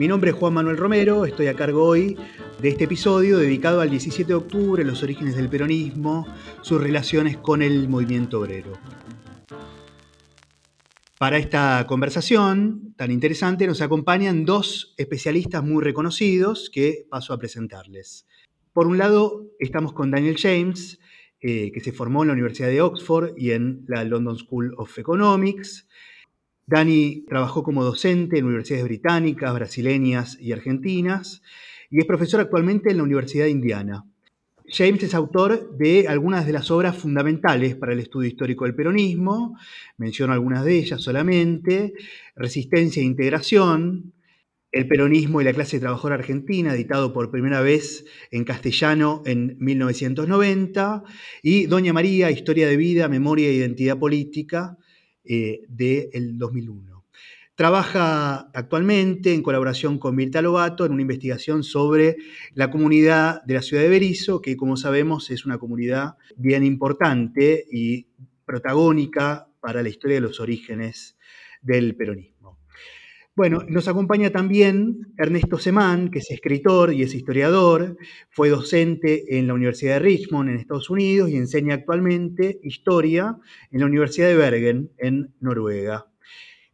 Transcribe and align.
Mi 0.00 0.08
nombre 0.08 0.30
es 0.30 0.36
Juan 0.36 0.54
Manuel 0.54 0.78
Romero, 0.78 1.26
estoy 1.26 1.48
a 1.48 1.54
cargo 1.54 1.84
hoy 1.84 2.16
de 2.62 2.70
este 2.70 2.84
episodio 2.84 3.36
dedicado 3.36 3.82
al 3.82 3.90
17 3.90 4.28
de 4.28 4.34
octubre, 4.34 4.82
los 4.82 5.02
orígenes 5.02 5.36
del 5.36 5.50
peronismo, 5.50 6.26
sus 6.62 6.80
relaciones 6.80 7.36
con 7.36 7.60
el 7.60 7.86
movimiento 7.86 8.40
obrero. 8.40 8.72
Para 11.18 11.36
esta 11.36 11.84
conversación 11.86 12.94
tan 12.96 13.10
interesante 13.10 13.66
nos 13.66 13.82
acompañan 13.82 14.46
dos 14.46 14.94
especialistas 14.96 15.62
muy 15.62 15.84
reconocidos 15.84 16.70
que 16.72 17.04
paso 17.10 17.34
a 17.34 17.38
presentarles. 17.38 18.26
Por 18.72 18.86
un 18.86 18.96
lado, 18.96 19.50
estamos 19.58 19.92
con 19.92 20.10
Daniel 20.10 20.38
James, 20.38 20.98
eh, 21.42 21.72
que 21.72 21.80
se 21.80 21.92
formó 21.92 22.22
en 22.22 22.28
la 22.28 22.32
Universidad 22.32 22.68
de 22.68 22.80
Oxford 22.80 23.34
y 23.36 23.50
en 23.50 23.84
la 23.86 24.02
London 24.04 24.38
School 24.38 24.72
of 24.78 24.98
Economics. 24.98 25.86
Dani 26.66 27.24
trabajó 27.28 27.62
como 27.62 27.84
docente 27.84 28.38
en 28.38 28.44
universidades 28.44 28.84
británicas, 28.84 29.54
brasileñas 29.54 30.38
y 30.40 30.52
argentinas 30.52 31.42
y 31.90 31.98
es 31.98 32.06
profesor 32.06 32.40
actualmente 32.40 32.90
en 32.90 32.98
la 32.98 33.02
Universidad 33.02 33.44
de 33.44 33.50
Indiana. 33.50 34.04
James 34.72 35.02
es 35.02 35.14
autor 35.14 35.76
de 35.76 36.06
algunas 36.06 36.46
de 36.46 36.52
las 36.52 36.70
obras 36.70 36.96
fundamentales 36.96 37.74
para 37.74 37.92
el 37.92 37.98
estudio 37.98 38.28
histórico 38.28 38.64
del 38.64 38.76
peronismo, 38.76 39.58
menciono 39.96 40.32
algunas 40.32 40.64
de 40.64 40.78
ellas 40.78 41.02
solamente, 41.02 41.92
Resistencia 42.36 43.02
e 43.02 43.04
Integración, 43.04 44.12
el 44.70 44.86
peronismo 44.86 45.40
y 45.40 45.44
la 45.44 45.52
clase 45.52 45.80
trabajadora 45.80 46.14
argentina, 46.14 46.72
editado 46.72 47.12
por 47.12 47.32
primera 47.32 47.60
vez 47.60 48.04
en 48.30 48.44
castellano 48.44 49.22
en 49.26 49.56
1990, 49.58 51.02
y 51.42 51.66
Doña 51.66 51.92
María, 51.92 52.30
Historia 52.30 52.68
de 52.68 52.76
Vida, 52.76 53.08
Memoria 53.08 53.48
e 53.48 53.54
Identidad 53.54 53.98
Política, 53.98 54.78
eh, 55.32 55.60
del 55.68 56.38
2001. 56.38 57.04
Trabaja 57.54 58.50
actualmente 58.52 59.32
en 59.32 59.44
colaboración 59.44 60.00
con 60.00 60.16
Mirta 60.16 60.42
Lobato 60.42 60.84
en 60.84 60.90
una 60.90 61.02
investigación 61.02 61.62
sobre 61.62 62.16
la 62.54 62.68
comunidad 62.68 63.40
de 63.44 63.54
la 63.54 63.62
ciudad 63.62 63.84
de 63.84 63.90
Berizo, 63.90 64.42
que 64.42 64.56
como 64.56 64.76
sabemos 64.76 65.30
es 65.30 65.46
una 65.46 65.58
comunidad 65.58 66.16
bien 66.36 66.64
importante 66.64 67.64
y 67.70 68.08
protagónica 68.44 69.46
para 69.60 69.84
la 69.84 69.88
historia 69.88 70.16
de 70.16 70.22
los 70.22 70.40
orígenes 70.40 71.16
del 71.62 71.94
peronismo. 71.94 72.29
Bueno, 73.36 73.64
nos 73.68 73.86
acompaña 73.86 74.30
también 74.30 75.14
Ernesto 75.16 75.56
Semán, 75.56 76.10
que 76.10 76.18
es 76.18 76.30
escritor 76.30 76.92
y 76.92 77.02
es 77.02 77.14
historiador, 77.14 77.96
fue 78.28 78.50
docente 78.50 79.38
en 79.38 79.46
la 79.46 79.54
Universidad 79.54 79.94
de 79.94 79.98
Richmond 80.00 80.50
en 80.50 80.56
Estados 80.56 80.90
Unidos 80.90 81.30
y 81.30 81.36
enseña 81.36 81.74
actualmente 81.76 82.58
historia 82.64 83.38
en 83.70 83.80
la 83.80 83.86
Universidad 83.86 84.26
de 84.26 84.36
Bergen 84.36 84.90
en 84.98 85.32
Noruega. 85.40 86.06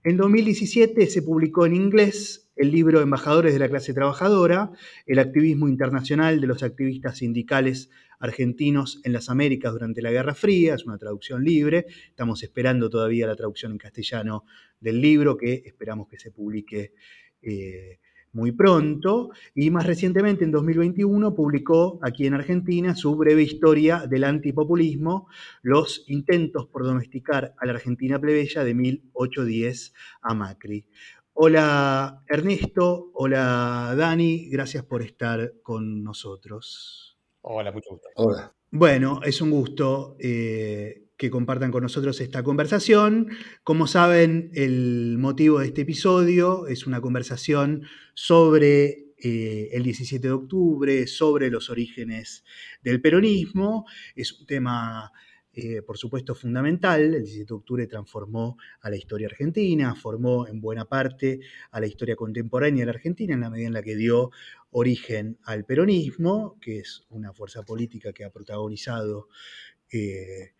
En 0.02 0.16
2017 0.16 1.06
se 1.06 1.22
publicó 1.22 1.66
en 1.66 1.74
inglés 1.74 2.45
el 2.56 2.70
libro 2.70 3.00
Embajadores 3.00 3.52
de 3.52 3.58
la 3.58 3.68
clase 3.68 3.94
trabajadora, 3.94 4.72
el 5.06 5.18
activismo 5.18 5.68
internacional 5.68 6.40
de 6.40 6.46
los 6.46 6.62
activistas 6.62 7.18
sindicales 7.18 7.90
argentinos 8.18 9.00
en 9.04 9.12
las 9.12 9.28
Américas 9.28 9.72
durante 9.72 10.02
la 10.02 10.10
Guerra 10.10 10.34
Fría, 10.34 10.74
es 10.74 10.86
una 10.86 10.98
traducción 10.98 11.44
libre, 11.44 11.86
estamos 12.08 12.42
esperando 12.42 12.88
todavía 12.88 13.26
la 13.26 13.36
traducción 13.36 13.72
en 13.72 13.78
castellano 13.78 14.44
del 14.80 15.00
libro 15.00 15.36
que 15.36 15.62
esperamos 15.66 16.08
que 16.08 16.18
se 16.18 16.30
publique 16.30 16.94
eh, 17.42 17.98
muy 18.36 18.52
pronto, 18.52 19.30
y 19.54 19.70
más 19.70 19.86
recientemente 19.86 20.44
en 20.44 20.50
2021 20.50 21.34
publicó 21.34 21.98
aquí 22.02 22.26
en 22.26 22.34
Argentina 22.34 22.94
su 22.94 23.16
breve 23.16 23.42
historia 23.42 24.06
del 24.06 24.24
antipopulismo, 24.24 25.26
los 25.62 26.04
intentos 26.06 26.66
por 26.66 26.84
domesticar 26.84 27.54
a 27.58 27.64
la 27.64 27.72
Argentina 27.72 28.18
plebeya 28.18 28.62
de 28.62 28.74
1810 28.74 29.94
a 30.20 30.34
Macri. 30.34 30.84
Hola 31.38 32.22
Ernesto, 32.26 33.10
hola 33.12 33.94
Dani, 33.94 34.48
gracias 34.48 34.84
por 34.84 35.02
estar 35.02 35.52
con 35.62 36.02
nosotros. 36.02 37.18
Hola, 37.42 37.70
mucho 37.72 37.90
gusto. 37.90 38.08
Hola. 38.14 38.54
Bueno, 38.70 39.20
es 39.22 39.42
un 39.42 39.50
gusto 39.50 40.16
eh, 40.18 41.10
que 41.18 41.28
compartan 41.28 41.70
con 41.70 41.82
nosotros 41.82 42.22
esta 42.22 42.42
conversación. 42.42 43.28
Como 43.64 43.86
saben, 43.86 44.50
el 44.54 45.18
motivo 45.18 45.58
de 45.58 45.66
este 45.66 45.82
episodio 45.82 46.68
es 46.68 46.86
una 46.86 47.02
conversación 47.02 47.82
sobre 48.14 49.12
eh, 49.22 49.68
el 49.72 49.82
17 49.82 50.26
de 50.26 50.32
octubre, 50.32 51.06
sobre 51.06 51.50
los 51.50 51.68
orígenes 51.68 52.44
del 52.82 53.02
peronismo. 53.02 53.84
Es 54.14 54.32
un 54.32 54.46
tema 54.46 55.12
eh, 55.58 55.80
por 55.80 55.96
supuesto, 55.96 56.34
fundamental. 56.34 57.14
El 57.14 57.22
17 57.22 57.46
de 57.46 57.54
octubre 57.54 57.86
transformó 57.86 58.58
a 58.82 58.90
la 58.90 58.96
historia 58.96 59.28
argentina, 59.28 59.94
formó 59.94 60.46
en 60.46 60.60
buena 60.60 60.84
parte 60.84 61.40
a 61.70 61.80
la 61.80 61.86
historia 61.86 62.14
contemporánea 62.14 62.82
de 62.82 62.86
la 62.86 62.92
Argentina 62.92 63.32
en 63.32 63.40
la 63.40 63.48
medida 63.48 63.66
en 63.68 63.72
la 63.72 63.82
que 63.82 63.96
dio 63.96 64.30
origen 64.70 65.38
al 65.44 65.64
peronismo, 65.64 66.58
que 66.60 66.80
es 66.80 67.06
una 67.08 67.32
fuerza 67.32 67.62
política 67.62 68.12
que 68.12 68.24
ha 68.24 68.30
protagonizado 68.30 69.28
eh, 69.90 70.52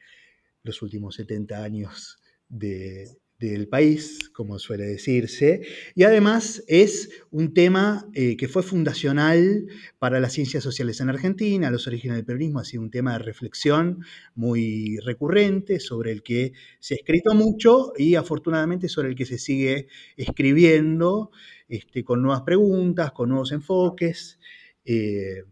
los 0.63 0.81
últimos 0.81 1.17
70 1.17 1.63
años 1.63 2.19
de, 2.49 3.19
del 3.39 3.69
país, 3.69 4.31
como 4.31 4.59
suele 4.59 4.85
decirse, 4.85 5.61
y 5.95 6.05
además 6.05 6.65
es 6.69 7.11
un 7.31 7.53
tema 7.53 8.09
eh, 8.15 8.37
que 8.37 8.49
fue 8.49 8.63
fundacional 8.63 9.67
para 9.99 10.21
las 10.21 10.33
ciencias 10.33 10.65
sociales 10.65 11.01
en 11.01 11.11
Argentina, 11.11 11.71
los 11.71 11.87
orígenes 11.87 12.17
del 12.17 12.25
peronismo 12.25 12.61
ha 12.61 12.65
sido 12.65 12.83
un 12.83 12.91
tema 12.91 13.13
de 13.13 13.19
reflexión 13.19 14.05
muy 14.35 14.99
recurrente, 15.05 15.81
sobre 15.81 16.13
el 16.13 16.23
que 16.23 16.53
se 16.81 16.95
ha 16.95 16.97
escrito 16.97 17.35
mucho 17.35 17.93
y 17.97 18.15
afortunadamente 18.15 18.89
sobre 18.89 19.09
el 19.09 19.15
que 19.15 19.27
se 19.27 19.39
sigue 19.39 19.89
escribiendo 20.17 21.31
este, 21.69 22.05
con 22.05 22.23
nuevas 22.23 22.43
preguntas, 22.43 23.13
con 23.13 23.29
nuevos 23.29 23.53
enfoques, 23.53 24.39
eh, 24.85 25.43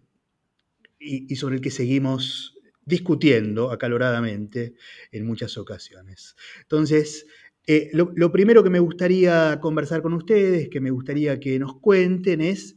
y, 0.99 1.31
y 1.31 1.37
sobre 1.37 1.57
el 1.57 1.61
que 1.61 1.71
seguimos 1.71 2.55
discutiendo 2.87 3.71
acaloradamente 3.71 4.75
en 5.11 5.27
muchas 5.27 5.57
ocasiones. 5.57 6.37
Entonces, 6.63 7.27
eh, 7.67 7.91
lo, 7.93 8.31
primero 8.31 8.63
que 8.63 8.71
me 8.71 8.79
gustaría 8.79 9.59
conversar 9.61 10.03
con 10.03 10.13
ustedes, 10.13 10.69
que 10.69 10.81
me 10.81 10.91
gustaría 10.91 11.41
que 11.41 11.59
nos 11.59 11.81
cuenten, 11.81 12.41
es 12.41 12.77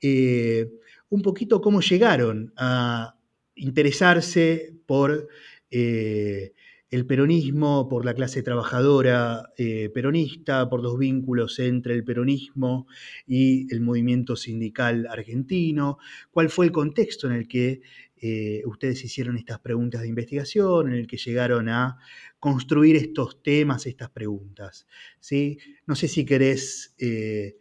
eh, 0.00 0.70
un 1.10 1.22
poquito 1.22 1.60
cómo 1.60 1.80
llegaron 1.80 2.52
a 2.56 3.16
interesarse 3.54 4.74
por 4.86 5.28
eh, 5.70 6.54
el 6.92 7.06
peronismo, 7.06 7.88
por 7.88 8.04
la 8.04 8.14
clase 8.14 8.42
trabajadora 8.42 9.50
peronista, 9.92 10.68
por 10.68 10.82
los 10.82 10.96
vínculos 10.98 11.58
entre 11.58 11.94
el 11.94 12.04
peronismo 12.04 12.86
y 13.26 13.72
el 13.74 13.80
movimiento 13.80 14.36
sindical 14.36 15.08
argentino, 15.10 15.98
cuál 16.30 16.50
fue 16.50 16.66
el 16.66 16.72
contexto 16.72 17.26
en 17.26 17.32
el 17.32 17.48
que 17.48 17.80
ustedes 18.66 19.02
hicieron 19.04 19.36
estas 19.36 19.58
preguntas 19.58 20.02
de 20.02 20.08
investigación, 20.08 20.92
en 20.92 20.94
el 20.94 21.06
que 21.08 21.16
llegaron 21.16 21.68
a 21.68 21.98
construir 22.42 22.96
estos 22.96 23.40
temas, 23.40 23.86
estas 23.86 24.10
preguntas. 24.10 24.88
¿sí? 25.20 25.58
No 25.86 25.94
sé 25.94 26.08
si 26.08 26.24
querés, 26.24 26.92
eh, 26.98 27.56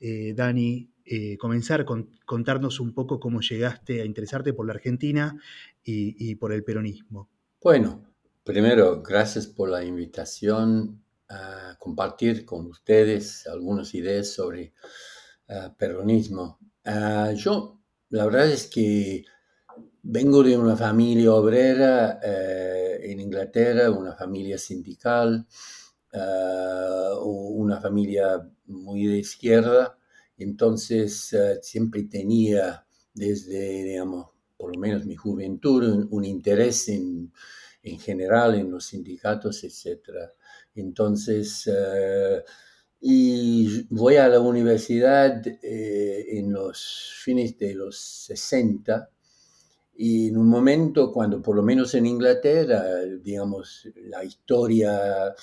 eh, 0.00 0.34
Dani, 0.34 0.90
eh, 1.04 1.36
comenzar 1.36 1.84
con 1.84 2.10
contarnos 2.26 2.80
un 2.80 2.94
poco 2.94 3.20
cómo 3.20 3.42
llegaste 3.42 4.02
a 4.02 4.04
interesarte 4.04 4.52
por 4.52 4.66
la 4.66 4.72
Argentina 4.72 5.40
y, 5.84 6.34
por 6.34 6.52
el 6.52 6.64
peronismo. 6.64 7.30
Bueno, 7.62 8.13
primero, 8.44 9.02
gracias 9.02 9.46
por 9.46 9.68
la 9.70 9.84
invitación 9.84 11.02
a 11.28 11.76
compartir 11.78 12.44
con 12.44 12.66
ustedes 12.66 13.46
algunas 13.46 13.94
ideas 13.94 14.32
sobre 14.32 14.74
peronismo. 15.78 16.58
Ah, 16.84 17.32
yo, 17.34 17.80
la 18.10 18.26
verdad 18.26 18.50
es 18.50 18.66
que 18.66 19.24
vengo 20.02 20.42
de 20.42 20.56
una 20.56 20.76
familia 20.76 21.32
obrera 21.32 22.20
en 22.22 23.20
Inglaterra, 23.20 23.90
una 23.90 24.14
familia 24.14 24.58
sindical, 24.58 25.46
eh, 26.12 27.10
una 27.20 27.80
familia 27.80 28.48
muy 28.66 29.06
de 29.06 29.18
izquierda, 29.18 29.98
entonces 30.36 31.32
eh, 31.32 31.58
siempre 31.60 32.04
tenía 32.04 32.86
desde, 33.12 33.84
digamos, 33.84 34.28
por 34.56 34.74
lo 34.74 34.80
menos 34.80 35.04
mi 35.06 35.16
juventud, 35.16 36.06
un, 36.10 36.24
interés 36.24 36.88
en, 36.88 37.32
en, 37.84 37.98
general 37.98 38.54
en 38.54 38.70
los 38.70 38.86
sindicatos, 38.86 39.62
etc. 39.64 40.00
Entonces, 40.74 41.70
eh, 41.72 42.42
y 43.00 43.86
voy 43.94 44.16
a 44.16 44.28
la 44.28 44.40
universidad 44.40 45.46
eh, 45.46 46.38
en 46.38 46.52
los 46.52 47.12
fines 47.22 47.58
de 47.58 47.74
los 47.74 47.98
60 47.98 49.10
y 49.96 50.28
en 50.28 50.38
un 50.38 50.48
momento 50.48 51.12
cuando 51.12 51.40
por 51.40 51.54
lo 51.54 51.62
menos 51.62 51.94
en 51.94 52.06
Inglaterra, 52.06 52.82
digamos, 53.22 53.88
la 53.94 54.24
historia 54.24 55.34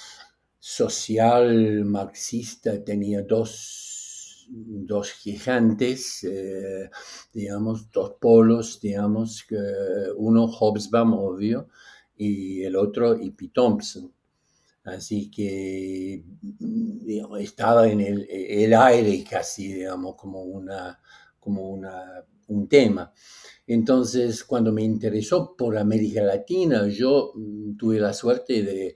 social 0.59 1.85
marxista 1.85 2.83
tenía 2.83 3.21
dos, 3.21 4.47
dos 4.49 5.11
gigantes, 5.11 6.23
eh, 6.23 6.89
digamos, 7.33 7.89
dos 7.91 8.15
polos, 8.19 8.81
digamos, 8.81 9.45
uno 10.17 10.47
Hobsbawm, 10.47 11.13
obvio, 11.13 11.69
y 12.23 12.63
el 12.63 12.75
otro 12.75 13.19
Hippie 13.19 13.49
Thompson. 13.49 14.13
Así 14.83 15.31
que 15.31 16.23
estaba 17.39 17.87
en 17.87 18.01
el, 18.01 18.73
aire 18.75 19.23
casi, 19.27 19.73
digamos, 19.73 20.15
como, 20.15 20.43
una, 20.43 20.99
como 21.39 21.69
una, 21.69 22.23
un 22.47 22.67
tema. 22.67 23.11
Entonces, 23.65 24.43
cuando 24.43 24.71
me 24.71 24.83
interesó 24.83 25.55
por 25.57 25.75
América 25.77 26.21
Latina, 26.21 26.87
yo 26.87 27.31
mm, 27.33 27.75
tuve 27.75 27.99
la 27.99 28.13
suerte 28.13 28.61
de 28.61 28.95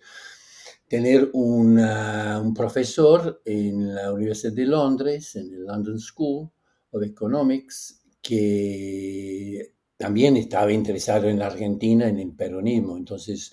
tener 0.87 1.31
un 1.33 2.53
profesor 2.55 3.41
en 3.43 3.95
la 3.95 4.13
Universidad 4.13 4.53
de 4.53 4.65
Londres, 4.67 5.35
en 5.35 5.51
el 5.51 5.65
London 5.65 5.99
School 5.99 6.51
of 6.91 7.03
Economics, 7.03 8.03
que 8.21 9.74
también 9.97 10.37
estaba 10.37 10.71
interesado 10.71 11.29
en 11.29 11.39
la 11.39 11.47
Argentina, 11.47 12.07
en 12.07 12.19
el 12.19 12.33
peronismo. 12.33 12.97
Entonces, 12.97 13.51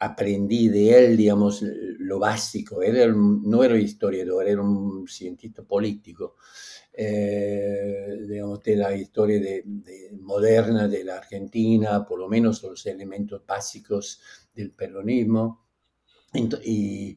aprendí 0.00 0.68
de 0.68 0.98
él, 0.98 1.16
digamos, 1.16 1.62
lo 1.62 2.18
básico. 2.18 2.82
Él 2.82 3.12
no 3.14 3.62
era 3.62 3.78
historiador, 3.78 4.48
era 4.48 4.62
un 4.62 5.06
cientista 5.06 5.62
político, 5.62 6.36
eh, 6.92 8.18
digamos, 8.26 8.62
de 8.62 8.76
la 8.76 8.96
historia 8.96 9.38
de, 9.38 9.62
moderna 10.18 10.88
de 10.88 11.04
la 11.04 11.18
Argentina, 11.18 12.04
por 12.06 12.18
lo 12.18 12.28
menos 12.28 12.62
los 12.62 12.86
elementos 12.86 13.44
básicos 13.46 14.20
del 14.54 14.72
peronismo. 14.72 15.66
Y, 16.64 17.16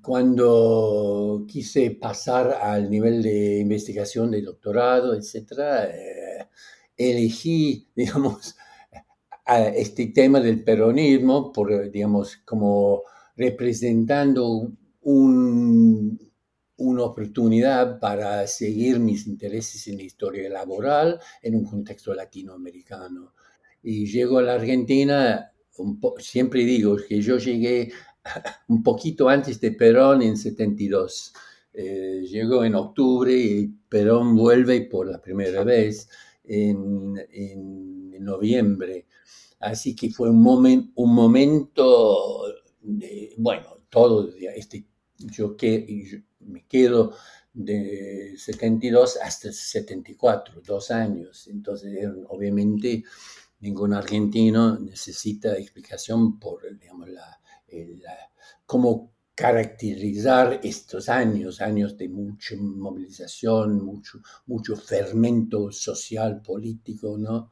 cuando 0.00 1.44
quise 1.48 1.90
pasar 1.92 2.52
al 2.62 2.88
nivel 2.88 3.22
de 3.22 3.58
investigación 3.58 4.30
de 4.30 4.42
doctorado, 4.42 5.14
etc., 5.14 5.52
eh, 5.92 6.29
elegí, 7.00 7.88
digamos, 7.96 8.56
este 9.74 10.06
tema 10.08 10.40
del 10.40 10.62
peronismo, 10.62 11.52
por, 11.52 11.90
digamos, 11.90 12.36
como 12.44 13.02
representando 13.36 14.70
una 15.02 16.18
oportunidad 17.02 17.98
para 17.98 18.46
seguir 18.46 19.00
mis 19.00 19.26
intereses 19.26 19.88
en 19.88 19.96
la 19.96 20.04
historia 20.04 20.48
laboral 20.48 21.18
en 21.42 21.56
un 21.56 21.64
contexto 21.64 22.14
latinoamericano. 22.14 23.34
Y 23.82 24.06
llego 24.06 24.38
a 24.38 24.42
la 24.42 24.54
Argentina, 24.54 25.52
siempre 26.18 26.64
digo 26.64 26.96
que 27.08 27.20
yo 27.20 27.38
llegué 27.38 27.90
un 28.68 28.82
poquito 28.82 29.28
antes 29.28 29.60
de 29.60 29.72
Perón 29.72 30.22
en 30.22 30.36
72. 30.36 31.32
Eh, 31.72 32.24
llego 32.28 32.64
en 32.64 32.74
octubre 32.74 33.32
y 33.32 33.68
Perón 33.88 34.36
vuelve 34.36 34.82
por 34.82 35.10
la 35.10 35.20
primera 35.20 35.64
vez 35.64 36.08
en, 36.50 37.14
en 37.30 38.24
noviembre. 38.24 39.06
Así 39.60 39.94
que 39.94 40.10
fue 40.10 40.30
un, 40.30 40.92
un 40.94 41.14
momento, 41.14 42.44
de, 42.80 43.34
bueno, 43.36 43.78
todo, 43.90 44.30
este, 44.54 44.86
yo, 45.18 45.56
que, 45.56 46.22
me 46.40 46.64
quedo 46.66 47.14
de 47.52 48.34
72 48.38 49.18
hasta 49.22 49.52
74, 49.52 50.62
dos 50.62 50.90
años. 50.90 51.46
Entonces, 51.48 52.08
obviamente, 52.28 53.04
ningún 53.60 53.92
argentino 53.92 54.78
necesita 54.78 55.58
explicación 55.58 56.38
por, 56.38 56.62
digamos, 56.78 57.10
la, 57.10 57.38
cómo 58.64 59.12
caracterizar 59.40 60.60
estos 60.62 61.08
años, 61.08 61.62
años 61.62 61.96
de 61.96 62.10
mucha 62.10 62.54
movilización, 62.56 63.82
mucho, 63.82 64.20
mucho 64.46 64.76
fermento 64.76 65.72
social, 65.72 66.42
político, 66.42 67.16
¿no? 67.16 67.50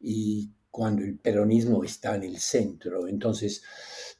Y 0.00 0.50
cuando 0.68 1.02
el 1.02 1.16
peronismo 1.16 1.84
está 1.84 2.16
en 2.16 2.24
el 2.24 2.38
centro. 2.38 3.06
Entonces, 3.06 3.62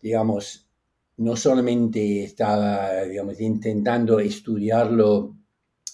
digamos, 0.00 0.68
no 1.16 1.34
solamente 1.34 2.22
estaba, 2.22 3.02
digamos, 3.02 3.40
intentando 3.40 4.20
estudiarlo 4.20 5.34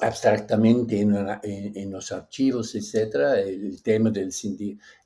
abstractamente 0.00 1.00
en, 1.00 1.90
los 1.90 2.12
archivos, 2.12 2.74
etcétera, 2.74 3.40
el, 3.40 3.82
tema 3.82 4.10
del 4.10 4.30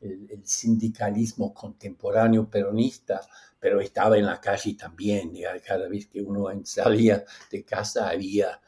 el, 0.01 0.43
sindicalismo 0.43 1.55
contemporáneo 1.55 2.51
peronista, 2.51 3.21
pero 3.61 3.81
estaba 3.81 4.19
en 4.19 4.27
la 4.27 4.41
calle 4.41 4.75
también. 4.75 5.33
Cada 5.67 5.89
vez 5.89 6.07
que 6.07 6.21
uno 6.21 6.47
salía 6.65 7.25
de 7.51 7.65
casa 7.65 8.09
había, 8.09 8.61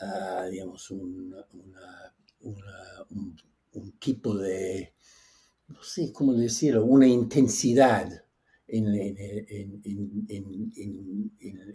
ah, 0.00 0.46
digamos, 0.50 0.90
un, 0.90 1.34
un 2.40 3.92
tipo 3.98 4.36
de 4.36 4.94
no 5.70 5.82
sé 5.82 6.12
cómo 6.12 6.34
decirlo, 6.34 6.84
una 6.84 7.06
intensidad 7.06 8.24
en, 8.66 8.86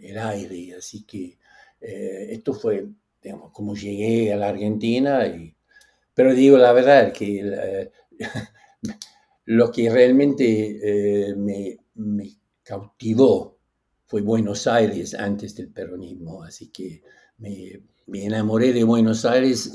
el 0.02 0.18
aire. 0.18 0.76
Así 0.76 1.04
que 1.04 1.38
eh, 1.80 2.28
esto 2.30 2.54
fue, 2.54 2.86
digamos, 3.22 3.52
como 3.52 3.74
llegué 3.74 4.32
a 4.32 4.36
la 4.36 4.48
Argentina. 4.48 5.26
Y, 5.26 5.54
pero 6.14 6.34
digo 6.34 6.58
la 6.58 6.72
verdad, 6.72 7.12
que 7.12 7.40
eh, 7.42 7.90
lo 9.46 9.70
que 9.70 9.88
realmente 9.90 11.30
eh, 11.30 11.34
me, 11.36 11.78
cautivó 12.62 13.58
fue 14.04 14.20
Buenos 14.20 14.66
Aires 14.66 15.14
antes 15.14 15.54
del 15.54 15.72
peronismo. 15.72 16.42
Así 16.42 16.70
que 16.70 17.02
me, 17.38 17.80
enamoré 18.12 18.72
de 18.72 18.84
Buenos 18.84 19.24
Aires 19.24 19.72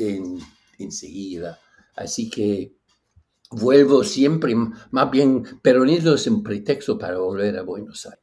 enseguida. 0.78 1.60
Así 1.96 2.30
que 2.30 2.74
vuelvo 3.50 4.04
siempre, 4.04 4.54
más 4.92 5.12
bien 5.12 5.44
peronismo 5.62 6.14
es 6.14 6.28
un 6.28 6.44
pretexto 6.44 6.98
para 6.98 7.18
volver 7.18 7.58
a 7.58 7.64
Buenos 7.64 8.06
Aires. 8.06 8.22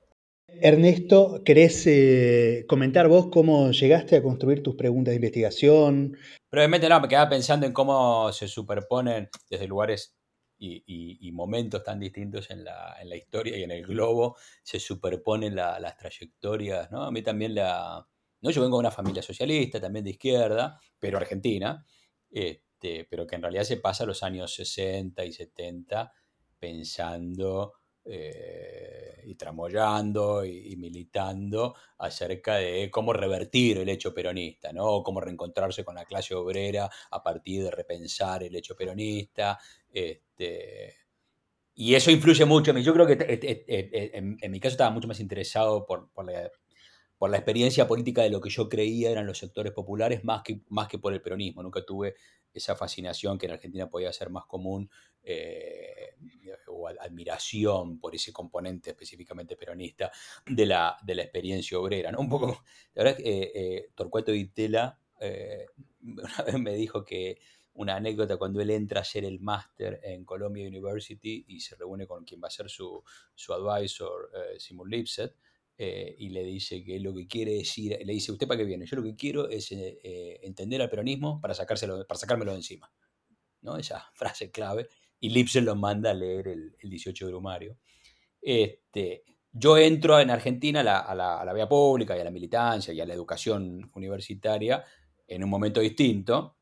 Ernesto, 0.61 1.43
¿querés 1.45 1.87
eh, 1.87 2.65
comentar 2.69 3.07
vos 3.09 3.29
cómo 3.31 3.71
llegaste 3.71 4.17
a 4.17 4.23
construir 4.23 4.63
tus 4.63 4.75
preguntas 4.75 5.13
de 5.13 5.17
investigación? 5.17 6.17
Brevemente, 6.51 6.89
no, 6.89 7.01
me 7.01 7.09
quedaba 7.09 7.31
pensando 7.31 7.67
en 7.67 7.73
cómo 7.73 8.33
se 8.33 8.49
superponen 8.49 9.29
desde 9.49 9.69
lugares 9.69 10.18
y, 10.59 11.31
momentos 11.33 11.85
tan 11.85 12.01
distintos 12.01 12.51
en 12.51 12.65
la, 12.65 13.17
historia 13.17 13.57
y 13.57 13.63
en 13.63 13.71
el 13.71 13.87
globo, 13.87 14.37
se 14.63 14.81
superponen 14.81 15.55
las 15.55 15.97
trayectorias, 15.97 16.91
¿no? 16.91 17.05
A 17.05 17.11
mí 17.11 17.23
también 17.23 17.55
la... 17.55 18.07
No, 18.41 18.51
yo 18.51 18.63
vengo 18.63 18.77
de 18.77 18.81
una 18.81 18.91
familia 18.91 19.23
socialista, 19.23 19.81
también 19.81 20.05
de 20.05 20.13
izquierda, 20.13 20.81
pero 20.99 21.19
argentina. 21.19 21.85
Este, 22.31 23.07
pero 23.11 23.27
que 23.27 23.37
en 23.37 23.43
realidad 23.43 23.65
se 23.65 23.79
pasa 23.79 24.07
los 24.07 24.23
años 24.23 24.55
60 24.55 25.25
y 25.25 25.33
70 25.33 26.13
pensando 26.59 27.75
eh, 28.05 29.23
y 29.27 29.35
tramoyando 29.35 30.45
y, 30.45 30.75
militando 30.77 31.75
acerca 31.99 32.57
de 32.57 32.91
cómo 32.91 33.13
revertir 33.13 33.79
el 33.79 33.89
hecho 33.91 34.15
peronista, 34.15 34.73
¿no? 34.73 35.03
Cómo 35.03 35.21
reencontrarse 35.21 35.85
con 35.85 35.97
la 35.97 36.07
clase 36.07 36.35
obrera 36.35 36.89
a 37.11 37.23
partir 37.23 37.65
de 37.65 37.71
repensar 37.71 38.43
el 38.43 38.57
hecho 38.57 38.75
peronista. 38.75 39.59
Este, 39.93 40.95
y 41.75 41.95
eso 41.95 42.11
influye 42.11 42.45
mucho. 42.45 42.77
Yo 42.79 42.93
creo 42.93 43.07
que 43.07 43.17
en, 44.15 44.51
mi 44.51 44.61
caso 44.61 44.73
estaba 44.73 44.91
mucho 44.91 45.09
más 45.09 45.21
interesado 45.21 45.87
por, 45.87 46.11
por 46.13 46.27
la 46.27 46.51
por 47.19 47.31
la 47.31 47.37
experiencia 47.37 47.87
política 47.87 48.23
de 48.23 48.31
lo 48.31 48.41
que 48.41 48.49
yo 48.49 48.69
creía 48.69 49.11
eran 49.11 49.27
los 49.27 49.39
sectores 49.39 49.73
populares 49.73 50.25
más 50.25 50.43
que, 50.43 50.63
más 50.69 50.87
que 50.87 50.99
por 50.99 51.13
el 51.13 51.21
peronismo. 51.21 51.63
Nunca 51.63 51.85
tuve 51.85 52.15
esa 52.55 52.77
fascinación 52.77 53.37
que 53.37 53.47
en 53.47 53.53
Argentina 53.53 53.91
podía 53.91 54.13
ser 54.13 54.31
más 54.31 54.47
común 54.47 54.89
eh, 55.23 56.15
o 56.69 56.89
admiración 56.89 57.99
por 57.99 58.15
ese 58.15 58.33
componente 58.33 58.91
específicamente 58.91 59.57
peronista 59.57 60.11
de 60.47 60.65
la, 60.65 60.97
de 61.03 61.17
la 61.17 61.23
experiencia 61.23 61.79
obrera. 61.79 62.13
¿no? 62.13 62.21
Un 62.21 62.29
poco, 62.29 62.63
la 62.95 63.05
verdad 63.05 63.19
que 63.19 63.29
eh, 63.29 63.53
eh, 63.55 63.91
Torcuato 63.95 64.33
Vitela 64.33 64.99
una 66.01 66.45
vez 66.47 66.59
me 66.61 66.75
dijo 66.75 67.05
que 67.05 67.41
una 67.79 67.97
anécdota 67.97 68.37
cuando 68.37 68.61
él 68.61 68.71
entra 68.71 69.01
a 69.01 69.03
hacer 69.03 69.25
el 69.25 69.41
máster 69.41 70.01
en 70.03 70.25
Columbia 70.25 70.67
University 70.67 71.45
y 71.49 71.61
se 71.61 71.77
reúne 71.77 72.07
con 72.07 72.25
quien 72.25 72.41
va 72.43 72.49
a 72.49 72.51
ser 72.51 72.69
su, 72.69 73.03
su 73.35 73.53
advisor, 73.53 74.31
Simon 74.59 74.89
Lipset, 74.89 75.35
eh, 75.81 76.17
y 76.19 76.31
le 76.31 76.43
dice 76.43 76.83
que 76.83 76.99
lo 76.99 77.15
que 77.15 77.29
quiere 77.29 77.53
decir, 77.53 77.97
le 78.05 78.13
dice, 78.13 78.33
¿usted 78.33 78.49
para 78.49 78.59
qué 78.59 78.65
viene? 78.65 78.85
Yo 78.85 78.97
lo 78.97 79.05
que 79.05 79.15
quiero 79.15 79.49
es 79.49 79.71
eh, 79.71 80.01
eh, 80.03 80.41
entender 80.43 80.83
al 80.83 80.91
peronismo 80.91 81.41
para, 81.41 81.55
sacárselo, 81.55 82.05
para 82.05 82.19
sacármelo 82.19 82.51
de 82.51 82.59
encima. 82.59 82.93
¿no? 83.63 83.77
Esa 83.77 84.11
frase 84.15 84.51
clave. 84.51 84.89
Y 85.21 85.31
Lipsen 85.31 85.65
lo 85.65 85.77
manda 85.77 86.11
a 86.11 86.15
leer 86.15 86.49
el, 86.49 86.77
el 86.81 86.91
18 86.91 87.29
Brumario. 87.29 87.79
Este, 88.41 89.25
yo 89.53 89.79
entro 89.79 90.19
en 90.21 90.31
Argentina 90.31 90.81
a 90.81 91.15
la, 91.15 91.53
vía 91.55 91.69
pública 91.69 92.17
y 92.17 92.21
a 92.21 92.25
la 92.25 92.31
militancia 92.31 92.93
y 92.93 93.01
a 93.01 93.07
la 93.07 93.15
educación 93.15 93.91
universitaria 93.95 94.85
en 95.27 95.45
un 95.45 95.51
momento 95.51 95.81
distinto, 95.81 96.58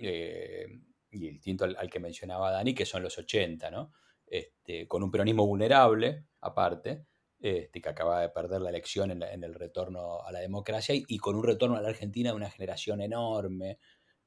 eh, 0.00 0.66
y 1.10 1.18
distinto 1.18 1.64
al, 1.64 1.90
que 1.90 2.00
mencionaba 2.00 2.50
Dani, 2.50 2.74
que 2.74 2.86
son 2.86 3.02
los 3.02 3.16
80, 3.18 3.70
¿no? 3.70 3.92
Este, 4.26 4.86
con 4.86 5.02
un 5.02 5.10
peronismo 5.10 5.46
vulnerable, 5.46 6.26
aparte, 6.40 7.06
este, 7.38 7.80
que 7.80 7.88
acaba 7.88 8.20
de 8.20 8.28
perder 8.28 8.60
la 8.60 8.70
elección 8.70 9.10
en, 9.10 9.44
el 9.44 9.54
retorno 9.54 10.22
a 10.22 10.30
la 10.30 10.40
democracia, 10.40 10.94
y, 10.94 11.18
con 11.18 11.36
un 11.36 11.44
retorno 11.44 11.76
a 11.76 11.82
la 11.82 11.88
Argentina 11.88 12.30
de 12.30 12.36
una 12.36 12.50
generación 12.50 13.00
enorme 13.00 13.78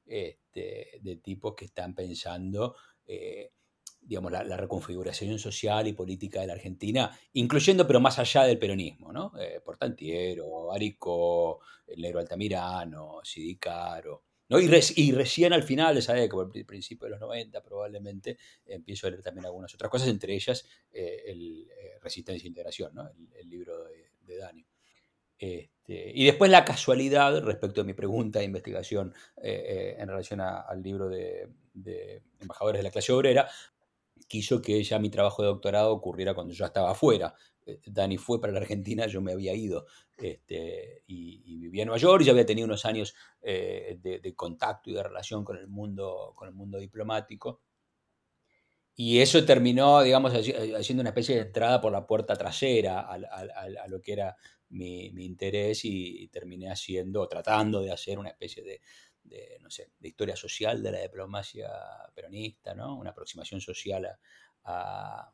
este, 0.06 1.00
de 1.01 1.15
tipos 1.18 1.56
que 1.56 1.65
están 1.65 1.96
pensando 1.96 2.75
eh, 3.06 3.51
digamos, 4.06 4.32
la, 4.32 4.58
reconfiguración 4.58 5.39
social 5.39 5.88
y 5.88 5.94
política 5.94 6.42
de 6.42 6.48
la 6.48 6.53
Argentina, 6.53 7.18
incluyendo, 7.34 7.88
pero 7.88 8.00
más 8.00 8.20
allá 8.20 8.44
del 8.44 8.60
peronismo, 8.60 9.13
¿no? 9.13 9.32
Eh, 9.39 9.62
Portantiero, 9.63 10.72
Arico, 10.74 11.62
el 11.88 12.01
negro 12.01 12.20
Altamirano, 12.20 13.20
Sidicaro. 13.24 14.24
Y, 14.60 15.12
recién 15.12 15.53
al 15.53 15.63
final 15.63 15.93
de 15.93 16.00
esa 16.00 16.13
década, 16.13 16.50
el 16.53 16.65
principio 16.65 17.05
de 17.05 17.12
los 17.12 17.19
90 17.19 17.62
probablemente, 17.62 18.38
empiezo 18.65 19.07
a 19.07 19.12
leer 19.12 19.22
también 19.22 19.45
algunas 19.45 19.74
otras 19.74 19.89
cosas, 19.89 20.07
entre 20.10 20.33
ellas 20.33 20.65
eh, 20.91 21.24
el 21.27 21.67
eh, 21.69 22.00
Resistencia 22.01 22.45
e 22.45 22.50
Integración, 22.50 22.93
¿no? 22.93 23.10
el, 23.36 23.50
libro 23.50 23.86
de, 24.25 24.38
Dani. 24.38 24.65
Este, 25.38 26.12
y 26.13 26.25
después 26.25 26.50
la 26.50 26.65
casualidad, 26.65 27.41
respecto 27.43 27.81
a 27.81 27.83
mi 27.83 27.93
pregunta 27.93 28.39
de 28.39 28.45
investigación 28.45 29.13
en 29.41 30.07
relación 30.07 30.39
al 30.41 30.81
libro 30.81 31.10
de, 31.10 31.50
de, 31.74 32.22
Embajadores 32.39 32.79
de 32.79 32.83
la 32.83 32.91
Clase 32.91 33.12
Obrera, 33.12 33.50
quiso 34.27 34.62
que 34.62 34.81
ya 34.83 35.00
mi 35.00 35.10
trabajo 35.10 35.41
de 35.41 35.50
doctorado 35.50 35.91
ocurriera 35.91 36.33
cuando 36.33 36.53
yo 36.53 36.65
estaba 36.65 36.91
afuera. 36.91 37.36
Eh, 37.65 37.79
Dani 37.86 38.17
fue 38.17 38.39
para 38.41 38.53
la 38.53 38.60
Argentina, 38.60 39.08
yo 39.08 39.22
me 39.22 39.32
había 39.32 39.53
ido 39.53 39.86
este, 40.17 41.03
y, 41.08 41.58
vivía 41.58 41.84
en 41.84 41.88
Nueva 41.88 42.00
York, 42.00 42.24
ya 42.24 42.32
había 42.32 42.46
tenido 42.46 42.65
unos 42.65 42.86
años 42.86 43.15
eh, 43.41 43.98
de, 44.01 44.36
contacto 44.36 44.89
y 44.89 44.93
de 44.93 45.03
relación 45.03 45.43
con 45.43 45.58
el 45.58 45.67
mundo, 45.67 46.34
con 46.36 46.48
el 46.48 46.53
mundo 46.53 46.77
diplomático. 46.77 47.62
Y 48.96 49.20
eso 49.20 49.43
terminó, 49.43 50.03
digamos, 50.03 50.34
haciendo 50.34 51.01
una 51.01 51.10
especie 51.10 51.36
de 51.36 51.41
entrada 51.41 51.82
por 51.82 51.91
la 51.91 52.05
puerta 52.05 52.36
trasera 52.36 53.01
a, 53.01 53.88
lo 53.88 54.00
que 54.01 54.13
era 54.13 54.36
mi, 54.70 55.08
interés 55.08 55.84
y, 55.86 56.24
y, 56.24 56.27
terminé 56.27 56.70
haciendo, 56.70 57.27
tratando 57.27 57.82
de 57.82 57.91
hacer 57.91 58.20
una 58.20 58.29
especie 58.29 58.62
de, 58.63 58.82
de, 59.24 59.58
no 59.62 59.70
sé, 59.70 59.91
de 60.00 60.08
historia 60.08 60.36
social 60.36 60.84
de 60.84 60.91
la 60.91 61.00
diplomacia 61.00 61.70
peronista, 62.13 62.74
¿no? 62.74 62.98
Una 62.98 63.12
aproximación 63.12 63.62
social 63.62 64.08
a, 64.65 65.34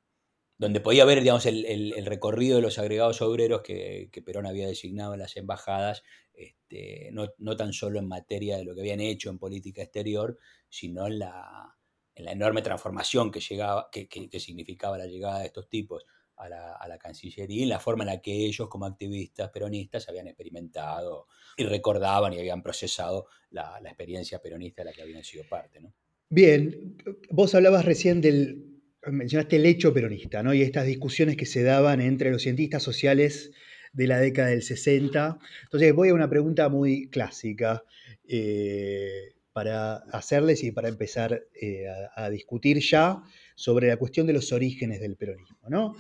donde 0.60 0.82
podía 0.82 1.06
ver, 1.06 1.22
digamos, 1.22 1.46
el, 1.46 2.06
recorrido 2.06 2.58
de 2.58 2.62
los 2.62 2.78
agregados 2.80 3.22
obreros 3.22 3.62
que, 3.62 4.12
Perón 4.26 4.46
había 4.46 4.68
designado 4.68 5.14
en 5.14 5.22
las 5.22 5.38
embajadas, 5.38 6.04
este, 6.34 7.12
no, 7.14 7.56
tan 7.56 7.72
solo 7.72 7.98
en 7.98 8.10
materia 8.10 8.58
de 8.58 8.66
lo 8.66 8.76
que 8.76 8.82
habían 8.82 9.00
hecho 9.00 9.30
en 9.30 9.40
política 9.40 9.82
exterior, 9.82 10.38
sino 10.68 11.08
en 11.08 11.20
la, 11.20 11.78
en 12.14 12.26
la 12.26 12.34
enorme 12.34 12.62
transformación 12.62 13.32
que, 13.32 13.40
llegaba, 13.40 13.90
que, 13.90 14.40
significaba 14.40 14.98
la 14.98 15.08
llegada 15.08 15.40
de 15.40 15.46
estos 15.46 15.70
tipos 15.70 16.06
a 16.36 16.50
la, 16.50 16.98
Cancillería 17.00 17.64
y 17.64 17.66
la 17.66 17.80
forma 17.80 18.04
en 18.04 18.10
la 18.10 18.22
que 18.22 18.34
ellos 18.34 18.68
como 18.68 18.86
activistas 18.86 19.50
peronistas 19.52 20.10
habían 20.10 20.28
experimentado 20.28 21.28
y 21.56 21.64
recordaban 21.64 22.34
y 22.34 22.40
habían 22.40 22.62
procesado 22.62 23.28
la, 23.52 23.80
experiencia 23.86 24.42
peronista 24.42 24.82
de 24.82 24.90
la 24.90 24.94
que 24.94 25.04
habían 25.04 25.24
sido 25.24 25.46
parte. 25.50 25.80
¿no? 25.80 25.94
Bien, 26.30 26.98
vos 27.30 27.56
hablabas 27.56 27.86
recién 27.86 28.20
del, 28.20 28.69
mencionaste 29.08 29.58
el 29.58 29.66
hecho 29.66 29.94
peronista, 29.94 30.44
¿no? 30.44 30.54
Y 30.54 30.62
estas 30.62 30.86
discusiones 30.86 31.38
que 31.38 31.46
se 31.46 31.64
daban 31.64 32.02
entre 32.02 32.32
los 32.32 32.44
cientistas 32.44 32.84
sociales 32.84 33.52
de 33.94 34.08
la 34.08 34.20
década 34.20 34.50
del 34.50 34.62
60. 34.62 35.40
Entonces 35.64 35.94
voy 35.94 36.10
a 36.10 36.14
una 36.14 36.30
pregunta 36.30 36.70
muy 36.70 37.10
clásica 37.10 37.84
eh, 38.28 39.34
para 39.54 39.96
hacerles 40.12 40.64
y 40.64 40.72
para 40.72 40.90
empezar 40.90 41.44
eh, 41.54 41.86
a, 42.16 42.30
discutir 42.30 42.80
ya 42.80 43.24
sobre 43.56 43.88
la 43.88 43.98
cuestión 43.98 44.28
de 44.28 44.34
los 44.34 44.52
orígenes 44.52 45.00
del 45.00 45.16
peronismo, 45.16 45.70
¿no? 45.70 45.96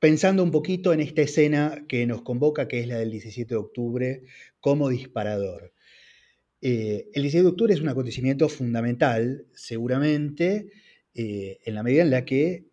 pensando 0.00 0.42
un 0.42 0.50
poquito 0.50 0.92
en 0.92 1.00
esta 1.00 1.22
escena 1.22 1.84
que 1.86 2.06
nos 2.06 2.22
convoca, 2.22 2.66
que 2.66 2.80
es 2.80 2.88
la 2.88 2.98
del 2.98 3.10
17 3.10 3.54
de 3.54 3.58
octubre, 3.58 4.22
como 4.58 4.88
disparador. 4.88 5.74
Eh, 6.62 7.10
el 7.12 7.22
17 7.22 7.42
de 7.42 7.48
octubre 7.50 7.74
es 7.74 7.80
un 7.80 7.88
acontecimiento 7.88 8.48
fundamental, 8.48 9.46
seguramente, 9.52 10.70
eh, 11.14 11.58
en 11.64 11.74
la 11.74 11.82
medida 11.82 12.02
en 12.02 12.10
la 12.10 12.24
que 12.24 12.70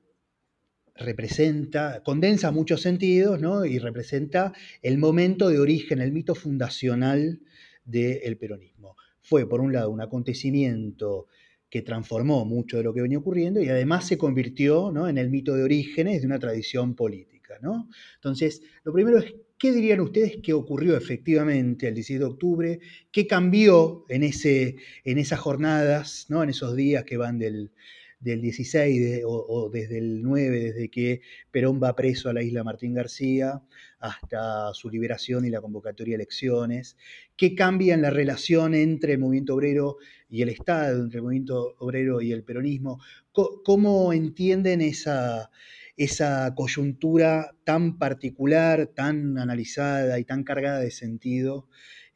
representa, 0.95 2.01
condensa 2.03 2.51
muchos 2.51 2.81
sentidos, 2.81 3.39
¿no? 3.39 3.65
Y 3.65 3.79
representa 3.79 4.53
el 4.81 4.97
momento 4.97 5.49
de 5.49 5.59
origen, 5.59 6.01
el 6.01 6.11
mito 6.11 6.35
fundacional 6.35 7.41
del 7.85 8.37
peronismo. 8.37 8.95
Fue, 9.21 9.47
por 9.47 9.61
un 9.61 9.73
lado, 9.73 9.91
un 9.91 10.01
acontecimiento 10.01 11.27
que 11.69 11.81
transformó 11.81 12.45
mucho 12.45 12.77
de 12.77 12.83
lo 12.83 12.93
que 12.93 13.01
venía 13.01 13.17
ocurriendo 13.17 13.61
y 13.61 13.69
además 13.69 14.07
se 14.07 14.17
convirtió 14.17 14.91
¿no? 14.91 15.09
en 15.09 15.17
el 15.17 15.29
mito 15.29 15.53
de 15.53 15.63
orígenes 15.63 16.21
de 16.21 16.27
una 16.27 16.39
tradición 16.39 16.95
política. 16.95 17.55
¿no? 17.61 17.89
Entonces, 18.15 18.61
lo 18.83 18.93
primero 18.93 19.17
es, 19.17 19.35
¿qué 19.57 19.73
dirían 19.73 19.99
ustedes 19.99 20.37
que 20.41 20.53
ocurrió 20.53 20.95
efectivamente 20.95 21.87
el 21.89 21.95
17 21.95 22.19
de 22.19 22.29
octubre? 22.29 22.79
¿Qué 23.11 23.27
cambió 23.27 24.05
en, 24.07 24.23
ese, 24.23 24.77
en 25.03 25.17
esas 25.17 25.39
jornadas, 25.39 26.27
¿no? 26.29 26.41
en 26.41 26.49
esos 26.49 26.75
días 26.75 27.03
que 27.03 27.17
van 27.17 27.37
del, 27.37 27.71
del 28.19 28.41
16 28.41 29.21
o, 29.25 29.69
desde 29.71 29.99
el 29.99 30.21
9, 30.23 30.59
desde 30.59 30.89
que 30.89 31.21
Perón 31.51 31.81
va 31.81 31.95
preso 31.95 32.29
a 32.29 32.33
la 32.33 32.41
isla 32.41 32.63
Martín 32.63 32.93
García, 32.93 33.61
hasta 33.99 34.73
su 34.73 34.89
liberación 34.89 35.45
y 35.45 35.49
la 35.49 35.61
convocatoria 35.61 36.13
de 36.13 36.23
elecciones, 36.23 36.97
qué 37.35 37.55
cambia 37.55 37.93
en 37.93 38.01
la 38.01 38.09
relación 38.09 38.73
entre 38.73 39.13
el 39.13 39.19
movimiento 39.19 39.55
obrero 39.55 39.97
y 40.29 40.41
el 40.41 40.49
Estado, 40.49 41.03
entre 41.03 41.17
el 41.17 41.23
movimiento 41.23 41.75
obrero 41.79 42.21
y 42.21 42.31
el 42.31 42.43
peronismo, 42.43 42.99
cómo 43.31 44.13
entienden 44.13 44.81
esa, 44.81 45.51
esa 45.95 46.53
coyuntura 46.55 47.55
tan 47.63 47.97
particular, 47.97 48.87
tan 48.87 49.37
analizada 49.37 50.19
y 50.19 50.23
tan 50.23 50.43
cargada 50.43 50.79
de 50.79 50.91
sentido, 50.91 51.67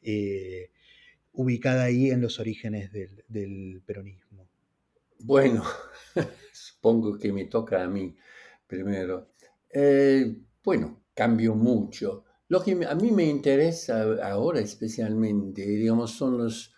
eh, 0.02 0.70
ubicada 1.32 1.84
ahí 1.84 2.10
en 2.10 2.20
los 2.20 2.38
orígenes 2.40 2.90
del 2.92 3.82
peronismo. 3.86 4.21
Bueno, 5.24 5.62
supongo 6.52 7.18
que 7.18 7.32
me 7.32 7.46
toca 7.46 7.82
a 7.82 7.88
mí 7.88 8.14
primero. 8.66 9.32
Eh, 9.70 10.36
bueno, 10.62 11.04
cambio 11.14 11.54
mucho. 11.54 12.24
Lo 12.48 12.62
que 12.62 12.84
a 12.84 12.94
mí 12.94 13.10
me 13.10 13.24
interesa 13.24 14.02
ahora 14.22 14.60
especialmente, 14.60 15.62
digamos, 15.62 16.10
son 16.12 16.38
los, 16.38 16.74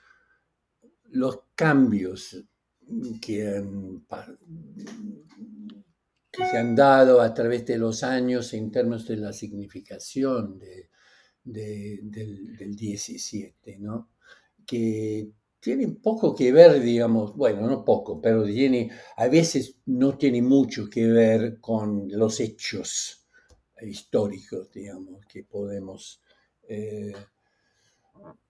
los 1.11 1.41
cambios 1.55 2.45
que, 3.21 3.65
se 6.33 6.59
han 6.59 6.77
dado 6.77 7.21
a 7.21 7.33
través 7.33 7.65
de 7.67 7.79
los 7.79 8.03
años 8.03 8.53
en 8.55 8.71
términos 8.71 9.07
de 9.09 9.17
la 9.17 9.33
significación 9.33 10.59
del, 10.59 12.11
del 12.11 12.77
17, 12.77 13.79
¿no? 13.79 14.11
que 14.67 15.33
tiene 15.65 15.89
poco 15.89 16.35
que 16.35 16.53
ver, 16.53 16.79
digamos, 16.83 17.35
bueno, 17.35 17.67
no 17.67 17.83
poco, 17.87 18.21
pero 18.21 18.45
tiene, 18.45 18.91
a 19.17 19.29
veces 19.29 19.77
no 19.87 20.19
tiene 20.19 20.43
mucho 20.43 20.91
que 20.91 21.07
ver 21.07 21.59
con 21.59 22.07
los 22.11 22.39
hechos 22.41 23.27
históricos, 23.81 24.71
digamos, 24.71 25.25
que 25.25 25.43
podemos, 25.43 26.21
eh, 26.69 27.15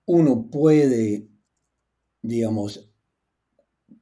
uno 0.06 0.50
puede, 0.50 1.28
digamos, 2.20 2.90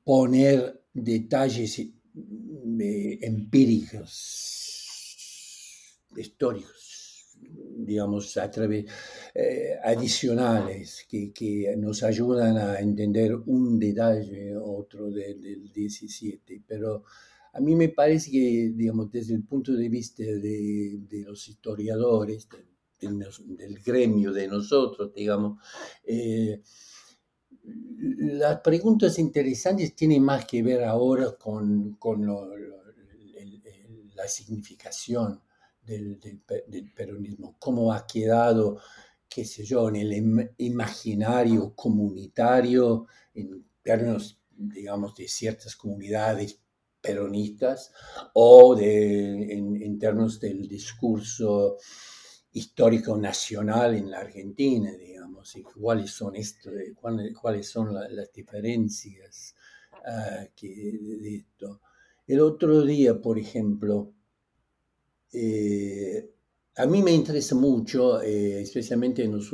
poner 0.05 0.83
detalles 0.95 1.81
eh, 1.81 1.93
empíricos, 3.21 4.09
históricos 6.17 6.92
digamos, 7.85 8.37
a 8.37 8.51
través, 8.51 8.87
eh, 9.35 9.77
adicionales 9.85 11.07
que, 11.09 11.33
que, 11.33 11.75
nos 11.77 12.03
ayudan 12.03 12.57
a 12.59 12.79
entender 12.81 13.35
un 13.35 13.79
detalle 13.79 14.57
otro 14.57 15.11
del 15.11 15.73
17. 15.73 16.63
Pero 16.67 17.05
a 17.53 17.61
mí 17.61 17.75
me 17.75 17.89
parece 17.91 18.31
que, 18.31 18.73
digamos, 18.75 19.11
desde 19.11 19.35
el 19.35 19.45
punto 19.45 19.73
de 19.73 19.89
vista 19.89 20.23
de, 20.23 21.01
de 21.09 21.23
los 21.25 21.49
historiadores, 21.49 22.49
del 23.01 23.79
gremio 23.85 24.33
de 24.33 24.49
nosotros, 24.49 25.13
digamos, 25.15 25.59
eh, 26.05 26.63
las 27.65 28.61
preguntas 28.61 29.19
interesantes 29.19 29.95
tienen 29.95 30.23
más 30.23 30.45
que 30.47 30.63
ver 30.63 30.85
ahora 30.85 31.33
con, 31.39 31.95
con 31.95 32.27
la 34.15 34.29
significación 34.29 35.42
del, 35.83 36.19
peronismo, 36.95 37.57
cómo 37.59 37.93
ha 37.93 38.07
quedado, 38.07 38.79
qué 39.29 39.45
sé 39.45 39.65
yo, 39.65 39.89
en 39.89 39.97
el 39.97 40.53
imaginario 40.59 41.75
comunitario, 41.75 43.07
en 43.35 43.65
términos, 43.83 44.41
digamos, 44.51 45.15
de 45.15 45.27
ciertas 45.29 45.75
comunidades 45.77 46.61
peronistas 47.01 47.93
o 48.35 48.77
de, 48.77 49.53
en, 49.55 49.99
términos 49.99 50.39
del 50.39 50.69
discurso 50.69 51.77
histórico 52.53 53.17
nacional 53.17 53.95
en 53.97 54.11
la 54.11 54.21
Argentina, 54.21 54.93
digamos, 54.93 55.57
y 55.57 55.63
cuáles 55.63 56.11
son, 56.11 56.37
esto, 56.37 56.71
cuáles, 57.41 57.69
son 57.69 57.95
las 57.95 58.33
diferencias 58.33 59.55
ah, 60.07 60.47
que, 60.55 60.69
de 60.69 61.37
esto. 61.37 61.81
El 62.27 62.41
otro 62.41 62.83
día, 62.85 63.21
por 63.21 63.39
ejemplo, 63.39 64.13
eh, 65.33 66.31
a 66.77 66.87
mí 66.87 67.03
me 67.03 67.13
interesa 67.13 67.55
mucho, 67.55 68.23
eh, 68.23 68.61
especialmente 68.61 69.25
en 69.25 69.33
los, 69.33 69.53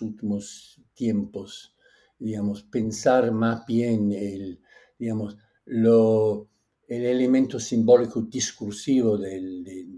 últimos 0.00 0.80
tiempos, 0.94 1.76
digamos, 2.18 2.62
pensar 2.62 3.32
más 3.32 3.66
bien 3.66 4.12
el, 4.12 4.60
digamos, 4.98 5.36
lo, 5.66 6.48
el 6.88 7.04
elemento 7.04 7.60
simbólico 7.60 8.22
discursivo 8.22 9.18
del, 9.18 9.88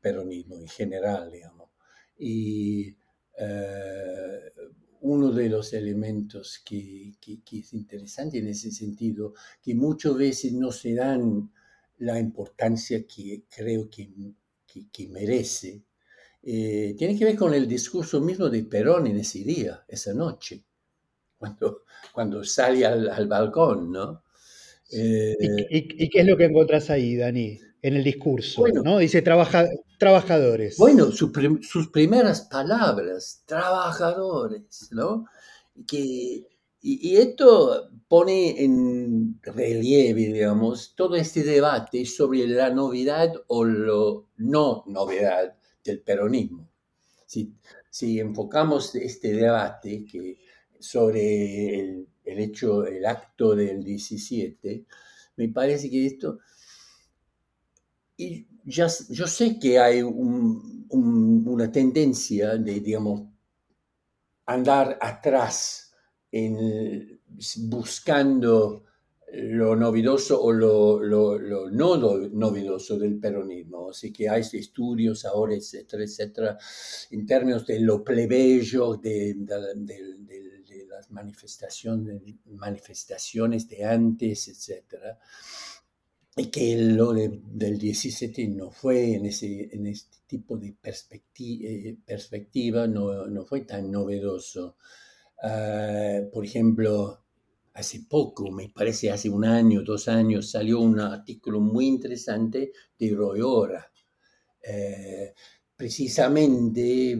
peronismo 0.00 0.56
en 0.56 0.68
general. 0.68 1.32
Y 2.18 2.96
eh, 3.38 4.52
uno 5.00 5.32
de 5.32 5.48
los 5.48 5.72
elementos 5.72 6.60
que, 6.64 7.12
que, 7.20 7.58
es 7.58 7.72
interesante 7.72 8.38
en 8.38 8.48
ese 8.48 8.70
sentido, 8.70 9.34
que 9.60 9.74
muchas 9.74 10.16
veces 10.16 10.52
no 10.52 10.70
se 10.70 10.94
dan 10.94 11.50
la 12.02 12.18
importancia 12.18 13.06
que 13.06 13.44
creo 13.48 13.88
que, 13.88 14.08
que 14.92 15.08
merece, 15.08 15.82
eh, 16.42 16.94
tiene 16.98 17.16
que 17.16 17.24
ver 17.24 17.36
con 17.36 17.54
el 17.54 17.68
discurso 17.68 18.20
mismo 18.20 18.48
de 18.48 18.64
Perón 18.64 19.06
en 19.06 19.18
ese 19.18 19.40
día, 19.40 19.84
esa 19.86 20.12
noche, 20.12 20.64
cuando, 21.38 21.84
cuando 22.12 22.42
sale 22.42 22.84
al, 22.84 23.08
al 23.08 23.28
balcón, 23.28 23.92
¿no? 23.92 24.24
Eh, 24.90 25.36
¿Y, 25.70 26.10
qué 26.10 26.20
es 26.20 26.26
lo 26.26 26.36
que 26.36 26.44
encontrás 26.44 26.90
ahí, 26.90 27.16
Dani, 27.16 27.58
en 27.80 27.94
el 27.94 28.04
discurso? 28.04 28.64
¿no? 28.84 28.98
Dice 28.98 29.22
trabajadores. 29.22 30.76
Bueno, 30.76 31.10
sus 31.12 31.88
primeras 31.88 32.42
palabras, 32.42 33.42
trabajadores, 33.46 34.88
¿no? 34.90 35.26
Que, 35.86 36.46
y, 36.82 37.16
esto 37.16 37.90
pone 38.08 38.62
en 38.62 39.40
relieve, 39.42 40.26
digamos, 40.32 40.94
todo 40.96 41.16
este 41.16 41.42
debate 41.44 42.04
sobre 42.04 42.46
la 42.46 42.70
novedad 42.70 43.32
o 43.46 43.64
lo 43.64 44.28
no 44.38 44.84
novedad 44.86 45.56
del 45.84 46.00
peronismo. 46.00 46.68
Si, 47.26 47.54
si 47.88 48.20
enfocamos 48.20 48.94
este 48.96 49.32
debate 49.32 50.04
que 50.04 50.38
sobre 50.78 51.80
el 51.80 52.08
el 52.24 52.38
hecho, 52.38 52.86
el 52.86 53.04
acto 53.04 53.54
del 53.54 53.82
17, 53.82 54.86
me 55.36 55.48
parece 55.48 55.90
que 55.90 56.06
esto... 56.06 56.38
Y 58.16 58.46
ya, 58.64 58.86
yo 59.08 59.26
sé 59.26 59.58
que 59.58 59.78
hay 59.78 60.02
una 60.02 61.72
tendencia 61.72 62.56
de, 62.56 62.80
digamos, 62.80 63.22
andar 64.46 64.98
atrás 65.00 65.81
buscando 67.58 68.84
lo 69.34 69.74
novedoso 69.74 70.42
o 70.42 70.52
lo, 70.52 71.02
lo, 71.02 71.70
no 71.70 71.96
novedoso 71.96 72.98
del 72.98 73.18
peronismo. 73.18 73.90
Así 73.90 74.12
que 74.12 74.28
hay 74.28 74.42
estudios 74.42 75.24
ahora, 75.24 75.54
etcétera, 75.54 76.04
etcétera, 76.04 76.58
en 77.10 77.26
términos 77.26 77.66
de 77.66 77.80
lo 77.80 78.04
plebeyo, 78.04 78.96
de, 78.96 79.34
las 80.88 81.10
manifestaciones, 81.10 82.20
manifestaciones 82.44 83.68
de 83.68 83.84
antes, 83.84 84.48
etc. 84.48 85.16
Y 86.36 86.46
que 86.50 86.76
lo 86.76 87.12
del 87.14 87.78
17 87.78 88.48
no 88.48 88.70
fue 88.70 89.14
en, 89.14 89.26
ese, 89.26 89.70
en 89.72 89.86
este 89.86 90.18
tipo 90.26 90.58
de 90.58 90.68
eh, 90.68 91.96
perspectiva, 92.04 92.86
no, 92.86 93.26
no, 93.26 93.44
fue 93.46 93.62
tan 93.62 93.90
novedoso. 93.90 94.76
Ah, 95.42 96.20
por 96.32 96.44
ejemplo, 96.44 97.24
hace 97.74 98.04
poco, 98.08 98.50
me 98.52 98.68
parece 98.68 99.10
hace 99.10 99.28
un 99.28 99.44
año, 99.44 99.82
dos 99.82 100.06
años, 100.06 100.50
salió 100.50 100.80
un 100.80 101.00
artículo 101.00 101.60
muy 101.60 101.86
interesante 101.86 102.72
de 102.98 103.10
Roy 103.14 103.40
Ora, 103.40 103.90
eh, 104.62 105.34
precisamente 105.76 107.18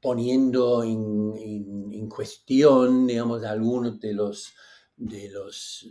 poniendo 0.00 0.84
en, 0.84 2.08
cuestión, 2.08 3.06
digamos, 3.06 3.44
algunos 3.44 4.00
de 4.00 4.12
los, 4.14 4.52
de 4.96 5.28
los, 5.30 5.88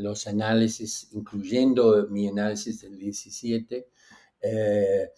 los 0.00 0.26
análisis, 0.26 1.08
incluyendo 1.12 2.06
mi 2.08 2.28
análisis 2.28 2.82
del 2.82 2.98
17, 2.98 3.88
eh, 4.42 5.10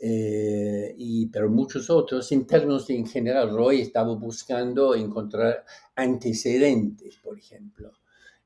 eh, 0.00 0.94
y, 0.96 1.26
pero 1.26 1.50
muchos 1.50 1.88
otros 1.90 2.30
internos 2.32 2.88
en 2.90 3.06
general. 3.06 3.50
Roy 3.50 3.80
estaba 3.80 4.14
buscando 4.14 4.94
encontrar 4.94 5.64
antecedentes, 5.94 7.16
por 7.16 7.38
ejemplo, 7.38 7.92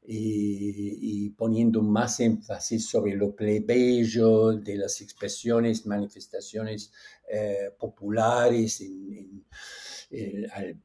y, 0.06 1.30
poniendo 1.30 1.82
más 1.82 2.20
énfasis 2.20 2.88
sobre 2.88 3.14
lo 3.14 3.34
plebeyo 3.34 4.52
de 4.52 4.76
las 4.76 5.00
expresiones, 5.00 5.86
manifestaciones 5.86 6.92
eh, 7.30 7.70
populares, 7.78 8.80
en, 8.80 9.44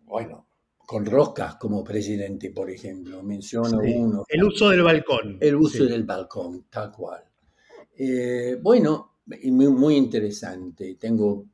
bueno, 0.03 0.47
con 0.85 1.05
Roca 1.05 1.57
como 1.59 1.83
presidente, 1.83 2.51
por 2.51 2.69
ejemplo, 2.69 3.23
menciono 3.23 3.79
uno. 3.79 4.23
El 4.27 4.43
uso 4.43 4.69
del 4.69 4.83
balcón. 4.83 5.37
El 5.41 5.55
uso 5.55 5.85
del 5.85 6.03
balcón, 6.03 6.65
tal 6.69 6.91
cual. 6.91 7.23
Eh, 7.97 8.57
bueno, 8.61 9.14
muy, 9.25 9.67
muy 9.69 9.95
interesante. 9.95 10.95
Tengo 10.95 11.45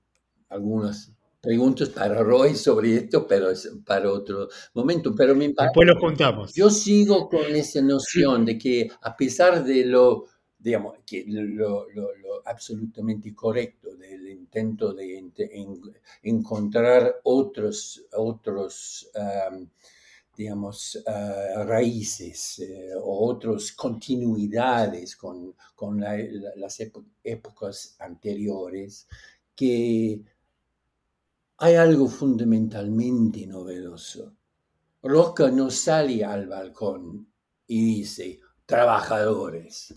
algunas 0.50 1.12
preguntas 1.42 1.90
para 1.90 2.22
Roy 2.24 2.56
sobre 2.56 2.96
esto, 2.96 3.26
pero 3.28 3.50
es 3.50 3.70
para 3.86 4.12
otro 4.12 4.48
momento. 4.74 5.14
Pero 5.16 5.36
me 5.36 5.48
Después 5.48 5.88
lo 5.88 6.00
contamos. 6.00 6.54
Yo 6.54 6.70
sigo 6.70 7.28
con 7.28 7.46
esa 7.56 7.82
noción 7.82 8.46
de 8.46 8.58
que 8.58 8.90
a 9.02 9.18
pesar 9.18 9.64
de 9.64 9.86
lo, 9.86 10.26
digamos, 10.58 10.98
que 11.06 11.26
lo, 11.28 11.88
absolutamente 12.46 13.34
correcto 13.34 13.96
del 13.96 14.28
intento 14.30 14.94
de, 14.94 15.24
encontrar 16.24 17.22
otros, 17.24 18.06
otros 18.14 19.10
digamos, 20.42 21.02
ah, 21.08 21.64
raíces 21.66 22.60
eh, 22.60 22.92
o 23.00 23.28
otras 23.30 23.72
continuidades 23.74 25.16
con, 25.16 25.56
con 25.76 26.00
las 26.00 26.82
épocas 27.24 27.96
anteriores, 28.00 29.08
que 29.56 30.24
hay 31.58 31.76
algo 31.76 32.08
fundamentalmente 32.08 33.46
novedoso. 33.46 34.34
Roca 35.04 35.52
no 35.52 35.70
sale 35.70 36.26
al 36.26 36.48
balcón 36.48 37.28
y 37.68 37.86
dice, 37.98 38.40
trabajadores. 38.66 39.94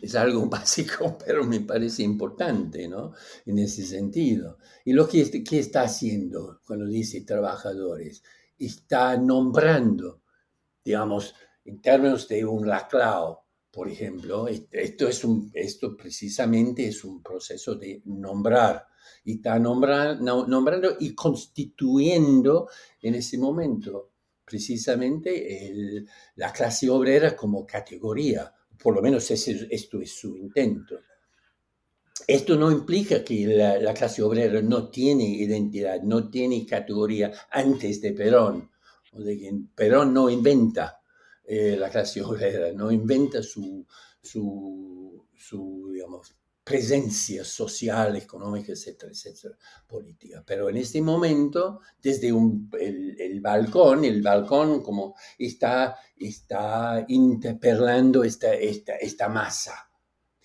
Es 0.00 0.14
algo 0.14 0.46
básico, 0.50 1.16
pero 1.24 1.44
me 1.44 1.60
parece 1.60 2.02
importante, 2.02 2.88
¿no? 2.88 3.12
En 3.46 3.58
ese 3.58 3.84
sentido. 3.84 4.58
Y 4.84 4.92
lo 4.92 5.06
que, 5.06 5.20
está 5.52 5.82
haciendo 5.82 6.60
cuando 6.66 6.86
dice 6.86 7.20
trabajadores, 7.22 8.22
está 8.66 9.16
nombrando, 9.16 10.22
digamos, 10.84 11.34
en 11.64 11.80
términos 11.80 12.28
de 12.28 12.44
un 12.44 12.66
laclao, 12.66 13.46
por 13.70 13.88
ejemplo, 13.88 14.48
esto, 14.48 15.08
es 15.08 15.24
un, 15.24 15.50
esto 15.54 15.96
precisamente 15.96 16.88
es 16.88 17.04
un 17.04 17.22
proceso 17.22 17.76
de 17.76 18.02
nombrar 18.06 18.86
y 19.24 19.36
está 19.36 19.58
nombrando, 19.58 20.46
nombrando 20.46 20.96
y 20.98 21.14
constituyendo 21.14 22.68
en 23.00 23.14
ese 23.14 23.38
momento 23.38 24.10
precisamente 24.44 26.04
la 26.34 26.52
clase 26.52 26.90
obrera 26.90 27.36
como 27.36 27.64
categoría, 27.64 28.52
por 28.82 28.96
lo 28.96 29.02
menos 29.02 29.30
esto 29.30 30.00
es 30.00 30.12
su 30.12 30.36
intento. 30.36 30.96
Esto 32.30 32.54
no 32.54 32.70
implica 32.70 33.24
que 33.24 33.44
la, 33.44 33.92
clase 33.92 34.22
obrera 34.22 34.62
no 34.62 34.88
tiene 34.88 35.24
identidad, 35.24 36.00
no 36.02 36.30
tiene 36.30 36.64
categoría 36.64 37.32
antes 37.50 38.00
de 38.00 38.12
Perón, 38.12 38.70
o 39.12 39.18
Perón 39.74 40.14
no 40.14 40.30
inventa 40.30 41.02
eh, 41.44 41.76
la 41.76 41.90
clase 41.90 42.22
obrera, 42.22 42.72
no 42.72 42.92
inventa 42.92 43.42
su, 43.42 43.84
presencia 46.62 47.44
social, 47.44 48.14
económica, 48.14 48.70
etcétera, 48.70 49.10
etcétera, 49.10 49.58
política. 49.88 50.44
Pero 50.46 50.68
en 50.68 50.76
este 50.76 51.02
momento, 51.02 51.80
desde 52.00 52.28
el, 52.28 53.40
balcón, 53.40 54.04
el 54.04 54.22
balcón 54.22 54.82
como 54.82 55.16
está, 55.36 55.96
está 56.16 57.04
interpelando 57.08 58.22
esta 58.22 59.28
masa 59.28 59.90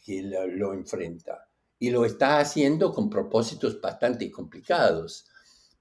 que 0.05 0.21
lo, 0.21 0.73
enfrenta. 0.73 1.44
Y 1.79 1.89
lo 1.91 2.05
está 2.05 2.39
haciendo 2.39 2.91
con 2.93 3.09
propósitos 3.09 3.79
bastante 3.81 4.31
complicados, 4.31 5.25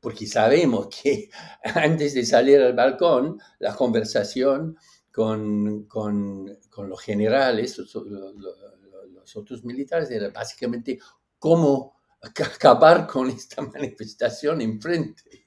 porque 0.01 0.27
sabemos 0.27 0.89
que 0.89 1.31
antes 1.75 2.15
de 2.15 2.25
salir 2.27 2.61
al 2.61 2.75
balcón, 2.75 3.39
la 3.61 3.75
conversación 3.75 4.77
con, 5.13 5.85
con, 5.87 6.59
con 6.71 6.89
los 6.89 7.01
generales, 7.01 7.79
los, 7.79 7.95
los- 7.95 9.37
otros 9.37 9.65
militares, 9.65 10.11
era 10.11 10.29
básicamente 10.31 10.99
cómo 11.39 11.97
acabar 12.23 13.07
con 13.07 13.31
esta 13.31 13.63
manifestación 13.63 14.61
enfrente. 14.61 15.47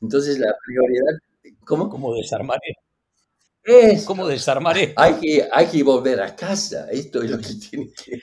Entonces 0.00 0.38
la 0.38 0.54
prioridad, 0.66 1.18
¿cómo? 1.64 1.88
¿Cómo 1.88 2.14
desarmar? 2.14 2.58
Es, 3.62 4.04
¿Cómo 4.04 4.26
desarmar 4.26 4.78
esto? 4.78 5.00
hay, 5.00 5.14
que, 5.20 5.48
hay 5.52 5.66
que 5.66 5.82
volver 5.82 6.20
a 6.22 6.34
casa, 6.34 6.88
esto 6.90 7.22
es 7.22 7.30
lo 7.30 7.38
que 7.38 7.54
tiene 7.70 7.92
que... 7.92 8.20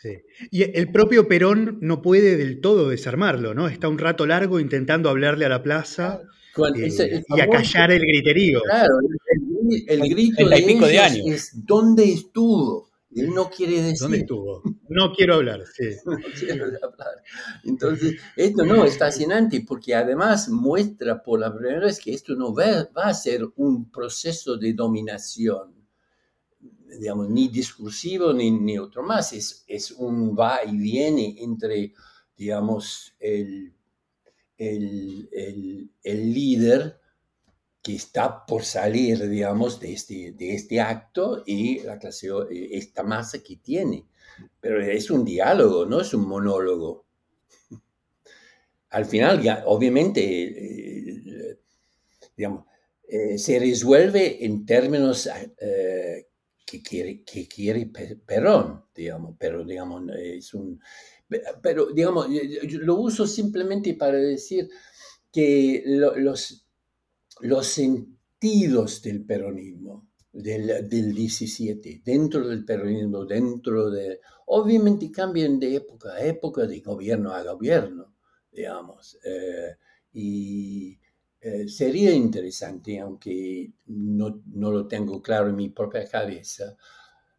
Sí. 0.00 0.18
Y 0.50 0.62
el 0.78 0.90
propio 0.92 1.28
Perón 1.28 1.78
no 1.80 2.02
puede 2.02 2.36
del 2.36 2.60
todo 2.60 2.88
desarmarlo, 2.88 3.54
¿no? 3.54 3.68
Está 3.68 3.88
un 3.88 3.98
rato 3.98 4.26
largo 4.26 4.60
intentando 4.60 5.08
hablarle 5.08 5.44
a 5.44 5.48
la 5.48 5.62
plaza 5.62 6.20
Con 6.54 6.74
eh, 6.80 6.86
ese- 6.86 7.04
el 7.16 7.24
y 7.28 7.40
acallar 7.40 7.90
el 7.92 8.00
griterío. 8.00 8.60
Claro, 8.62 8.94
el, 9.00 9.84
el 9.88 10.02
En- 10.02 10.10
grito 10.10 10.48
de 10.48 10.88
de 10.88 10.98
años. 10.98 11.26
es 11.26 11.50
¿dónde 11.66 12.04
estuvo? 12.12 12.90
Él 13.14 13.28
no 13.34 13.50
quiere 13.50 13.82
decir. 13.82 13.98
¿Dónde 14.00 14.18
estuvo? 14.18 14.62
No 14.88 15.12
quiero 15.12 15.34
hablar, 15.34 15.60
sí. 15.74 15.84
no 16.06 16.16
quiero 16.38 16.64
hablar. 16.64 17.22
Entonces, 17.64 18.16
esto 18.36 18.64
no 18.64 18.84
es 18.86 18.96
fascinante 18.98 19.62
porque 19.66 19.94
además 19.94 20.48
muestra 20.48 21.22
por 21.22 21.38
la 21.40 21.54
primera 21.54 21.80
vez 21.80 22.00
que 22.00 22.14
esto 22.14 22.34
no 22.34 22.54
va, 22.54 22.88
va 22.96 23.04
a 23.08 23.14
ser 23.14 23.42
un 23.56 23.90
proceso 23.90 24.56
de 24.56 24.72
dominación, 24.72 25.74
digamos, 26.98 27.28
ni 27.30 27.48
discursivo 27.48 28.32
ni, 28.32 28.50
ni 28.50 28.78
otro 28.78 29.02
más. 29.02 29.32
Es, 29.32 29.64
es 29.66 29.90
un 29.92 30.36
va 30.38 30.60
y 30.64 30.76
viene 30.76 31.36
entre, 31.38 31.94
digamos, 32.36 33.14
el, 33.20 33.74
el, 34.58 35.28
el- 35.32 35.90
el 36.02 36.34
líder 36.34 37.00
que 37.82 37.96
está 37.96 38.46
por 38.46 38.64
salir, 38.64 39.28
digamos, 39.28 39.80
de 39.80 39.92
este, 39.94 40.32
de 40.32 40.54
este 40.54 40.80
acto 40.80 41.42
y 41.46 41.80
la 41.80 41.98
clase, 41.98 42.28
esta 42.50 43.02
masa 43.04 43.42
que 43.42 43.56
tiene. 43.56 44.06
Pero 44.60 44.80
es 44.82 45.10
un 45.10 45.24
diálogo, 45.24 45.86
no 45.86 46.00
es 46.00 46.14
un 46.14 46.26
monólogo. 46.28 47.06
Al 48.90 49.06
final, 49.06 49.40
obviamente, 49.66 50.20
eh, 50.22 51.58
digamos, 52.36 52.66
eh, 53.08 53.38
se 53.38 53.58
resuelve 53.58 54.44
en 54.44 54.66
términos 54.66 55.28
eh, 55.60 56.28
que 56.66 56.82
quiere, 56.82 57.22
que 57.24 57.48
quiere 57.48 57.86
Pe- 57.86 58.16
Perón, 58.16 58.84
digamos, 58.94 59.36
pero 59.38 59.64
digamos, 59.64 60.02
es 60.16 60.54
un... 60.54 60.80
Pero, 61.62 61.86
digamos, 61.92 62.26
lo 62.72 62.96
uso 62.96 63.26
simplemente 63.26 63.94
para 63.94 64.18
decir 64.18 64.68
que 65.32 65.82
lo- 65.86 66.16
los, 66.18 66.66
los 67.40 67.66
sentidos 67.66 69.02
del 69.02 69.24
peronismo, 69.24 70.10
del, 70.32 70.88
del 70.88 71.14
17, 71.14 72.02
dentro 72.04 72.46
del 72.48 72.64
peronismo, 72.64 73.24
dentro 73.24 73.90
de... 73.90 74.20
Obviamente 74.46 75.10
cambian 75.10 75.58
de 75.58 75.76
época 75.76 76.14
a 76.14 76.24
época, 76.24 76.66
de 76.66 76.80
gobierno 76.80 77.32
a 77.32 77.42
gobierno, 77.42 78.14
digamos. 78.50 79.18
eh, 79.24 79.76
y 80.12 80.98
eh, 81.42 81.68
sería 81.68 82.12
interesante, 82.12 83.00
aunque 83.00 83.72
no, 83.86 84.42
no 84.46 84.70
lo 84.72 84.86
tengo 84.88 85.20
claro 85.22 85.48
en 85.50 85.56
mi 85.56 85.70
propia 85.70 86.06
cabeza, 86.08 86.76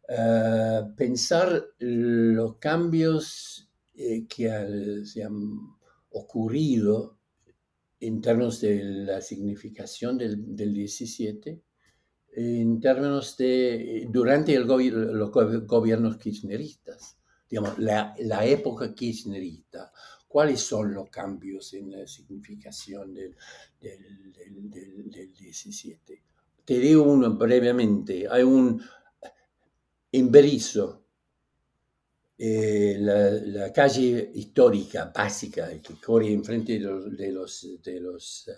eh, 0.08 0.82
pensar 0.96 1.64
los 1.78 2.56
cambios 2.58 3.70
eh, 3.96 4.26
que 4.28 4.50
al- 4.50 5.06
se 5.06 5.24
han 5.24 5.36
ocurrido 6.10 7.18
en 8.00 8.20
términos 8.20 8.60
de 8.60 8.82
la 8.84 9.20
significación 9.20 10.18
del, 10.18 10.54
del 10.56 10.74
17, 10.74 11.62
en 12.36 12.80
términos 12.80 13.36
de, 13.36 14.06
durante 14.10 14.54
el 14.54 14.66
gobi- 14.66 14.90
los 14.90 15.30
go- 15.30 15.60
gobiernos 15.66 16.16
kirchneristas, 16.18 17.18
digamos, 17.48 17.78
la, 17.78 18.14
la 18.18 18.44
época 18.46 18.94
kirchnerista, 18.94 19.92
¿cuáles 20.34 20.60
son 20.60 20.92
los 20.92 21.08
cambios 21.10 21.72
en 21.74 21.92
la 21.92 22.06
significación 22.08 23.14
del, 23.14 23.36
del, 23.80 24.32
del- 24.32 24.70
del- 24.70 25.10
del 25.12 25.32
17? 25.32 26.22
Te 26.64 26.78
digo 26.80 27.04
uno 27.04 27.30
brevemente, 27.36 28.26
hay 28.28 28.42
un, 28.42 28.82
en 30.12 30.30
Berisso, 30.32 31.04
eh, 32.36 32.96
la, 32.98 33.72
calle 33.72 34.30
histórica 34.34 35.12
básica 35.14 35.68
que 35.80 35.94
corre 36.00 36.32
enfrente 36.32 36.74
de 36.74 36.80
los, 36.80 37.16
de 37.82 38.00
los, 38.00 38.48
eh, 38.48 38.52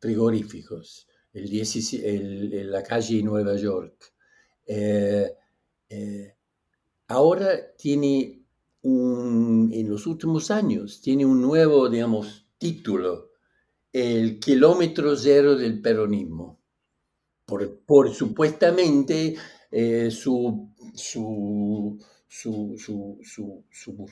frigoríficos, 0.00 1.08
el 1.32 1.48
17 1.48 2.14
el- 2.16 2.70
la 2.70 2.82
calle 2.82 3.22
Nueva 3.22 3.56
York, 3.56 4.12
eh, 4.66 5.34
ahora 7.08 7.74
tiene 7.76 8.41
un, 8.82 9.70
en 9.72 9.88
los 9.90 10.06
últimos 10.06 10.50
años, 10.50 11.00
tiene 11.00 11.24
un 11.26 11.40
nuevo, 11.40 11.88
digamos, 11.88 12.46
título, 12.58 13.30
el 13.92 14.40
kilómetro 14.40 15.16
cero 15.16 15.56
del 15.56 15.80
peronismo, 15.82 16.60
por, 17.46 17.80
por 17.80 18.10
supuestamente 18.14 19.36
eh, 19.70 20.10
su, 20.10 20.70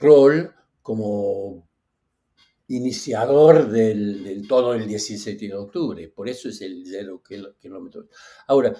rol 0.01 0.55
como 0.83 1.69
iniciador 2.69 3.69
del, 3.69 4.23
del 4.23 4.47
todo 4.47 4.75
el 4.75 4.87
17 4.87 5.47
de 5.49 5.55
octubre. 5.55 6.09
Por 6.09 6.29
eso 6.29 6.49
es 6.49 6.61
el 6.63 6.85
cero 6.87 7.23
kil- 7.27 7.55
kilómetros. 7.61 8.07
Ahora, 8.47 8.75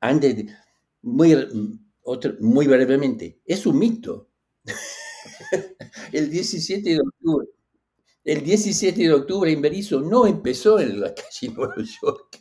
antes 0.00 0.46
muy, 1.02 1.34
muy 2.40 2.66
brevemente, 2.66 3.40
es 3.44 3.66
un 3.66 3.78
mito. 3.78 4.28
el 6.12 6.30
17 6.30 6.90
de 6.90 7.00
octubre. 7.00 7.46
El 8.24 8.42
17 8.44 9.02
de 9.02 9.12
octubre 9.14 9.52
en 9.52 9.62
Berisso 9.62 10.00
no 10.00 10.26
empezó 10.26 10.80
en 10.80 11.00
la 11.00 11.14
calle 11.14 11.52
Nueva 11.54 11.76
York. 12.02 12.40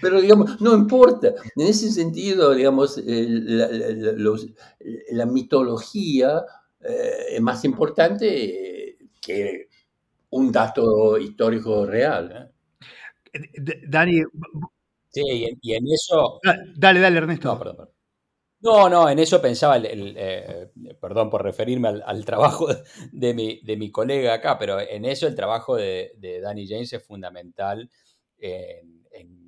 Pero, 0.00 0.20
digamos, 0.20 0.60
no 0.60 0.74
importa. 0.74 1.28
En 1.56 1.66
ese 1.66 1.90
sentido, 1.90 2.54
digamos, 2.54 2.98
la, 3.04 3.68
la- 3.68 4.12
los- 4.12 4.46
la 5.10 5.26
mitología 5.26 6.42
eh, 6.80 7.34
es 7.36 7.40
más 7.40 7.64
importante 7.64 8.88
eh, 8.90 8.98
que 9.20 9.68
un 10.30 10.52
dato 10.52 11.18
histórico 11.18 11.86
real. 11.86 12.52
¿eh? 13.34 13.80
Dani, 13.88 14.22
Sí, 15.10 15.22
y 15.26 15.44
en, 15.46 15.58
y 15.62 15.74
en 15.74 15.84
eso. 15.92 16.40
ah, 16.46 16.56
dale, 16.76 17.00
dale, 17.00 17.18
Ernesto. 17.18 17.48
No, 17.52 17.58
perdón, 17.58 17.76
perdón. 17.78 17.94
No, 18.62 18.90
no, 18.90 19.08
en 19.08 19.18
eso 19.18 19.40
pensaba, 19.40 19.76
el, 19.78 20.14
eh, 20.18 20.70
perdón 21.00 21.30
por 21.30 21.42
referirme 21.42 21.88
al, 21.88 22.24
trabajo 22.26 22.66
de 23.12 23.32
mi, 23.34 23.60
de 23.62 23.76
mi 23.78 23.90
colega 23.90 24.34
acá, 24.34 24.58
pero 24.58 24.78
en 24.80 25.06
eso 25.06 25.26
el 25.26 25.34
trabajo 25.34 25.76
de, 25.76 26.12
de 26.18 26.40
Danny 26.40 26.68
James 26.68 26.92
es 26.92 27.02
fundamental 27.02 27.90
en, 28.38 29.06
en- 29.12 29.40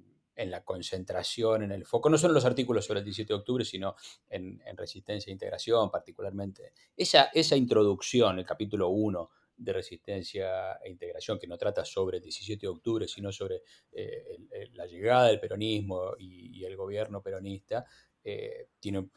la 0.51 0.65
concentración, 0.65 1.63
en 1.63 1.71
el 1.71 1.85
foco, 1.87 2.11
no 2.11 2.19
solo 2.19 2.33
en 2.33 2.35
los 2.35 2.45
artículos 2.45 2.85
sobre 2.85 2.99
el 2.99 3.05
17 3.05 3.33
de 3.33 3.39
octubre, 3.39 3.65
sino 3.65 3.95
en, 4.29 4.61
en 4.67 4.77
resistencia 4.77 5.31
e 5.31 5.33
integración 5.33 5.89
particularmente. 5.89 6.73
Esa, 6.97 7.27
esa 7.33 7.55
introducción, 7.55 8.41
el 8.41 8.45
capítulo 8.45 8.89
1 8.89 9.31
de 9.57 9.73
resistencia 9.73 10.73
e 10.83 10.91
integración, 10.91 11.39
que 11.39 11.47
no 11.47 11.57
trata 11.57 11.85
sobre 11.85 12.17
el 12.17 12.25
17 12.25 12.63
de 12.67 12.71
octubre, 12.71 13.07
sino 13.07 13.31
sobre 13.31 13.63
eh, 13.93 14.39
la 14.73 14.87
llegada 14.87 15.29
del 15.29 15.39
peronismo 15.39 16.15
y 16.19 16.65
el 16.65 16.77
gobierno 16.77 17.23
peronista, 17.23 17.85
eh, 18.25 18.69
tiene 18.81 19.09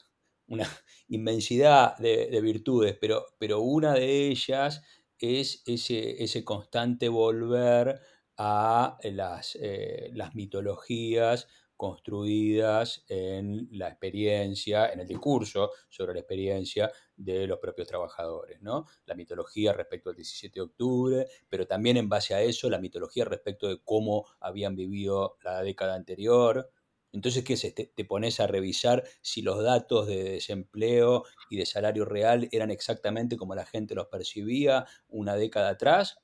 una 0.47 0.67
inmensidad 1.09 1.97
de, 1.97 2.27
de 2.27 2.41
virtudes, 2.41 2.97
pero, 2.99 3.25
pero 3.39 3.61
una 3.61 3.93
de 3.93 4.27
ellas 4.27 4.81
es 5.19 5.63
ese, 5.65 6.23
ese 6.23 6.43
constante 6.43 7.09
volver 7.09 7.99
a 8.37 8.97
las, 9.03 9.57
eh, 9.61 10.09
las 10.13 10.35
mitologías 10.35 11.47
construidas 11.77 13.03
en 13.09 13.67
la 13.71 13.89
experiencia, 13.89 14.91
en 14.91 15.01
el 15.01 15.07
discurso 15.07 15.71
sobre 15.89 16.13
la 16.13 16.19
experiencia 16.21 16.91
de 17.15 17.47
los 17.47 17.59
propios 17.59 17.87
trabajadores, 17.87 18.61
¿no? 18.61 18.85
La 19.05 19.15
mitología 19.15 19.73
respecto 19.73 20.09
al 20.09 20.15
17 20.15 20.53
de 20.59 20.63
octubre, 20.63 21.27
pero 21.49 21.67
también 21.67 21.97
en 21.97 22.07
base 22.07 22.33
a 22.33 22.41
eso 22.41 22.69
la 22.69 22.79
mitología 22.79 23.25
respecto 23.25 23.67
de 23.67 23.81
cómo 23.83 24.25
habían 24.39 24.75
vivido 24.75 25.37
la 25.43 25.61
década 25.63 25.95
anterior, 25.95 26.69
entonces, 27.15 27.43
¿qué 27.45 27.53
es? 27.53 27.73
Te, 27.73 28.05
pones 28.05 28.39
a 28.41 28.47
revisar 28.47 29.03
si 29.21 29.41
los 29.41 29.63
datos 29.63 30.05
de 30.07 30.23
desempleo 30.31 31.23
y 31.49 31.57
de 31.57 31.65
salario 31.65 32.03
real 32.03 32.49
eran 32.51 32.71
exactamente 32.71 33.37
como 33.37 33.55
la 33.55 33.65
gente 33.65 33.95
los 33.95 34.07
percibía 34.07 34.85
una 35.07 35.35
década 35.35 35.69
atrás, 35.69 36.19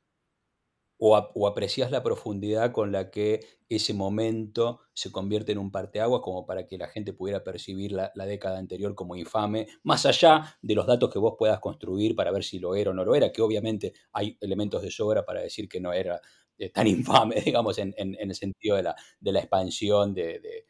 o, 1.03 1.17
o 1.17 1.47
aprecias 1.47 1.89
la 1.89 2.03
profundidad 2.03 2.71
con 2.73 2.91
la 2.91 3.09
que 3.09 3.39
ese 3.69 3.93
momento 3.93 4.81
se 4.93 5.11
convierte 5.11 5.53
en 5.53 5.57
un 5.57 5.71
parteaguas 5.71 6.21
como 6.21 6.45
para 6.45 6.67
que 6.67 6.77
la 6.77 6.89
gente 6.89 7.13
pudiera 7.13 7.43
percibir 7.43 7.93
la, 7.93 8.11
la 8.13 8.25
década 8.25 8.59
anterior 8.59 8.93
como 8.93 9.15
infame, 9.15 9.67
más 9.83 10.05
allá 10.05 10.57
de 10.61 10.75
los 10.75 10.85
datos 10.85 11.09
que 11.11 11.17
vos 11.17 11.35
puedas 11.39 11.59
construir 11.59 12.15
para 12.15 12.31
ver 12.31 12.43
si 12.43 12.59
lo 12.59 12.75
era 12.75 12.91
o 12.91 12.93
no 12.93 13.05
lo 13.05 13.15
era, 13.15 13.31
que 13.31 13.41
obviamente 13.41 13.93
hay 14.11 14.37
elementos 14.41 14.81
de 14.83 14.91
sobra 14.91 15.25
para 15.25 15.41
decir 15.41 15.67
que 15.69 15.79
no 15.79 15.93
era 15.93 16.21
tan 16.69 16.87
infame, 16.87 17.41
digamos, 17.41 17.77
en, 17.79 17.93
el 17.97 18.35
sentido 18.35 18.75
de 18.75 18.83
la, 18.83 18.95
de 19.19 19.31
la 19.31 19.39
expansión 19.39 20.13
de, 20.13 20.65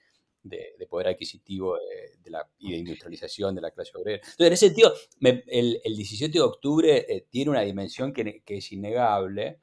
poder 0.90 1.08
adquisitivo 1.08 1.78
de, 2.24 2.30
la, 2.30 2.48
y 2.60 2.72
de 2.72 2.78
industrialización 2.78 3.56
de 3.56 3.62
la 3.62 3.72
clase 3.72 3.92
obrera. 3.96 4.18
Entonces, 4.18 4.48
en 4.48 4.54
ese 4.54 4.68
sentido, 4.68 4.94
el, 5.48 5.82
17 5.84 6.32
de 6.32 6.42
octubre 6.42 7.06
eh, 7.08 7.28
tiene 7.30 7.52
una 7.52 7.62
dimensión 7.62 8.14
que, 8.14 8.44
es 8.46 8.72
innegable. 8.72 9.62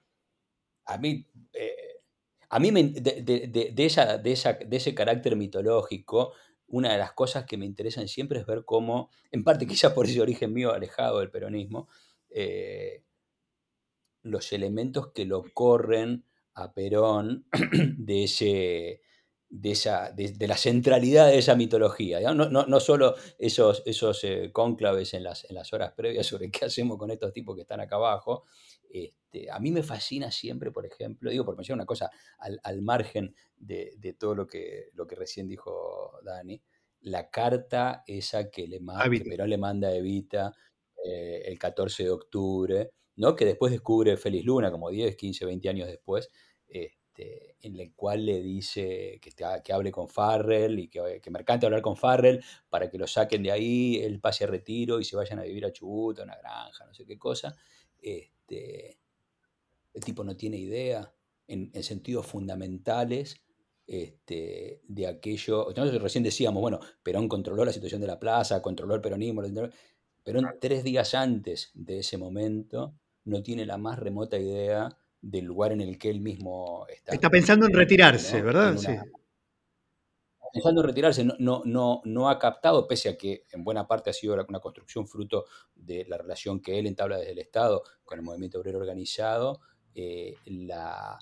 A 0.87 0.99
mí, 0.99 1.27
eh, 1.53 2.01
a 2.49 2.59
mí 2.59 2.71
de, 2.71 3.75
esa, 3.77 4.19
de, 4.19 4.33
esa, 4.33 4.55
de 4.55 4.77
ese 4.77 4.95
carácter 4.95 5.37
mitológico, 5.37 6.33
una 6.69 6.93
de 6.93 6.99
las 6.99 7.13
cosas 7.13 7.45
que 7.45 7.57
me 7.57 7.67
interesan 7.67 8.09
siempre 8.09 8.41
es 8.41 8.47
ver 8.47 8.65
cómo, 8.65 9.11
en 9.31 9.43
parte 9.43 9.67
quizás 9.67 9.93
por 9.93 10.07
ese 10.07 10.21
origen 10.21 10.53
mío 10.53 10.73
alejado 10.73 11.21
del 11.21 11.31
peronismo, 11.31 11.89
eh, 12.31 13.03
los 14.23 14.53
elementos 14.53 15.13
que 15.13 15.25
lo 15.25 15.45
corren 15.55 16.25
a 16.55 16.73
Perón 16.73 17.47
de, 17.99 18.25
ese, 18.25 19.01
de, 19.51 19.71
esa, 19.71 20.13
de, 20.13 20.47
la 20.47 20.57
centralidad 20.57 21.29
de 21.29 21.39
esa 21.39 21.55
mitología. 21.55 22.21
No, 22.35 22.49
no, 22.49 22.67
no 22.67 22.81
solo 22.81 23.15
esos, 23.39 23.83
esos 23.87 24.23
eh, 24.25 24.51
cónclaves 24.53 25.15
en 25.15 25.25
las, 25.25 25.45
en 25.49 25.55
las 25.55 25.73
horas 25.73 25.93
previas 25.93 26.27
sobre 26.27 26.51
qué 26.51 26.67
hacemos 26.67 26.99
con 26.99 27.11
estos 27.11 27.33
tipos 27.33 27.57
que 27.57 27.63
están 27.63 27.81
acá 27.81 27.97
abajo. 27.97 28.45
Este, 28.91 29.51
a 29.51 29.59
mí 29.59 29.71
me 29.71 29.83
fascina 29.83 30.31
siempre, 30.31 30.71
por 30.71 30.87
ejemplo, 30.87 31.31
digo 31.31 31.45
por 31.45 31.57
mencionar 31.57 31.79
una 31.79 31.87
cosa 31.87 32.11
al, 32.39 32.61
al 32.63 32.83
margen 32.83 33.35
de, 33.57 33.95
de, 33.99 34.13
todo 34.15 34.35
lo 34.35 34.47
que, 34.47 34.91
lo 34.95 35.07
que 35.07 35.17
recién 35.17 35.49
dijo 35.49 36.19
Dani, 36.23 36.61
la 37.01 37.31
carta 37.31 38.03
esa 38.07 38.51
que, 38.51 38.67
le 38.67 38.79
que 38.79 39.25
Perón 39.25 39.51
le 39.51 39.59
manda 39.59 39.89
a 39.89 39.95
Evita 39.95 40.55
eh, 41.05 41.43
el 41.47 41.59
14 41.59 42.05
de 42.05 42.11
octubre, 42.11 42.91
¿no? 43.17 43.37
que 43.37 43.45
después 43.45 43.73
descubre 43.73 44.17
Feliz 44.17 44.45
Luna, 44.45 44.71
como 44.71 44.91
10, 44.91 45.17
15, 45.17 45.45
20 45.45 45.69
años 45.69 45.89
después, 45.89 46.31
este, 47.19 47.57
en 47.63 47.79
el 47.79 47.93
cual 47.95 48.25
le 48.25 48.41
dice 48.41 49.19
que, 49.21 49.33
que 49.65 49.73
hable 49.73 49.91
con 49.91 50.09
Farrell 50.09 50.79
y 50.79 50.89
que, 50.89 51.21
que 51.21 51.31
Mercante 51.31 51.67
hablar 51.67 51.83
con 51.83 51.97
Farrell 51.97 52.43
para 52.71 52.89
que 52.89 52.97
lo 52.97 53.07
saquen 53.07 53.43
de 53.43 53.51
ahí, 53.51 53.97
él 53.97 54.21
pase 54.21 54.45
a 54.45 54.47
retiro 54.47 55.01
y 55.01 55.05
se 55.05 55.17
vayan 55.17 55.41
a 55.41 55.43
vivir 55.43 55.67
a 55.67 55.73
Chubut, 55.73 56.21
a 56.21 56.23
una 56.23 56.37
granja, 56.37 56.87
no 56.87 56.95
sé 56.95 57.05
qué 57.05 57.19
cosa. 57.19 57.57
Este, 58.01 59.01
el 59.93 60.05
tipo 60.05 60.23
no 60.23 60.37
tiene 60.37 60.59
idea 60.59 61.13
en, 61.49 61.83
sentidos 61.83 62.25
fundamentales 62.27 63.41
este, 63.87 64.81
de 64.87 65.07
aquello. 65.09 65.69
Entonces, 65.71 66.01
recién 66.01 66.23
decíamos, 66.23 66.61
bueno, 66.61 66.79
Perón 67.03 67.29
controló 67.29 67.65
la 67.65 67.73
situación 67.73 68.01
de 68.01 68.07
la 68.07 68.21
plaza, 68.21 68.63
controló 68.63 68.95
el 68.95 69.01
peronismo, 69.01 69.43
Perón 70.23 70.47
tres 70.61 70.85
días 70.85 71.15
antes 71.15 71.73
de 71.75 72.01
ese 72.01 72.17
momento 72.17 72.95
no 73.25 73.43
tiene 73.43 73.67
la 73.67 73.77
más 73.77 73.99
remota 73.99 74.39
idea 74.39 74.97
del 75.21 75.45
lugar 75.45 75.73
en 75.73 75.81
el 75.81 75.99
que 75.99 76.11
él 76.11 76.21
mismo 76.21 76.87
está. 76.89 77.15
Está 77.15 77.31
pensando 77.31 77.67
en 77.67 77.73
retirarse, 77.73 78.41
¿verdad? 78.43 78.77
sí. 78.77 78.93
Pensando 80.53 80.81
en 80.81 80.87
retirarse, 80.87 81.25
no, 81.25 81.63
no, 81.65 82.01
no, 82.05 82.31
ha 82.31 82.39
captado, 82.39 82.89
pese 82.89 83.11
a 83.11 83.19
que 83.19 83.45
en 83.53 83.65
buena 83.65 83.87
parte 83.87 84.11
ha 84.11 84.15
sido 84.15 84.35
una 84.49 84.61
construcción 84.61 85.07
fruto 85.07 85.45
de 85.75 86.07
la 86.09 86.17
relación 86.17 86.61
que 86.61 86.79
él 86.79 86.87
entabla 86.87 87.19
desde 87.19 87.33
el 87.33 87.39
Estado 87.39 87.83
con 88.05 88.19
el 88.19 88.25
movimiento 88.25 88.59
obrero 88.59 88.79
organizado, 88.79 89.61
eh, 89.95 90.37
la, 90.47 91.19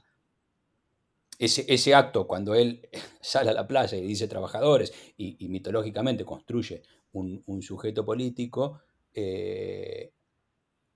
ese, 1.39 1.65
ese, 1.69 1.95
acto 1.95 2.27
cuando 2.27 2.55
él 2.55 2.89
sale 3.21 3.51
a 3.51 3.55
la 3.55 3.67
playa 3.67 3.97
y 3.97 4.03
dice 4.03 4.29
trabajadores 4.29 4.93
y, 5.17 5.49
mitológicamente 5.49 6.25
construye 6.25 6.83
un, 7.13 7.63
sujeto 7.63 8.05
político, 8.05 8.81
eh, 9.15 10.13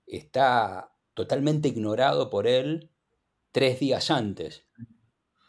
está 0.05 0.93
totalmente 1.13 1.67
ignorado 1.67 2.29
por 2.29 2.45
él 2.45 2.90
tres 3.51 3.79
días 3.79 4.11
antes, 4.11 4.65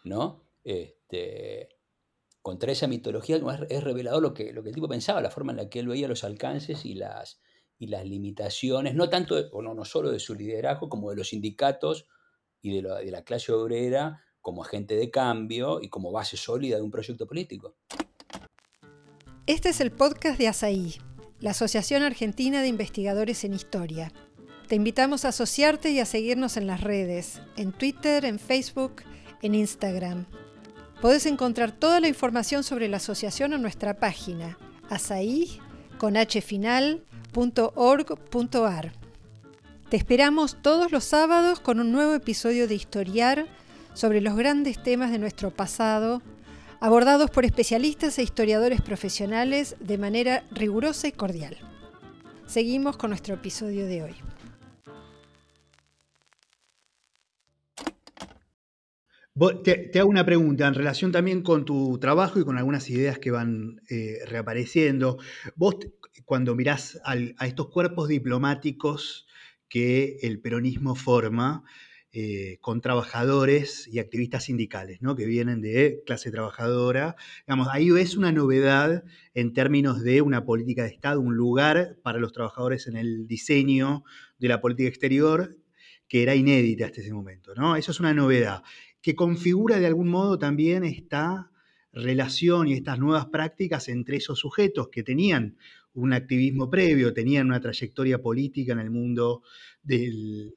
¿no? 0.04 0.48
Este, 0.64 1.68
contra 2.40 2.72
esa 2.72 2.86
mitología 2.86 3.40
es 3.68 3.84
revelador 3.84 4.22
lo 4.22 4.34
que, 4.34 4.52
lo 4.52 4.62
que 4.62 4.70
el 4.70 4.74
tipo 4.74 4.88
pensaba, 4.88 5.20
la 5.20 5.30
forma 5.30 5.52
en 5.52 5.58
la 5.58 5.68
que 5.68 5.78
él 5.78 5.88
veía 5.88 6.08
los 6.08 6.24
alcances 6.24 6.84
y 6.84 6.94
las, 6.94 7.40
y 7.78 7.86
las 7.86 8.04
limitaciones, 8.04 8.94
no 8.94 9.08
tanto, 9.08 9.36
o 9.52 9.62
no, 9.62 9.74
no 9.74 9.84
solo 9.84 10.10
de 10.10 10.18
su 10.18 10.34
liderazgo, 10.34 10.88
como 10.88 11.10
de 11.10 11.16
los 11.16 11.28
sindicatos 11.28 12.06
y 12.60 12.80
de, 12.80 12.82
de 12.82 13.10
la 13.10 13.24
clase 13.24 13.52
obrera 13.52 14.22
como 14.40 14.64
agente 14.64 14.96
de 14.96 15.10
cambio 15.10 15.80
y 15.80 15.88
como 15.88 16.10
base 16.10 16.36
sólida 16.36 16.76
de 16.76 16.82
un 16.82 16.90
proyecto 16.90 17.26
político. 17.26 17.76
Este 19.46 19.70
es 19.70 19.80
el 19.80 19.92
podcast 19.92 20.38
de 20.38 20.48
ASAI, 20.48 20.96
la 21.40 21.50
Asociación 21.50 22.02
Argentina 22.02 22.60
de 22.60 22.68
Investigadores 22.68 23.44
en 23.44 23.54
Historia. 23.54 24.12
Te 24.68 24.76
invitamos 24.76 25.24
a 25.24 25.28
asociarte 25.28 25.90
y 25.90 26.00
a 26.00 26.06
seguirnos 26.06 26.56
en 26.56 26.66
las 26.66 26.80
redes, 26.80 27.40
en 27.56 27.72
Twitter, 27.72 28.24
en 28.24 28.38
Facebook, 28.38 29.02
en 29.42 29.54
Instagram. 29.54 30.26
Podés 31.00 31.26
encontrar 31.26 31.72
toda 31.72 32.00
la 32.00 32.08
información 32.08 32.62
sobre 32.62 32.88
la 32.88 32.98
asociación 32.98 33.52
en 33.52 33.62
nuestra 33.62 33.94
página 33.94 34.56
asai.org.ar. 34.88 35.62
Te 39.88 39.96
esperamos 39.96 40.62
todos 40.62 40.92
los 40.92 41.04
sábados 41.04 41.60
con 41.60 41.80
un 41.80 41.92
nuevo 41.92 42.14
episodio 42.14 42.66
de 42.68 42.74
Historiar 42.74 43.46
sobre 43.94 44.20
los 44.20 44.36
grandes 44.36 44.82
temas 44.82 45.10
de 45.10 45.18
nuestro 45.18 45.50
pasado, 45.50 46.22
abordados 46.80 47.30
por 47.30 47.44
especialistas 47.44 48.18
e 48.18 48.22
historiadores 48.22 48.80
profesionales 48.80 49.76
de 49.80 49.98
manera 49.98 50.44
rigurosa 50.50 51.08
y 51.08 51.12
cordial. 51.12 51.58
Seguimos 52.46 52.96
con 52.96 53.10
nuestro 53.10 53.34
episodio 53.34 53.86
de 53.86 54.02
hoy. 54.02 54.14
Te, 59.64 59.98
hago 59.98 60.10
una 60.10 60.26
pregunta 60.26 60.66
en 60.66 60.74
relación 60.74 61.10
también 61.10 61.42
con 61.42 61.64
tu 61.64 61.98
trabajo 61.98 62.38
y 62.38 62.44
con 62.44 62.58
algunas 62.58 62.90
ideas 62.90 63.18
que 63.18 63.30
van 63.30 63.80
eh, 63.88 64.18
reapareciendo. 64.26 65.18
Vos, 65.56 65.76
cuando 66.26 66.54
mirás 66.54 67.00
a 67.04 67.46
estos 67.46 67.68
cuerpos 67.70 68.08
diplomáticos 68.08 69.26
que 69.70 70.18
el 70.20 70.38
peronismo 70.38 70.94
forma, 70.94 71.64
eh, 72.12 72.58
con 72.60 72.82
trabajadores 72.82 73.88
y 73.90 74.00
activistas 74.00 74.44
sindicales, 74.44 74.98
que 75.16 75.24
vienen 75.24 75.62
de 75.62 76.02
clase 76.04 76.30
trabajadora. 76.30 77.16
Digamos, 77.46 77.68
ahí 77.72 77.90
ves 77.90 78.18
una 78.18 78.32
novedad 78.32 79.02
en 79.32 79.54
términos 79.54 80.02
de 80.02 80.20
una 80.20 80.44
política 80.44 80.82
de 80.82 80.90
Estado, 80.90 81.22
un 81.22 81.36
lugar 81.36 81.96
para 82.02 82.18
los 82.18 82.34
trabajadores 82.34 82.86
en 82.86 82.98
el 82.98 83.26
diseño 83.26 84.04
de 84.38 84.48
la 84.48 84.60
política 84.60 84.90
exterior 84.90 85.56
que 86.06 86.22
era 86.22 86.34
inédita 86.34 86.84
hasta 86.84 87.00
ese 87.00 87.14
momento. 87.14 87.54
¿no? 87.54 87.74
Eso 87.76 87.92
es 87.92 87.98
una 87.98 88.12
novedad 88.12 88.62
que 89.02 89.16
configura 89.16 89.78
de 89.80 89.86
algún 89.86 90.08
modo 90.08 90.38
también 90.38 90.84
esta 90.84 91.50
relación 91.92 92.68
y 92.68 92.74
estas 92.74 92.98
nuevas 92.98 93.26
prácticas 93.26 93.88
entre 93.88 94.16
esos 94.16 94.38
sujetos 94.38 94.88
que 94.88 95.02
tenían 95.02 95.56
un 95.94 96.14
activismo 96.14 96.70
previo, 96.70 97.12
tenían 97.12 97.48
una 97.48 97.60
trayectoria 97.60 98.22
política 98.22 98.72
en 98.72 98.78
el 98.78 98.90
mundo 98.90 99.42
del, 99.82 100.54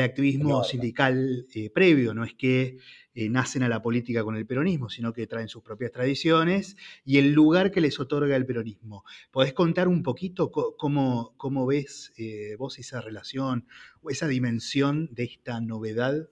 activismo 0.00 0.62
sindical 0.62 1.46
eh, 1.52 1.70
previo. 1.70 2.14
No 2.14 2.22
es 2.22 2.34
que 2.34 2.76
eh, 3.14 3.28
nacen 3.28 3.64
a 3.64 3.68
la 3.68 3.82
política 3.82 4.22
con 4.22 4.36
el 4.36 4.46
peronismo, 4.46 4.88
sino 4.88 5.12
que 5.12 5.26
traen 5.26 5.48
sus 5.48 5.62
propias 5.62 5.90
tradiciones 5.90 6.76
y 7.04 7.16
el 7.18 7.32
lugar 7.32 7.72
que 7.72 7.80
les 7.80 7.98
otorga 7.98 8.36
el 8.36 8.46
peronismo. 8.46 9.02
¿Podés 9.32 9.54
contar 9.54 9.88
un 9.88 10.02
poquito 10.02 10.52
cómo, 10.52 11.34
cómo 11.36 11.66
ves 11.66 12.12
eh, 12.18 12.54
vos 12.56 12.78
esa 12.78 13.00
relación 13.00 13.66
o 14.02 14.10
esa 14.10 14.28
dimensión 14.28 15.08
de 15.12 15.24
esta 15.24 15.60
novedad 15.60 16.28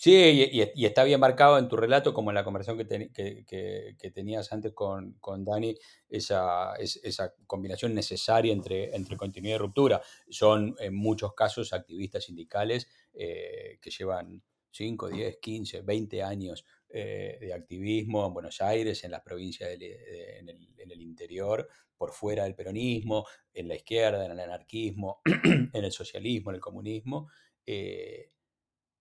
Sí, 0.00 0.12
y, 0.14 0.84
está 0.84 1.02
bien 1.02 1.18
marcado 1.18 1.58
en 1.58 1.66
tu 1.66 1.76
relato, 1.76 2.14
como 2.14 2.30
en 2.30 2.36
la 2.36 2.44
conversación 2.44 2.78
que, 2.86 4.12
tenías 4.14 4.52
antes 4.52 4.72
con, 4.72 5.18
Dani, 5.44 5.74
esa, 6.08 6.76
esa, 6.76 7.34
combinación 7.48 7.96
necesaria 7.96 8.52
entre, 8.52 8.92
continuidad 9.16 9.56
y 9.56 9.58
ruptura. 9.58 10.00
Son 10.30 10.76
en 10.78 10.94
muchos 10.94 11.34
casos 11.34 11.72
activistas 11.72 12.26
sindicales 12.26 12.86
eh, 13.12 13.80
que 13.82 13.90
llevan 13.90 14.40
5, 14.70 15.08
10, 15.08 15.38
15, 15.38 15.80
20 15.82 16.22
años 16.22 16.64
eh, 16.90 17.36
de 17.40 17.52
activismo 17.52 18.24
en 18.24 18.34
Buenos 18.34 18.60
Aires, 18.60 19.02
en 19.02 19.10
las 19.10 19.22
provincias, 19.22 19.68
en, 19.72 20.48
el, 20.92 21.02
interior, 21.02 21.68
por 21.96 22.12
fuera 22.12 22.44
del 22.44 22.54
peronismo, 22.54 23.26
en 23.52 23.66
la 23.66 23.74
izquierda, 23.74 24.24
en 24.24 24.30
el 24.30 24.38
anarquismo, 24.38 25.22
en 25.74 25.84
el 25.84 25.90
socialismo, 25.90 26.52
en 26.52 26.54
el 26.54 26.60
comunismo. 26.60 27.28
Eh, 27.66 28.30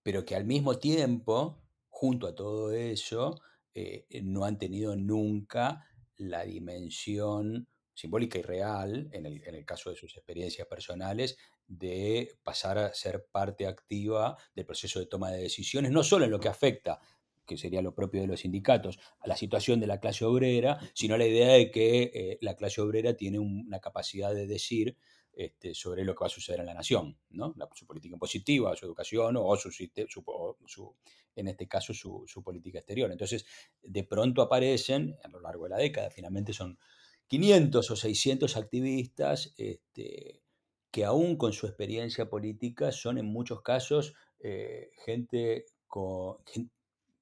pero 0.08 0.24
que 0.24 0.38
al 0.38 0.46
mismo 0.46 0.80
tiempo, 0.80 1.66
junto 1.90 2.28
a 2.28 2.34
todo 2.34 2.72
eso, 2.72 3.42
eh, 3.74 4.06
eh, 4.10 4.22
no 4.22 4.46
han 4.46 4.58
tenido 4.58 4.96
nunca 4.96 5.86
la 6.16 6.46
dimensión 6.46 7.68
simbólica 7.94 8.40
y 8.40 8.42
real, 8.42 9.10
en 9.12 9.26
el, 9.26 9.66
caso 9.66 9.90
de 9.90 9.98
sus 9.98 10.16
experiencias 10.16 10.66
personales, 10.66 11.38
de 11.68 12.40
pasar 12.42 12.78
a 12.78 12.94
ser 12.94 13.26
parte 13.30 13.68
activa 13.68 14.38
del 14.56 14.66
proceso 14.66 15.00
de 15.00 15.08
toma 15.08 15.30
de 15.30 15.42
decisiones, 15.42 15.92
no 15.92 16.04
solo 16.04 16.24
en 16.24 16.32
lo 16.32 16.40
que 16.40 16.48
afecta 16.48 17.02
que 17.46 17.58
sería 17.58 17.82
lo 17.82 17.94
propio 17.94 18.22
de 18.22 18.28
los 18.28 18.40
sindicatos, 18.40 19.00
a 19.20 19.28
la 19.28 19.36
situación 19.36 19.82
de 19.82 19.88
la 19.88 20.00
clase 20.00 20.24
obrera, 20.24 20.80
sino 20.94 21.18
la 21.18 21.28
idea 21.28 21.52
de 21.54 21.70
que 21.70 22.12
eh, 22.14 22.38
la 22.40 22.56
clase 22.56 22.80
obrera 22.80 23.16
tiene 23.16 23.40
una 23.40 23.80
capacidad 23.82 24.34
de 24.34 24.48
decir 24.48 24.96
este, 25.40 25.76
sobre 25.76 26.04
lo 26.04 26.16
que 26.16 26.22
va 26.22 26.26
a 26.26 26.30
suceder 26.30 26.62
en 26.62 26.66
la 26.66 26.74
nación, 26.74 27.16
¿no? 27.30 27.54
su 27.76 27.86
política 27.86 28.16
impositiva, 28.16 28.76
su 28.76 28.88
educación 28.88 29.36
o 29.38 29.56
su, 29.56 29.70
su, 29.70 30.96
en 31.36 31.48
este 31.48 31.68
caso 31.68 31.94
su, 31.94 32.26
política 32.44 32.80
exterior. 32.80 33.12
Entonces, 33.12 33.46
de 33.84 34.04
pronto 34.04 34.42
aparecen, 34.42 35.16
a 35.24 35.28
lo 35.28 35.40
largo 35.40 35.66
de 35.66 35.70
la 35.70 35.78
década, 35.78 36.10
finalmente 36.10 36.54
son 36.54 36.80
500 37.28 37.92
o 37.92 37.96
600 37.96 38.58
activistas 38.58 39.54
este, 39.58 40.42
que 40.90 41.06
aún 41.06 41.38
con 41.38 41.54
su 41.54 41.68
experiencia 41.68 42.28
política 42.28 42.92
son 42.92 43.20
en 43.20 43.28
muchos 43.28 43.62
casos 43.62 44.16
eh, 44.40 44.90
gente 45.06 45.66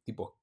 tipos 0.05 0.35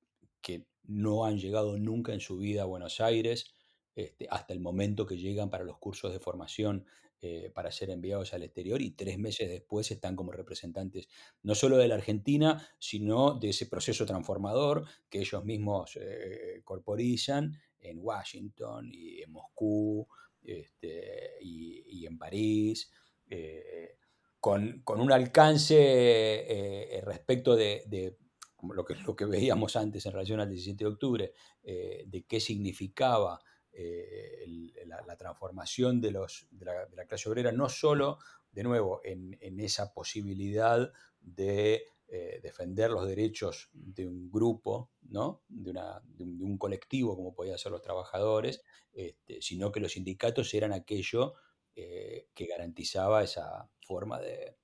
que 0.42 0.66
no 0.84 1.24
han 1.24 1.38
llegado 1.38 1.78
nunca 1.78 2.12
en 2.12 2.20
su 2.20 2.36
vida 2.36 2.64
a 2.64 2.66
Buenos 2.66 3.00
Aires, 3.00 3.54
este, 3.94 4.26
hasta 4.30 4.52
el 4.52 4.60
momento 4.60 5.06
que 5.06 5.16
llegan 5.16 5.48
para 5.48 5.64
los 5.64 5.78
cursos 5.78 6.12
de 6.12 6.20
formación 6.20 6.84
eh, 7.24 7.52
para 7.54 7.70
ser 7.70 7.88
enviados 7.90 8.34
al 8.34 8.42
exterior 8.42 8.82
y 8.82 8.90
tres 8.90 9.16
meses 9.16 9.48
después 9.48 9.88
están 9.92 10.16
como 10.16 10.32
representantes 10.32 11.06
no 11.44 11.54
solo 11.54 11.76
de 11.76 11.86
la 11.86 11.94
Argentina, 11.94 12.66
sino 12.80 13.38
de 13.38 13.50
ese 13.50 13.66
proceso 13.66 14.04
transformador 14.04 14.84
que 15.08 15.20
ellos 15.20 15.44
mismos 15.44 15.96
eh, 16.00 16.62
corporizan 16.64 17.56
en 17.78 17.98
Washington 18.00 18.90
y 18.92 19.22
en 19.22 19.30
Moscú 19.30 20.04
este, 20.42 21.36
y, 21.40 22.04
en 22.04 22.18
París. 22.18 22.90
Eh, 23.30 23.98
con, 24.40 24.82
un 24.84 25.12
alcance 25.12 27.00
respecto 27.04 27.54
de, 27.54 28.18
lo, 28.62 28.84
que, 28.84 28.96
lo 28.96 29.14
que 29.14 29.26
veíamos 29.26 29.76
antes 29.76 30.04
en 30.06 30.12
relación 30.12 30.40
al 30.40 30.50
17 30.50 30.82
de 30.82 30.90
octubre, 30.90 31.32
de 31.62 32.24
qué 32.26 32.40
significaba 32.40 33.38
eh, 33.72 34.44
la, 34.86 35.16
transformación 35.16 36.00
de, 36.00 36.10
los, 36.10 36.46
de, 36.50 36.66
la, 36.66 37.06
clase 37.06 37.28
obrera, 37.28 37.52
no 37.52 37.68
solo, 37.68 38.18
de 38.50 38.62
nuevo, 38.62 39.00
en, 39.04 39.60
esa 39.60 39.92
posibilidad 39.92 40.92
de 41.20 41.84
eh, 42.08 42.40
defender 42.42 42.90
los 42.90 43.06
derechos 43.06 43.70
de 43.72 44.06
un 44.06 44.30
grupo, 44.30 44.90
¿no? 45.02 45.42
de, 45.48 45.72
un, 46.20 46.58
colectivo 46.58 47.16
como 47.16 47.34
podían 47.34 47.58
ser 47.58 47.72
los 47.72 47.82
trabajadores, 47.82 48.62
este, 48.92 49.40
sino 49.40 49.72
que 49.72 49.80
los 49.80 49.92
sindicatos 49.92 50.52
eran 50.52 50.72
aquello 50.72 51.34
eh, 51.74 52.28
que 52.34 52.46
garantizaba 52.46 53.22
esa 53.22 53.70
forma 53.80 54.20
de 54.20 54.56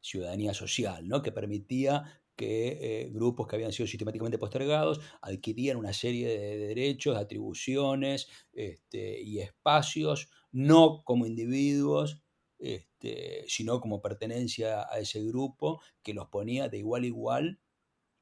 ciudadanía 0.00 0.54
social, 0.54 1.06
¿no? 1.06 1.22
que 1.22 1.30
permitía 1.30 2.20
que 2.38 2.78
eh, 2.80 3.10
grupos 3.10 3.48
que 3.48 3.56
habían 3.56 3.72
sido 3.72 3.88
sistemáticamente 3.88 4.38
postergados 4.38 5.00
adquirían 5.22 5.76
una 5.76 5.92
serie 5.92 6.28
de 6.28 6.56
derechos, 6.56 7.16
atribuciones 7.16 8.28
este, 8.52 9.20
y 9.20 9.40
espacios, 9.40 10.30
no 10.52 11.02
como 11.04 11.26
individuos, 11.26 12.22
este, 12.60 13.44
sino 13.48 13.80
como 13.80 14.00
pertenencia 14.00 14.86
a 14.88 15.00
ese 15.00 15.20
grupo 15.24 15.82
que 16.04 16.14
los 16.14 16.28
ponía 16.28 16.68
de 16.68 16.78
igual 16.78 17.02
a 17.02 17.06
igual 17.06 17.60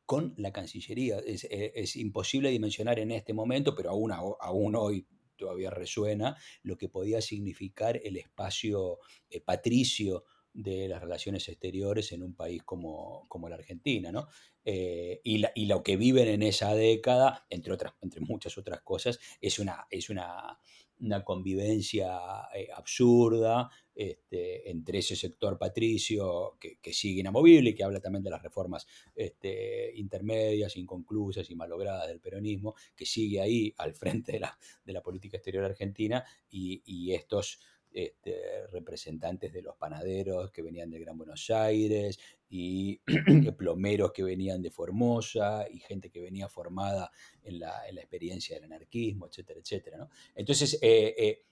con 0.07 0.33
la 0.39 0.51
Cancillería. 0.51 1.19
Es, 1.19 1.45
e, 1.45 1.85
imposible 1.97 2.49
dimensionar 2.49 2.99
en 2.99 3.11
este 3.11 3.35
momento, 3.35 3.75
pero 3.75 3.91
aún, 3.91 4.13
aún 4.13 4.77
hoy 4.77 5.07
todavía 5.37 5.69
resuena 5.69 6.39
lo 6.63 6.79
que 6.79 6.89
podía 6.89 7.21
significar 7.21 8.01
el 8.03 8.17
espacio 8.17 8.99
eh, 9.29 9.43
patricio 9.43 10.25
de 10.57 10.89
las 10.89 11.03
relaciones 11.03 11.49
exteriores 11.49 12.13
en 12.13 12.23
un 12.23 12.35
país 12.35 12.63
como, 12.63 13.27
como 13.29 13.49
la 13.49 13.57
Argentina, 13.57 14.11
¿no? 14.11 14.27
Eh, 14.65 15.21
y, 15.23 15.45
y, 15.55 15.67
lo 15.67 15.83
que 15.83 15.97
viven 15.97 16.29
en 16.29 16.43
esa 16.43 16.75
década, 16.75 17.47
entre, 17.51 17.75
otras, 17.75 17.93
entre 18.01 18.21
muchas 18.23 18.57
otras 18.57 18.81
cosas, 18.81 19.21
es 19.41 19.59
una, 19.59 19.87
es 19.91 20.09
una, 20.09 20.59
una 21.01 21.23
convivencia 21.25 22.19
eh, 22.55 22.69
absurda 22.75 23.71
este, 23.95 24.71
entre 24.71 24.99
ese 24.99 25.15
sector 25.15 25.59
patricio 25.59 26.57
que, 26.59 26.79
que, 26.81 26.93
sigue 26.93 27.21
inamovible 27.21 27.71
y 27.71 27.75
que 27.75 27.85
habla 27.85 28.01
también 28.01 28.23
de 28.23 28.31
las 28.31 28.43
reformas 28.43 28.87
este, 29.15 29.93
intermedias, 29.95 30.77
inconclusas 30.77 31.51
y 31.51 31.55
malogradas 31.55 32.09
del 32.09 32.21
peronismo, 32.21 32.75
que 32.97 33.05
sigue 33.05 33.41
ahí 33.43 33.75
al 33.77 33.95
frente 33.95 34.33
de 34.33 34.41
la, 34.41 34.59
de 34.85 34.93
la 34.95 35.03
política 35.03 35.37
exterior 35.37 35.65
argentina 35.65 36.25
y, 36.49 36.83
y 36.87 37.13
estos 37.13 37.61
este, 37.97 38.67
representantes 38.67 39.55
de 39.55 39.63
los 39.63 39.75
panaderos 39.77 40.51
que 40.51 40.61
venían 40.61 40.91
del 40.91 41.01
Gran 41.01 41.17
Buenos 41.17 41.49
Aires 41.49 42.19
y 42.47 43.01
plomeros 43.57 44.13
que 44.13 44.23
venían 44.23 44.61
de 44.61 44.71
Formosa 44.71 45.65
y 45.71 45.79
gente 45.79 46.11
que 46.11 46.21
venía 46.21 46.47
formada 46.47 47.11
en 47.43 47.59
la, 47.59 47.89
experiencia 47.89 48.57
del 48.57 48.65
anarquismo, 48.65 49.29
etcétera, 49.29 49.61
etcétera. 49.61 50.09
Entonces, 50.35 50.79
eh, 50.83 51.15
eh, 51.17 51.45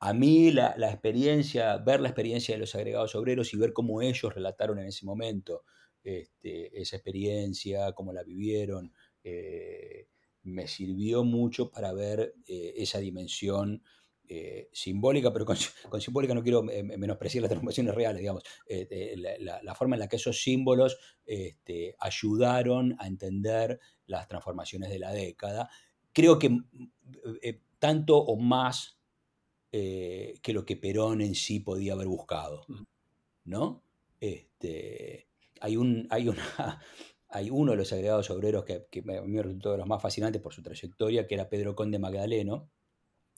a 0.00 0.14
mí 0.14 0.52
la, 0.52 0.74
experiencia, 0.90 1.76
ver 1.76 2.00
la 2.00 2.08
experiencia 2.08 2.54
de 2.54 2.60
los 2.60 2.74
agregados 2.74 3.14
obreros 3.14 3.52
y 3.52 3.58
ver 3.58 3.74
cómo 3.74 4.00
ellos 4.00 4.34
relataron 4.34 4.78
en 4.78 4.86
ese 4.86 5.04
momento 5.04 5.64
este, 6.02 6.80
esa 6.80 6.96
experiencia, 6.96 7.92
cómo 7.92 8.14
la 8.14 8.22
vivieron, 8.22 8.90
eh, 9.22 10.08
me 10.44 10.66
sirvió 10.66 11.24
mucho 11.24 11.70
para 11.70 11.92
ver 11.92 12.36
esa 12.46 13.00
dimensión 13.00 13.82
eh, 14.26 14.70
simbólica, 14.72 15.32
pero 15.32 15.44
con, 15.88 16.00
simbólica 16.00 16.34
no 16.34 16.42
quiero 16.42 16.68
eh, 16.70 16.82
menospreciar 16.82 17.42
las 17.42 17.50
transformaciones 17.50 17.94
reales, 17.94 18.20
digamos, 18.20 18.42
eh, 18.66 19.14
la, 19.38 19.74
forma 19.74 19.96
en 19.96 20.00
la 20.00 20.08
que 20.08 20.16
esos 20.16 20.42
símbolos 20.42 20.96
este, 21.26 21.94
ayudaron 21.98 22.96
a 22.98 23.06
entender 23.06 23.78
las 24.06 24.26
transformaciones 24.26 24.88
de 24.88 24.98
la 24.98 25.12
década. 25.12 25.68
Creo 26.12 26.38
que 26.38 26.58
tanto 27.78 28.16
o 28.16 28.36
más 28.36 28.98
que 29.70 30.52
lo 30.52 30.64
que 30.64 30.76
Perón 30.76 31.20
en 31.20 31.34
sí 31.34 31.58
podía 31.58 31.94
haber 31.94 32.06
buscado, 32.06 32.64
mm. 32.68 32.82
¿no? 33.46 33.82
Este, 34.20 35.26
hay, 35.60 35.76
un, 35.76 36.06
hay, 36.10 36.28
una, 36.28 36.80
hay 37.28 37.50
uno 37.50 37.72
de 37.72 37.78
los 37.78 37.92
agregados 37.92 38.30
obreros 38.30 38.64
que, 38.64 38.86
que 38.88 39.00
a 39.00 39.22
mí 39.22 39.32
me 39.32 39.42
resultó 39.42 39.72
de 39.72 39.78
los 39.78 39.86
más 39.88 40.00
fascinantes 40.00 40.40
por 40.40 40.54
su 40.54 40.62
trayectoria, 40.62 41.26
que 41.26 41.34
era 41.34 41.48
Pedro 41.48 41.74
Conde 41.74 41.98
Magdaleno, 41.98 42.70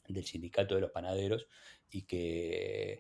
del 0.09 0.25
sindicato 0.25 0.75
de 0.75 0.81
los 0.81 0.91
panaderos 0.91 1.47
y 1.91 2.03
que 2.03 2.99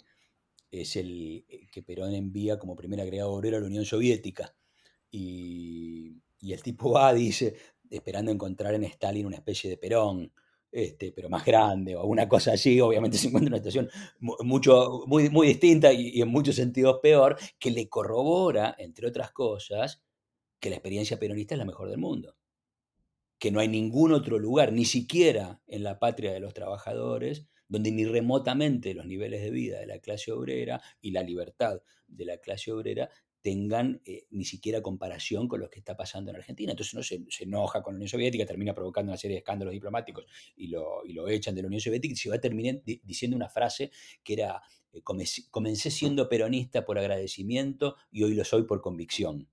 es 0.70 0.96
el 0.96 1.44
que 1.70 1.82
Perón 1.82 2.14
envía 2.14 2.58
como 2.58 2.76
primer 2.76 3.00
agregado 3.00 3.32
obrero 3.32 3.56
a 3.56 3.60
la 3.60 3.66
Unión 3.66 3.84
Soviética. 3.84 4.54
Y, 5.10 6.22
el 6.42 6.62
tipo 6.62 6.92
va, 6.92 7.12
dice, 7.12 7.56
esperando 7.90 8.30
encontrar 8.30 8.74
en 8.74 8.84
Stalin 8.84 9.26
una 9.26 9.36
especie 9.36 9.70
de 9.70 9.76
Perón, 9.76 10.32
este, 10.70 11.12
pero 11.12 11.28
más 11.28 11.44
grande 11.44 11.96
o 11.96 12.00
alguna 12.00 12.28
cosa 12.28 12.52
así, 12.52 12.80
obviamente 12.80 13.18
se 13.18 13.28
encuentra 13.28 13.48
en 13.48 13.54
una 13.54 13.62
situación 13.62 13.90
mucho, 14.20 15.04
muy, 15.06 15.30
muy 15.30 15.48
distinta 15.48 15.92
y, 15.92 16.08
y 16.08 16.22
en 16.22 16.28
muchos 16.28 16.56
sentidos 16.56 17.00
peor, 17.02 17.36
que 17.58 17.70
le 17.70 17.88
corrobora, 17.88 18.74
entre 18.78 19.08
otras 19.08 19.32
cosas, 19.32 20.02
que 20.60 20.70
la 20.70 20.76
experiencia 20.76 21.18
peronista 21.18 21.54
es 21.54 21.58
la 21.58 21.64
mejor 21.64 21.88
del 21.88 21.98
mundo 21.98 22.35
que 23.38 23.50
no 23.50 23.60
hay 23.60 23.68
ningún 23.68 24.12
otro 24.12 24.38
lugar, 24.38 24.72
ni 24.72 24.84
siquiera 24.84 25.60
en 25.66 25.82
la 25.82 25.98
patria 25.98 26.32
de 26.32 26.40
los 26.40 26.54
trabajadores, 26.54 27.46
donde 27.68 27.90
ni 27.90 28.04
remotamente 28.04 28.94
los 28.94 29.06
niveles 29.06 29.42
de 29.42 29.50
vida 29.50 29.80
de 29.80 29.86
la 29.86 29.98
clase 29.98 30.32
obrera 30.32 30.80
y 31.00 31.10
la 31.10 31.22
libertad 31.22 31.80
de 32.06 32.24
la 32.24 32.38
clase 32.38 32.72
obrera 32.72 33.10
tengan 33.46 34.00
eh, 34.04 34.26
ni 34.30 34.44
siquiera 34.44 34.82
comparación 34.82 35.46
con 35.46 35.60
lo 35.60 35.70
que 35.70 35.78
está 35.78 35.96
pasando 35.96 36.30
en 36.30 36.36
Argentina. 36.36 36.72
Entonces 36.72 36.94
uno 36.94 37.02
se, 37.04 37.44
enoja 37.44 37.80
con 37.80 37.94
la 37.94 37.98
Unión 37.98 38.08
Soviética, 38.08 38.44
termina 38.44 38.74
provocando 38.74 39.12
una 39.12 39.16
serie 39.16 39.36
de 39.36 39.38
escándalos 39.38 39.72
diplomáticos 39.72 40.26
y 40.56 40.66
lo, 40.66 41.04
lo 41.04 41.28
echan 41.28 41.54
de 41.54 41.62
la 41.62 41.68
Unión 41.68 41.80
Soviética 41.80 42.12
y 42.12 42.16
se 42.16 42.28
va 42.28 42.36
a 42.36 42.40
terminar 42.40 42.82
diciendo 42.84 43.36
una 43.36 43.48
frase 43.48 43.92
que 44.24 44.32
era, 44.32 44.60
eh, 44.92 45.00
comencé 45.02 45.90
siendo 45.92 46.28
peronista 46.28 46.84
por 46.84 46.98
agradecimiento 46.98 47.94
y 48.10 48.24
hoy 48.24 48.34
lo 48.34 48.44
soy 48.44 48.64
por 48.64 48.80
convicción. 48.80 49.48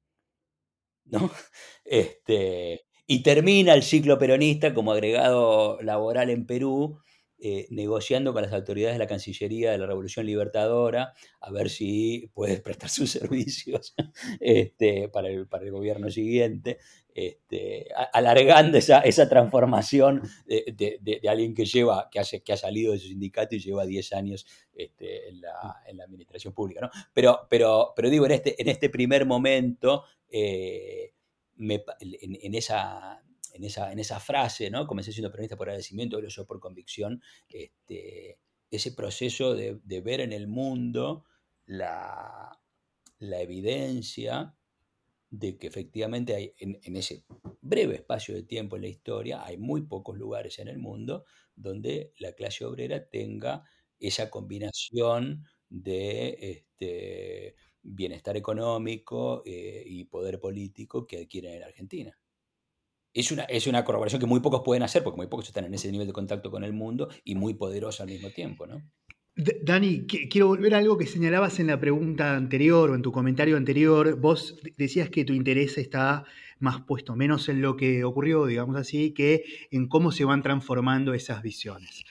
¿No? 1.05 1.29
Este, 1.85 2.85
y 3.05 3.23
termina 3.23 3.73
el 3.73 3.83
ciclo 3.83 4.17
peronista 4.17 4.73
como 4.73 4.91
agregado 4.91 5.81
laboral 5.81 6.29
en 6.29 6.45
Perú, 6.45 6.99
eh, 7.45 7.67
negociando 7.71 8.31
con 8.31 8.41
las 8.41 8.53
autoridades 8.53 8.95
de 8.95 8.99
la 8.99 9.07
Cancillería 9.07 9.71
de 9.71 9.77
la 9.77 9.85
Revolución 9.85 10.25
Libertadora 10.25 11.13
a 11.41 11.51
ver 11.51 11.69
si 11.69 12.31
puede 12.33 12.61
prestar 12.61 12.89
sus 12.89 13.11
servicios 13.19 13.93
este, 14.39 15.09
para, 15.09 15.27
el, 15.27 15.45
para, 15.47 15.65
el, 15.65 15.71
gobierno 15.71 16.09
siguiente, 16.09 16.77
este, 17.13 17.89
alargando 18.13 18.77
esa, 18.77 18.99
esa 18.99 19.27
transformación 19.27 20.21
de, 20.45 20.99
de, 21.01 21.29
alguien 21.29 21.53
que, 21.53 21.65
lleva, 21.65 22.07
que, 22.09 22.19
hace, 22.19 22.41
que 22.43 22.53
ha 22.53 22.57
salido 22.57 22.93
de 22.93 22.99
su 22.99 23.07
sindicato 23.07 23.55
y 23.55 23.59
lleva 23.59 23.85
10 23.85 24.13
años 24.13 24.45
este, 24.73 25.27
en, 25.27 25.41
la, 25.41 25.81
en, 25.85 25.97
la, 25.97 26.05
administración 26.05 26.53
pública. 26.53 26.79
¿no? 26.79 26.91
Pero, 27.11 27.45
pero, 27.49 27.91
pero 27.93 28.09
digo, 28.09 28.25
en 28.25 28.31
este, 28.31 28.61
en 28.61 28.69
este 28.69 28.89
primer 28.89 29.25
momento... 29.25 30.05
Eh, 30.29 31.12
en, 31.57 32.55
esa, 32.55 33.23
en, 33.53 33.63
esa, 33.63 33.91
en 33.91 33.99
esa 33.99 34.19
frase, 34.19 34.69
¿no? 34.69 34.87
Comencé 34.87 35.11
siendo 35.11 35.31
peronista 35.31 35.55
por 35.55 35.69
agradecimiento, 35.69 36.21
lo 36.21 36.29
soy 36.29 36.45
por 36.45 36.59
convicción, 36.59 37.21
este, 37.49 38.39
ese 38.69 38.91
proceso 38.91 39.53
de, 39.53 40.01
ver 40.01 40.19
en 40.19 40.33
el 40.33 40.47
mundo 40.47 41.25
la, 41.65 42.59
evidencia 43.19 44.55
de 45.29 45.57
que 45.57 45.67
efectivamente 45.67 46.35
hay 46.35 46.53
en, 46.57 46.95
ese 46.95 47.23
breve 47.61 47.95
espacio 47.95 48.35
de 48.35 48.43
tiempo 48.43 48.75
en 48.75 48.83
la 48.83 48.87
historia, 48.87 49.45
hay 49.45 49.57
muy 49.57 49.83
pocos 49.83 50.17
lugares 50.17 50.59
en 50.59 50.67
el 50.67 50.79
mundo 50.79 51.25
donde 51.55 52.13
la 52.19 52.33
clase 52.33 52.65
obrera 52.65 53.07
tenga 53.09 53.63
esa 53.99 54.29
combinación 54.29 55.45
de 55.69 56.37
este, 56.39 57.55
bienestar 57.83 58.37
económico 58.37 59.43
eh, 59.45 59.83
y 59.85 60.05
poder 60.05 60.39
político 60.39 61.05
que 61.05 61.19
adquieren 61.19 61.55
en 61.55 61.63
Argentina. 61.63 62.17
Es 63.13 63.31
una, 63.31 63.43
es 63.43 63.67
una 63.67 63.85
que 63.85 64.25
muy 64.25 64.39
pocos 64.39 64.61
pueden 64.65 64.81
hacer, 64.81 65.03
porque 65.03 65.17
muy 65.17 65.27
pocos 65.27 65.47
están 65.47 65.65
en 65.65 65.73
ese 65.75 65.91
nivel 65.91 66.07
de 66.07 66.13
contacto 66.13 66.49
con 66.49 66.63
el 66.63 66.73
mundo 66.73 67.09
y 67.23 67.35
muy 67.35 67.53
poderosa 67.53 68.03
al 68.03 68.09
mismo 68.09 68.31
tiempo, 68.31 68.65
¿no? 68.65 68.81
Dani, 69.35 70.05
quiero 70.05 70.47
volver 70.47 70.75
a 70.75 70.77
algo 70.77 70.95
que 70.95 71.07
señalabas 71.07 71.59
en 71.59 71.65
la 71.67 71.79
pregunta 71.79 72.35
anterior 72.35 72.91
o 72.91 72.95
en 72.95 73.01
tu 73.01 73.11
comentario 73.11 73.57
anterior. 73.57 74.19
Vos 74.19 74.59
decías 74.77 75.09
que 75.09 75.25
tu 75.25 75.33
interés 75.33 75.79
está 75.79 76.25
más 76.59 76.81
puesto, 76.81 77.15
menos 77.15 77.49
en 77.49 77.61
lo 77.61 77.75
que 77.75 78.03
ocurrió, 78.03 78.45
digamos 78.45 78.75
así, 78.75 79.11
que 79.11 79.43
en 79.71 79.87
cómo 79.87 80.11
se 80.11 80.23
van 80.23 80.43
transformando 80.43 81.15
esas 81.15 81.41
visiones. 81.41 82.03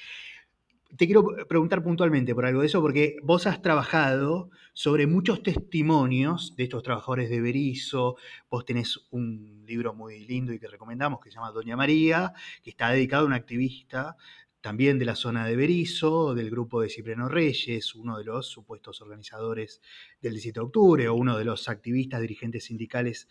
Te 0.95 1.07
quiero 1.07 1.24
preguntar 1.49 1.82
puntualmente 1.82 2.34
por 2.34 2.45
algo 2.45 2.61
de 2.61 2.66
eso, 2.66 2.82
porque 2.82 3.16
vos 3.22 3.47
has 3.47 3.62
trabajado 3.62 4.51
sobre 4.74 5.07
muchos 5.07 5.43
testimonios 5.43 6.55
de 6.55 6.64
estos 6.64 6.82
trabajadores 6.82 7.30
de 7.30 7.40
Berizo. 7.40 8.16
Vos 8.51 8.66
tenés 8.66 9.09
un 9.11 9.64
libro 9.66 9.95
muy 9.95 10.26
lindo 10.26 10.53
y 10.53 10.59
que 10.59 10.68
recomendamos 10.68 11.18
que 11.20 11.30
se 11.30 11.36
llama 11.36 11.51
Doña 11.51 11.76
María, 11.76 12.34
que 12.62 12.68
está 12.68 12.90
dedicado 12.90 13.24
a 13.24 13.26
una 13.26 13.36
activista 13.36 14.16
también 14.61 14.99
de 14.99 15.07
la 15.07 15.16
zona 15.16 15.47
de 15.47 15.57
Berizo, 15.57 16.34
del 16.34 16.51
grupo 16.51 16.82
de 16.82 16.90
Cipriano 16.90 17.26
Reyes, 17.26 17.95
uno 17.95 18.18
de 18.18 18.24
los 18.24 18.47
supuestos 18.47 19.01
organizadores 19.01 19.80
del 20.20 20.34
17 20.34 20.61
de 20.61 20.64
octubre 20.64 21.09
o 21.09 21.14
uno 21.14 21.38
de 21.38 21.45
los 21.47 21.70
activistas 21.70 22.20
dirigentes 22.20 22.64
sindicales 22.66 23.28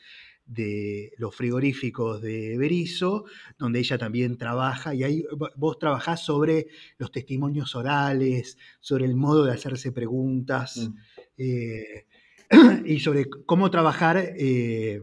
de 0.51 1.13
los 1.17 1.33
frigoríficos 1.33 2.21
de 2.21 2.57
Berizo, 2.57 3.25
donde 3.57 3.79
ella 3.79 3.97
también 3.97 4.37
trabaja, 4.37 4.93
y 4.93 5.03
ahí 5.03 5.25
vos 5.55 5.79
trabajás 5.79 6.25
sobre 6.25 6.67
los 6.97 7.11
testimonios 7.11 7.73
orales, 7.75 8.57
sobre 8.81 9.05
el 9.05 9.15
modo 9.15 9.45
de 9.45 9.53
hacerse 9.53 9.91
preguntas, 9.93 10.77
mm. 10.77 10.97
eh, 11.37 12.05
y 12.85 12.99
sobre 12.99 13.29
cómo 13.29 13.71
trabajar, 13.71 14.17
eh, 14.17 15.01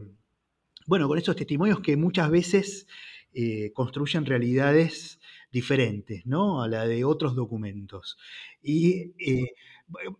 bueno, 0.85 1.07
con 1.07 1.17
esos 1.17 1.35
testimonios 1.35 1.79
que 1.79 1.97
muchas 1.97 2.29
veces 2.29 2.87
eh, 3.33 3.71
construyen 3.73 4.25
realidades 4.25 5.19
diferentes, 5.51 6.27
¿no? 6.27 6.61
A 6.61 6.67
la 6.67 6.85
de 6.85 7.03
otros 7.05 7.35
documentos. 7.35 8.17
Y 8.61 9.13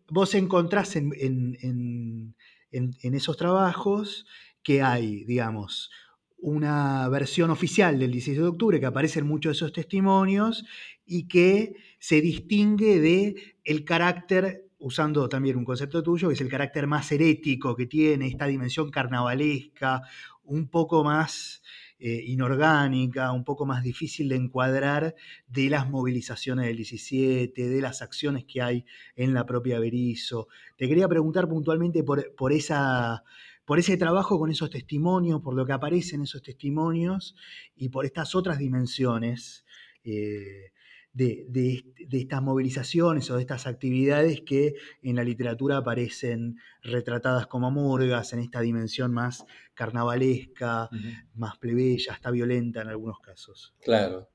vos 0.07 0.33
encontrás 0.33 0.95
en, 0.95 2.35
esos 2.71 3.37
trabajos 3.37 4.25
que 4.63 4.81
hay, 4.81 5.23
digamos, 5.25 5.89
una 6.37 7.07
versión 7.09 7.49
oficial 7.49 7.99
del 7.99 8.11
16 8.11 8.37
de 8.37 8.47
octubre 8.47 8.79
que 8.79 8.85
aparecen 8.85 9.27
muchos 9.27 9.51
de 9.51 9.55
esos 9.57 9.73
testimonios 9.73 10.65
y 11.05 11.27
que 11.27 11.73
se 11.99 12.21
distingue 12.21 12.99
de 12.99 13.57
el 13.63 13.83
carácter 13.83 14.69
usando 14.79 15.27
también 15.27 15.57
un 15.57 15.65
concepto 15.65 16.01
tuyo, 16.01 16.29
que 16.29 16.35
es 16.35 16.41
el 16.41 16.49
carácter 16.49 16.87
más 16.87 17.11
herético 17.11 17.75
que 17.75 17.85
tiene, 17.85 18.27
esta 18.27 18.47
dimensión 18.47 18.89
carnavalesca, 18.89 20.01
un 20.43 20.69
poco 20.69 21.03
más 21.03 21.61
eh, 21.99 22.23
inorgánica, 22.27 23.33
un 23.33 23.43
poco 23.43 23.65
más 23.65 23.83
difícil 23.83 24.29
de 24.29 24.37
encuadrar 24.37 25.15
de 25.47 25.69
las 25.69 25.89
movilizaciones 25.89 26.65
del 26.65 26.77
17, 26.77 27.67
de 27.67 27.81
las 27.81 28.01
acciones 28.01 28.45
que 28.45 28.61
hay 28.61 28.85
en 29.17 29.33
la 29.33 29.45
propia 29.45 29.79
Berizo. 29.79 30.47
Te 30.77 30.87
quería 30.87 31.09
preguntar 31.09 31.49
puntualmente 31.49 32.03
por, 32.03 32.53
esa, 32.53 33.23
por 33.69 33.77
ese 33.77 33.97
trabajo 33.97 34.39
con 34.39 34.49
esos 34.49 34.71
testimonios, 34.71 35.41
por 35.43 35.53
lo 35.53 35.63
que 35.63 35.73
aparece 35.73 36.15
en 36.15 36.23
esos 36.23 36.41
testimonios 36.41 37.35
y 37.75 37.89
por 37.89 38.03
estas 38.03 38.33
otras 38.33 38.57
dimensiones. 38.57 39.63
Eh, 40.03 40.71
de, 41.13 41.83
estas 42.11 42.41
movilizaciones 42.41 43.29
o 43.29 43.35
de 43.35 43.41
estas 43.41 43.67
actividades 43.67 44.41
que 44.41 44.73
en 45.03 45.15
la 45.17 45.23
literatura 45.23 45.77
aparecen 45.77 46.57
retratadas 46.81 47.45
como 47.45 47.69
murgas, 47.69 48.33
en 48.33 48.39
esta 48.39 48.61
dimensión 48.61 49.13
más 49.13 49.45
carnavalesca, 49.75 50.89
más 51.35 51.57
plebeya, 51.59 52.13
hasta 52.13 52.31
violenta 52.31 52.81
en 52.81 52.87
algunos 52.87 53.19
casos. 53.19 53.75
Claro. 53.83 54.29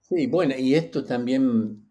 Sí, 0.00 0.26
bueno, 0.26 0.56
y 0.58 0.74
esto 0.74 1.04
también 1.04 1.86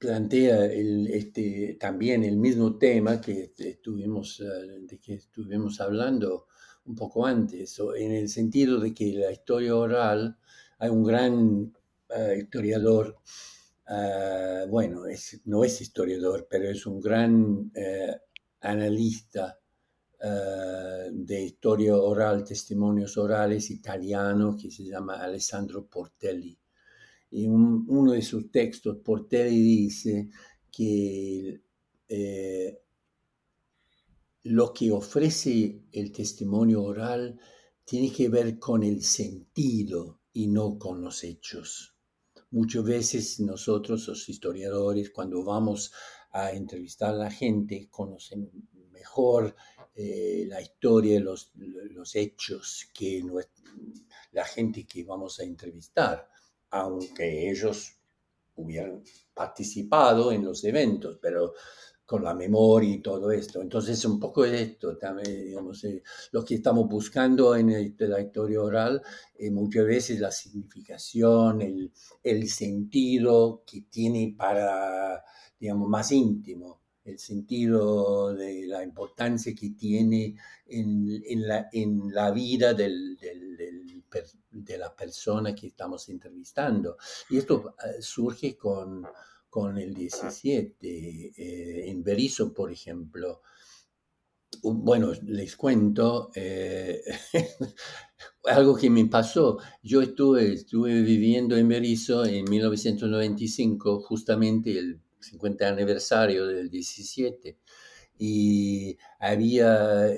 plantea 0.00 0.64
este, 0.64 1.76
también 1.78 2.24
el 2.24 2.38
mismo 2.38 2.78
tema 2.78 3.20
que 3.20 3.52
estuvimos, 3.58 4.40
eh, 4.40 4.80
de 4.80 4.98
que 4.98 5.14
estuvimos 5.14 5.78
hablando 5.78 6.46
un 6.86 6.94
poco 6.96 7.26
antes, 7.26 7.78
en 7.96 8.12
el 8.12 8.28
sentido 8.30 8.80
de 8.80 8.94
que 8.94 9.12
la 9.12 9.30
historia 9.30 9.76
oral 9.76 10.38
hay 10.78 10.88
un 10.88 11.04
gran 11.04 11.72
eh, 12.08 12.38
historiador, 12.40 13.18
eh, 13.90 14.64
bueno, 14.70 15.02
no 15.44 15.64
es 15.64 15.80
historiador, 15.82 16.48
pero 16.50 16.70
es 16.70 16.86
un 16.86 16.98
gran 16.98 17.70
analista 18.62 19.58
de 21.12 21.42
historia 21.42 21.96
oral, 21.96 22.44
testimonios 22.44 23.16
orales 23.16 23.70
italiano 23.70 24.56
que 24.56 24.70
se 24.70 24.84
llama 24.84 25.22
Alessandro 25.22 25.86
Portelli. 25.86 26.58
Y 27.30 27.46
uno 27.46 28.12
de 28.12 28.22
sus 28.22 28.50
textos, 28.50 28.98
Portelli 29.04 29.60
dice 29.60 30.30
que 30.70 31.60
lo 34.44 34.72
que 34.72 34.90
ofrece 34.90 35.82
el 35.92 36.12
testimonio 36.12 36.82
oral 36.82 37.38
tiene 37.84 38.10
que 38.12 38.28
ver 38.28 38.58
con 38.58 38.82
el 38.82 39.02
sentido 39.02 40.20
y 40.32 40.46
no 40.46 40.78
con 40.78 41.02
los 41.02 41.24
hechos. 41.24 41.96
Muchas 42.50 42.84
veces 42.84 43.40
nosotros, 43.40 44.08
los 44.08 44.28
historiadores, 44.28 45.10
cuando 45.10 45.44
vamos 45.44 45.92
a 46.32 46.52
entrevistar 46.52 47.14
a 47.14 47.18
la 47.18 47.30
gente, 47.30 47.88
conocen 47.90 48.50
mejor 48.90 49.54
eh, 49.94 50.44
la 50.48 50.60
historia, 50.60 51.20
los, 51.20 51.52
los 51.54 52.14
hechos 52.16 52.86
que 52.94 53.22
la 54.32 54.44
gente 54.44 54.86
que 54.86 55.04
vamos 55.04 55.40
a 55.40 55.44
entrevistar, 55.44 56.28
aunque 56.70 57.50
ellos 57.50 57.96
hubieran 58.56 59.02
participado 59.34 60.32
en 60.32 60.44
los 60.44 60.64
eventos, 60.64 61.18
pero 61.20 61.54
con 62.10 62.24
la 62.24 62.34
memoria 62.34 62.94
y 62.96 63.00
todo 63.00 63.30
esto. 63.30 63.62
Entonces, 63.62 64.04
un 64.04 64.18
poco 64.18 64.42
de 64.42 64.62
esto 64.62 64.98
también, 64.98 65.44
digamos, 65.44 65.84
eh, 65.84 66.02
lo 66.32 66.44
que 66.44 66.56
estamos 66.56 66.88
buscando 66.88 67.54
en 67.54 67.70
el, 67.70 67.94
la 67.98 68.20
historia 68.20 68.60
oral, 68.60 69.00
eh, 69.38 69.48
muchas 69.52 69.86
veces 69.86 70.18
la 70.18 70.32
significación, 70.32 71.62
el, 71.62 71.92
el, 72.24 72.48
sentido 72.48 73.62
que 73.64 73.82
tiene 73.82 74.34
para, 74.36 75.22
digamos, 75.60 75.88
más 75.88 76.10
íntimo, 76.10 76.79
el 77.10 77.18
sentido 77.18 78.34
de 78.34 78.66
la 78.66 78.82
importancia 78.82 79.54
que 79.54 79.70
tiene 79.70 80.36
en, 80.66 81.22
en, 81.26 81.48
la, 81.48 81.68
en 81.72 82.12
la, 82.12 82.30
vida 82.30 82.74
del, 82.74 83.16
del, 83.16 84.04
de 84.50 84.78
la 84.78 84.94
persona 84.94 85.54
que 85.54 85.68
estamos 85.68 86.08
entrevistando. 86.08 86.96
Y 87.28 87.38
esto 87.38 87.74
eh, 87.84 88.00
surge 88.00 88.56
con 88.56 89.06
con 89.50 89.76
el 89.76 89.92
17. 89.92 91.32
Eh, 91.36 91.90
en 91.90 92.02
Berizo, 92.02 92.54
por 92.54 92.70
ejemplo, 92.70 93.42
bueno, 94.62 95.12
les 95.24 95.56
cuento 95.56 96.30
eh, 96.34 97.02
algo 98.44 98.76
que 98.76 98.88
me 98.88 99.04
pasó. 99.06 99.58
Yo 99.82 100.00
estuve, 100.00 100.52
estuve 100.52 101.02
viviendo 101.02 101.56
en 101.56 101.68
Berizo 101.68 102.24
en 102.24 102.44
1995, 102.48 104.00
justamente 104.00 104.78
el 104.78 105.00
50 105.20 105.68
aniversario 105.68 106.46
del 106.46 106.70
17. 106.70 107.58
Y 108.18 108.98
había, 109.18 110.08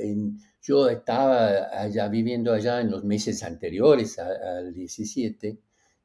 yo 0.63 0.89
estaba 0.89 1.69
allá 1.73 2.09
viviendo 2.09 2.53
allá 2.53 2.81
en 2.81 2.91
los 2.91 3.05
meses 3.05 3.43
anteriores 3.43 4.19
al 4.19 4.73
17 4.73 5.59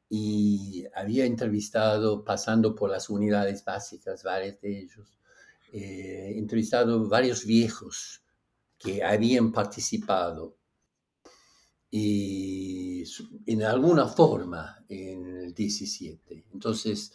y 0.09 0.85
había 0.95 1.25
entrevistado, 1.25 2.23
pasando 2.23 2.75
por 2.75 2.89
las 2.89 3.09
unidades 3.09 3.63
básicas, 3.65 4.23
varios 4.23 4.61
de 4.61 4.79
ellos, 4.79 5.19
eh, 5.73 6.33
entrevistado 6.35 7.07
varios 7.09 7.45
viejos 7.45 8.23
que 8.77 9.03
habían 9.03 9.51
participado 9.51 10.57
y 11.89 13.03
en 13.45 13.63
alguna 13.63 14.07
forma 14.07 14.85
en 14.87 15.25
el 15.25 15.53
17. 15.53 16.45
Entonces, 16.53 17.13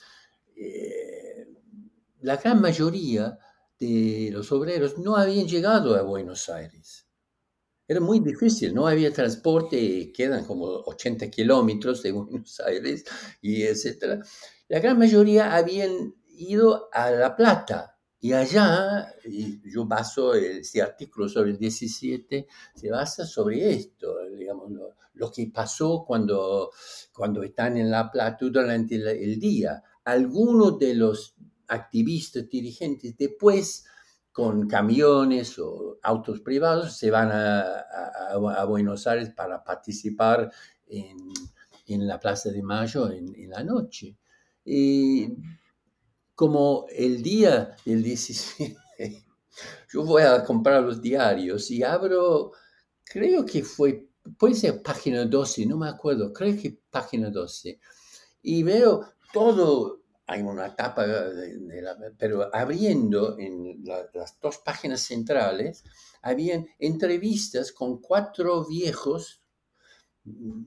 eh, 0.57 0.92
la 2.23 2.37
gran 2.37 2.61
mayoría 2.61 3.39
de 3.79 4.31
los 4.33 4.51
obreros 4.53 4.99
no 4.99 5.17
habían 5.17 5.47
llegado 5.47 5.97
a 5.97 6.03
Buenos 6.03 6.49
Aires 6.49 7.07
era 7.93 8.01
muy 8.01 8.21
difícil, 8.21 8.75
no 8.75 8.87
había 8.87 9.13
transporte, 9.13 10.13
quedan 10.13 10.45
como 10.45 10.65
80 10.65 11.31
kilómetros 11.31 12.03
de 12.03 12.13
Buenos 12.13 12.61
Aires 12.61 13.05
y 13.41 13.63
etcétera. 13.63 14.21
La 14.69 14.81
gran 14.81 14.99
mayoría 14.99 15.55
habían 15.55 16.15
ido 16.29 16.89
a 16.93 17.11
La 17.11 17.37
Plata 17.37 17.99
y 18.19 18.33
allá, 18.33 19.13
yo 19.65 19.85
baso 19.85 20.35
este 20.35 20.81
artículo 20.81 21.29
sobre 21.29 21.51
el 21.51 21.59
17, 21.59 22.47
se 22.75 22.91
basa 22.91 23.27
sobre 23.27 23.73
esto, 23.73 24.15
digamos, 24.39 24.71
lo, 25.15 25.31
que 25.31 25.51
pasó 25.53 26.05
cuando, 26.07 26.71
cuando 27.13 27.43
están 27.43 27.77
en 27.77 27.91
La 27.91 28.11
Plata 28.11 28.47
durante 28.49 28.95
el 28.95 29.39
día. 29.39 29.83
Algunos 30.05 30.79
de 30.79 30.95
los 30.95 31.35
activistas, 31.73 32.49
dirigentes, 32.49 33.17
después 33.17 33.85
con 34.31 34.67
camiones 34.67 35.59
o 35.59 35.99
autos 36.03 36.41
privados 36.41 36.97
se 36.97 37.11
van 37.11 37.31
a, 37.33 38.65
Buenos 38.67 39.07
Aires 39.07 39.31
para 39.31 39.63
participar 39.63 40.51
en, 40.87 42.07
la 42.07 42.19
Plaza 42.19 42.51
de 42.51 42.63
Mayo 42.63 43.11
en, 43.11 43.51
la 43.51 43.63
noche. 43.63 44.17
Y 44.65 45.29
como 46.35 46.87
el 46.89 47.23
día 47.23 47.77
del 47.85 48.03
17, 48.03 48.77
yo 49.93 50.05
voy 50.05 50.23
a 50.23 50.43
comprar 50.45 50.83
los 50.83 51.03
diarios 51.03 51.71
y 51.71 51.83
abro, 51.83 52.53
creo 53.05 53.45
que 53.45 53.63
fue, 53.63 54.09
puede 54.39 54.55
ser 54.55 54.83
página 54.83 55.27
12, 55.27 55.67
no 55.67 55.77
me 55.77 55.89
acuerdo, 55.89 56.33
creo 56.33 56.57
que 56.57 56.79
página 56.91 57.29
12, 57.29 57.79
y 58.43 58.63
veo 58.63 59.13
todo 59.33 60.02
hay 60.27 60.43
una 60.43 60.75
tapa, 60.75 61.05
pero 62.19 62.55
abriendo 62.55 63.39
en 63.39 63.83
las 63.85 64.39
dos 64.41 64.59
páginas 64.59 65.01
centrales, 65.01 65.85
habían 66.23 66.67
entrevistas 66.79 67.73
con 67.73 68.01
cuatro 68.01 68.67
viejos 68.67 69.43
mm, 70.25 70.63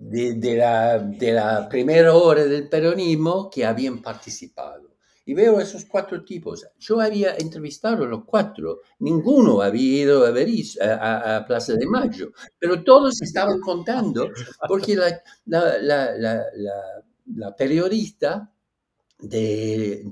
de, 0.00 0.56
la, 0.56 0.98
de 0.98 1.32
la 1.32 1.68
primera 1.68 2.14
hora 2.14 2.44
del 2.44 2.68
peronismo 2.68 3.50
que 3.50 3.64
habían 3.64 4.00
participado. 4.02 4.90
Y 5.24 5.34
veo 5.34 5.60
esos 5.60 5.84
cuatro 5.84 6.24
tipos. 6.24 6.66
Yo 6.78 7.00
había 7.00 7.36
entrevistado 7.36 8.04
a 8.04 8.08
los 8.08 8.24
cuatro. 8.24 8.80
Ninguno 8.98 9.60
había 9.60 10.02
ido 10.02 10.26
a, 10.26 10.30
ver 10.30 10.48
a, 10.80 11.36
a 11.36 11.46
Plaza 11.46 11.74
de 11.74 11.86
Mayo. 11.86 12.32
Pero 12.58 12.82
todos 12.82 13.22
estaban 13.22 13.60
contando 13.60 14.28
porque 14.66 14.96
la, 14.96 15.22
la, 15.44 15.78
la, 15.78 16.42
la 17.34 17.54
periodista 17.54 18.52
de, 19.18 20.02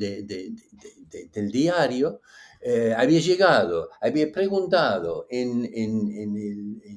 del 1.32 1.50
diario 1.50 2.20
eh, 2.60 2.94
había 2.96 3.20
llegado, 3.20 3.90
había 4.00 4.30
preguntado 4.32 5.26
en, 5.30 5.62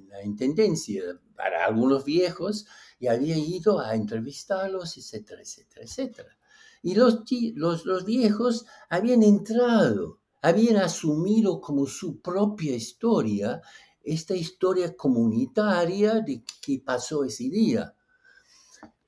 la 0.09 0.23
intendencia 0.23 1.03
para 1.35 1.65
algunos 1.65 2.03
viejos 2.03 2.65
y 2.99 3.07
había 3.07 3.37
ido 3.37 3.79
a 3.79 3.95
entrevistarlos, 3.95 4.97
etcétera, 4.97 5.41
etcétera, 5.41 5.81
etcétera. 5.83 6.37
Y 6.83 6.95
los, 6.95 7.23
los 7.55 8.05
viejos 8.05 8.65
habían 8.89 9.23
entrado, 9.23 10.19
habían 10.41 10.77
asumido 10.77 11.61
como 11.61 11.85
su 11.85 12.21
propia 12.21 12.75
historia 12.75 13.61
esta 14.03 14.35
historia 14.35 14.95
comunitaria 14.95 16.21
de 16.21 16.43
qué 16.61 16.81
pasó 16.83 17.23
ese 17.23 17.49
día. 17.49 17.93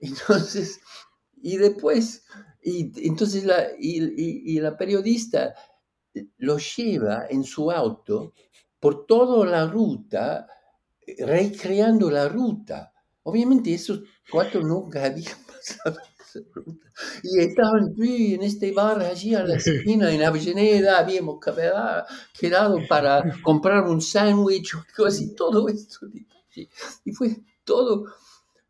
Entonces, 0.03 0.81
y 1.41 1.55
después, 1.57 2.25
y, 2.61 2.91
entonces 3.07 3.45
la, 3.45 3.67
y, 3.79 4.59
la 4.59 4.77
periodista 4.77 5.55
lo 6.37 6.57
lleva 6.57 7.25
en 7.29 7.43
su 7.43 7.71
auto 7.71 8.33
por 8.79 9.05
toda 9.05 9.45
la 9.45 9.65
ruta, 9.65 10.45
recreando 11.19 12.11
la 12.11 12.27
ruta. 12.27 12.91
Obviamente 13.23 13.73
esos 13.73 14.01
cuatro 14.29 14.61
nunca 14.61 15.05
habían 15.05 15.37
pasado 15.45 15.99
esa 16.19 16.39
ruta. 16.53 16.91
Y 17.23 17.39
estaban 17.39 17.95
en 17.97 18.43
este 18.43 18.73
bar 18.73 19.01
allí 19.01 19.35
a 19.35 19.43
la 19.43 19.55
esquina, 19.55 20.11
en 20.11 20.21
Avellaneda, 20.23 20.99
habíamos 20.99 21.37
quedado 22.37 22.79
para 22.89 23.23
comprar 23.41 23.83
un 23.83 24.01
sándwich, 24.01 24.73
casi 24.93 25.33
todo 25.33 25.69
esto. 25.69 26.07
Y 27.05 27.11
fue 27.13 27.37
todo 27.63 28.05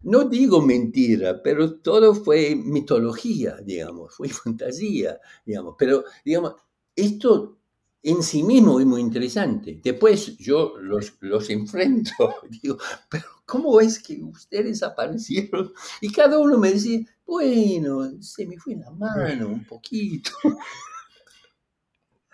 no 0.03 0.25
digo 0.25 0.61
mentira, 0.61 1.41
pero 1.41 1.75
todo 1.79 2.13
fue 2.13 2.55
mitología, 2.55 3.57
digamos, 3.63 4.15
fue 4.15 4.29
fantasía, 4.29 5.19
digamos. 5.45 5.75
Pero, 5.77 6.03
digamos, 6.23 6.55
esto 6.95 7.57
en 8.03 8.21
sí 8.21 8.43
mismo 8.43 8.79
es 8.79 8.85
muy 8.85 9.01
interesante. 9.01 9.79
Después 9.83 10.37
yo 10.37 10.73
los, 10.79 11.13
los 11.21 11.49
enfrento, 11.49 12.35
digo, 12.61 12.77
pero 13.09 13.25
¿cómo 13.45 13.79
es 13.79 14.01
que 14.01 14.21
ustedes 14.21 14.83
aparecieron? 14.83 15.71
Y 16.01 16.11
cada 16.11 16.37
uno 16.37 16.57
me 16.57 16.73
decía, 16.73 16.99
bueno, 17.25 18.21
se 18.21 18.45
me 18.45 18.57
fue 18.57 18.75
la 18.75 18.91
mano 18.91 19.47
un 19.47 19.65
poquito. 19.65 20.31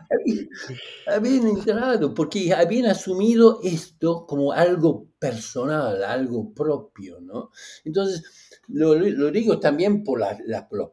habían 1.07 1.47
entrado 1.47 2.14
porque 2.14 2.53
habían 2.53 2.88
asumido 2.88 3.60
esto 3.64 4.26
como 4.26 4.51
algo 4.51 5.07
personal, 5.20 6.03
algo 6.03 6.53
propio, 6.53 7.20
¿no? 7.22 7.51
Entonces, 7.84 8.24
lo, 8.68 8.95
digo 9.32 9.60
también 9.60 10.03
por 10.03 10.20
los, 10.20 10.89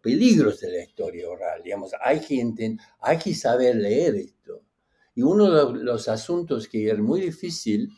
peligros 0.00 0.60
de 0.60 0.70
la 0.70 0.82
historia 0.82 1.28
oral, 1.28 1.62
digamos, 1.62 1.92
hay 2.00 2.20
que, 2.20 2.76
hay 3.00 3.18
que 3.18 3.34
saber 3.34 3.76
leer 3.76 4.16
esto. 4.16 4.62
Y 5.14 5.22
uno 5.22 5.50
de 5.50 5.84
los 5.84 6.08
asuntos 6.08 6.68
que 6.68 6.88
era 6.88 7.02
muy 7.02 7.20
difícil, 7.20 7.90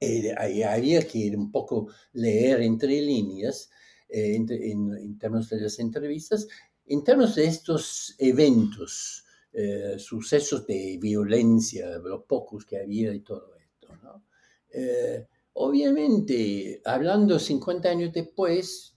eh, 0.00 0.34
había 0.66 1.06
que 1.06 1.18
ir 1.18 1.36
un 1.36 1.52
poco 1.52 1.88
leer 2.14 2.62
entre 2.62 3.00
líneas, 3.00 3.70
eh, 4.08 4.34
en, 4.34 4.50
en 4.50 5.18
términos 5.18 5.48
de 5.48 5.60
las 5.60 5.78
entrevistas, 5.78 6.48
en 6.86 7.04
términos 7.04 7.36
de 7.36 7.46
estos 7.46 8.16
eventos 8.18 9.24
eh, 9.54 9.98
sucesos 9.98 10.66
de 10.66 10.98
violencia, 10.98 11.98
los 11.98 12.24
pocos 12.24 12.64
que 12.64 12.78
había 12.78 13.12
y 13.12 13.20
todo 13.20 13.54
esto. 13.56 14.22
Eh, 14.70 15.26
obviamente, 15.54 16.80
hablando 16.84 17.38
50 17.38 17.88
años 17.90 18.12
después, 18.12 18.96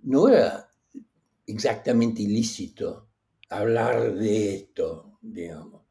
no 0.00 0.28
era 0.28 0.68
exactamente 1.46 2.22
ilícito 2.22 3.08
hablar 3.50 4.16
de 4.16 4.54
esto, 4.56 5.18
digamos. 5.22 5.82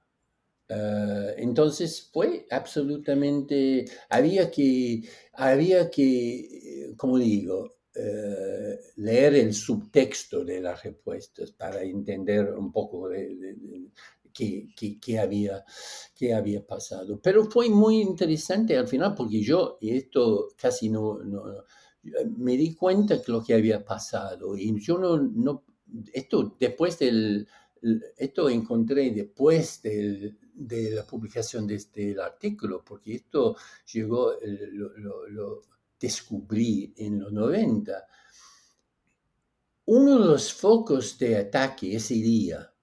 Eh, 0.68 1.36
entonces 1.38 2.10
fue 2.12 2.46
absolutamente, 2.52 3.86
había 4.10 4.52
que, 4.52 5.08
había 5.32 5.90
que, 5.90 6.94
como 6.98 7.18
digo, 7.18 7.76
eh, 8.00 8.80
leer 8.98 9.36
el 9.36 9.54
subtexto 9.54 10.45
de 10.45 10.62
las 10.62 10.84
respuestas 10.84 11.52
para 11.52 11.82
entender 11.82 12.54
un 12.54 12.72
poco 12.72 13.10
de, 13.10 13.89
qué, 14.34 15.20
había, 15.20 15.66
qué 16.16 16.34
había 16.34 16.66
pasado. 16.66 17.20
Pero 17.22 17.45
fue 17.45 17.70
muy 17.70 18.02
interesante 18.02 18.78
al 18.78 18.88
final 18.88 19.16
porque 19.16 19.41
yo, 19.41 19.78
y 19.82 19.98
esto 19.98 20.50
casi 20.58 20.89
no, 20.89 21.20
me 22.38 22.56
di 22.56 22.76
cuenta 22.76 23.16
de 23.16 23.24
lo 23.28 23.43
que 23.43 23.54
había 23.54 23.84
pasado 23.84 24.56
y 24.56 24.80
yo 24.80 24.98
no, 24.98 25.18
no 25.18 25.64
esto 26.14 26.56
después 26.60 27.00
del, 27.00 27.48
esto 28.18 28.50
encontré 28.50 29.12
después 29.12 29.82
del, 29.82 30.38
de 30.54 30.91
la 30.91 31.06
publicación 31.06 31.68
de 31.68 31.76
este 31.76 32.16
artículo, 32.22 32.84
porque 32.84 33.16
esto 33.16 33.56
llegó, 33.93 34.34
lo, 35.30 35.62
descubrí 36.00 36.93
en 36.98 37.20
los 37.20 37.32
90, 37.32 38.08
uno 39.86 40.20
de 40.20 40.26
los 40.26 40.54
focos 40.54 41.18
de 41.18 41.38
ataque 41.38 41.95
ese 41.95 42.16
día 42.16 42.74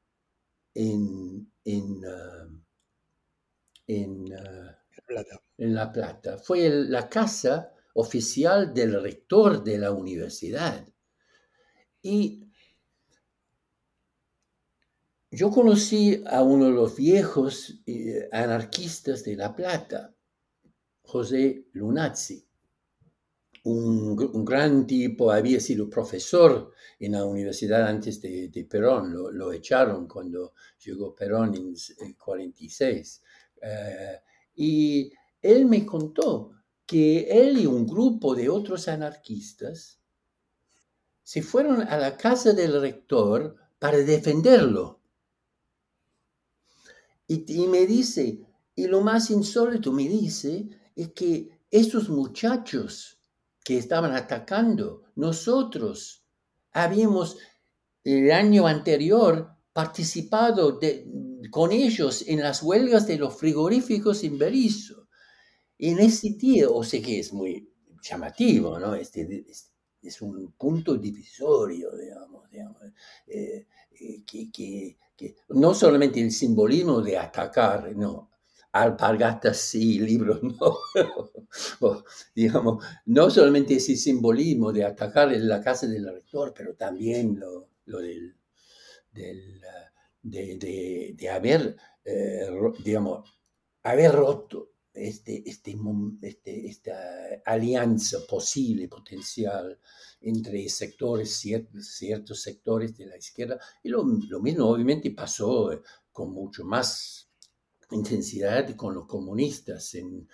en, 0.75 1.53
en, 1.65 2.05
ah, 2.07 2.49
ah, 2.49 4.09
en, 5.57 5.75
La 5.75 5.93
Plata 5.93 6.39
fue 6.39 6.69
la 6.69 7.09
casa 7.09 7.73
oficial 7.95 8.73
del 8.75 9.01
rector 9.01 9.63
de 9.63 9.79
la 9.79 9.93
universidad. 9.93 10.87
Y 12.03 12.51
yo 15.31 15.51
conocí 15.51 16.23
a 16.27 16.43
uno 16.43 16.67
de 16.67 16.73
los 16.73 16.97
viejos 16.97 17.83
eh, 17.87 18.29
anarquistas 18.33 19.23
de 19.25 19.37
La 19.37 19.55
Plata, 19.55 20.15
José 21.03 21.67
Lunazzi 21.73 22.45
un, 23.65 24.45
gran 24.45 24.87
tipo, 24.87 25.31
había 25.31 25.59
sido 25.59 25.89
profesor 25.89 26.73
en 26.99 27.13
la 27.13 27.25
universidad 27.25 27.87
antes 27.87 28.21
de, 28.21 28.67
Perón, 28.69 29.13
lo, 29.13 29.53
echaron 29.53 30.07
cuando 30.07 30.53
llegó 30.85 31.15
Perón 31.15 31.55
en, 31.55 31.73
1946. 31.73 32.17
46. 32.17 33.23
Eh, 33.63 34.21
y 34.57 35.13
él 35.41 35.67
me 35.67 35.85
contó 35.87 36.53
que 36.87 37.27
él 37.31 37.59
y 37.59 37.67
un 37.67 37.87
grupo 37.87 38.35
de 38.35 38.51
otros 38.51 38.89
anarquistas 38.89 39.99
se 41.23 41.41
fueron 41.41 41.81
a 41.83 41.97
la 41.97 42.17
casa 42.19 42.53
del 42.53 42.79
rector 42.81 43.57
para 43.79 43.97
defenderlo. 43.99 45.01
Y, 47.27 47.63
y 47.63 47.67
me 47.67 47.87
dice, 47.87 48.45
y 48.77 48.87
lo 48.87 49.01
más 49.01 49.31
insólito 49.31 49.91
me 49.91 50.07
dice, 50.07 50.69
es 50.95 51.13
que 51.13 51.59
esos 51.71 52.11
muchachos 52.11 53.14
que 53.65 53.79
estaban 53.79 54.15
atacando. 54.15 55.03
Nosotros 55.17 56.23
habíamos 56.73 57.39
el 58.05 58.31
año 58.31 58.67
anterior 58.67 59.51
participado 59.73 60.79
con 61.51 61.73
ellos 61.73 62.25
en 62.29 62.41
las 62.41 62.63
huelgas 62.63 63.07
de 63.07 63.19
los 63.19 63.37
frigoríficos 63.37 64.23
en 64.23 64.39
Berizo. 64.39 65.09
En 65.79 65.99
ese 65.99 66.31
día, 66.31 66.69
o 66.69 66.83
que 66.83 67.19
es 67.19 67.33
muy 67.33 67.69
llamativo, 68.01 68.79
¿no? 68.79 68.95
Este, 68.95 69.45
es 70.03 70.23
un 70.23 70.53
punto 70.53 70.97
divisorio, 70.97 71.91
digamos, 71.97 72.45
eh, 73.27 73.67
que, 74.27 74.51
que, 74.53 74.97
no 75.49 75.75
solamente 75.75 76.21
el 76.21 76.31
simbolismo 76.31 77.01
de 77.01 77.17
atacar, 77.17 77.95
no, 77.97 78.31
alpargatas 78.75 79.57
sí, 79.59 80.01
libros 80.01 80.41
no, 81.81 82.05
digamos, 82.35 82.85
no 83.07 83.31
solamente 83.31 83.77
ese 83.77 83.97
simbolismo 83.97 84.73
de 84.73 84.85
atacar 84.85 85.33
en 85.33 85.49
la 85.49 85.61
casa 85.63 85.87
del 85.87 86.13
rector, 86.13 86.53
pero 86.57 86.75
también 86.75 87.39
lo, 87.39 87.69
lo 87.87 88.01
del, 88.01 88.37
del 89.13 89.61
de, 90.23 91.15
de, 91.17 91.31
haber, 91.31 91.77
eh, 92.05 92.49
digamos, 92.83 93.31
haber 93.85 94.11
roto 94.11 94.73
este, 94.93 95.49
este, 95.49 95.77
este, 96.23 96.67
esta 96.67 96.97
alianza 97.45 98.27
posible, 98.29 98.89
potencial 98.89 99.79
entre 100.21 100.69
sectores, 100.69 101.31
ciertos, 101.31 101.87
ciertos 101.95 102.43
sectores 102.43 102.97
de 102.97 103.07
la 103.07 103.17
izquierda. 103.19 103.61
Y 103.85 103.89
lo, 103.89 104.05
lo, 104.05 104.41
mismo 104.41 104.67
obviamente 104.67 105.13
pasó 105.13 105.73
eh, 105.73 105.81
con 106.11 106.33
mucho 106.33 106.65
más 106.65 107.29
intensidad 107.95 108.75
con 108.77 108.95
los 108.95 109.07
comunistas 109.07 109.95
en, 109.95 110.29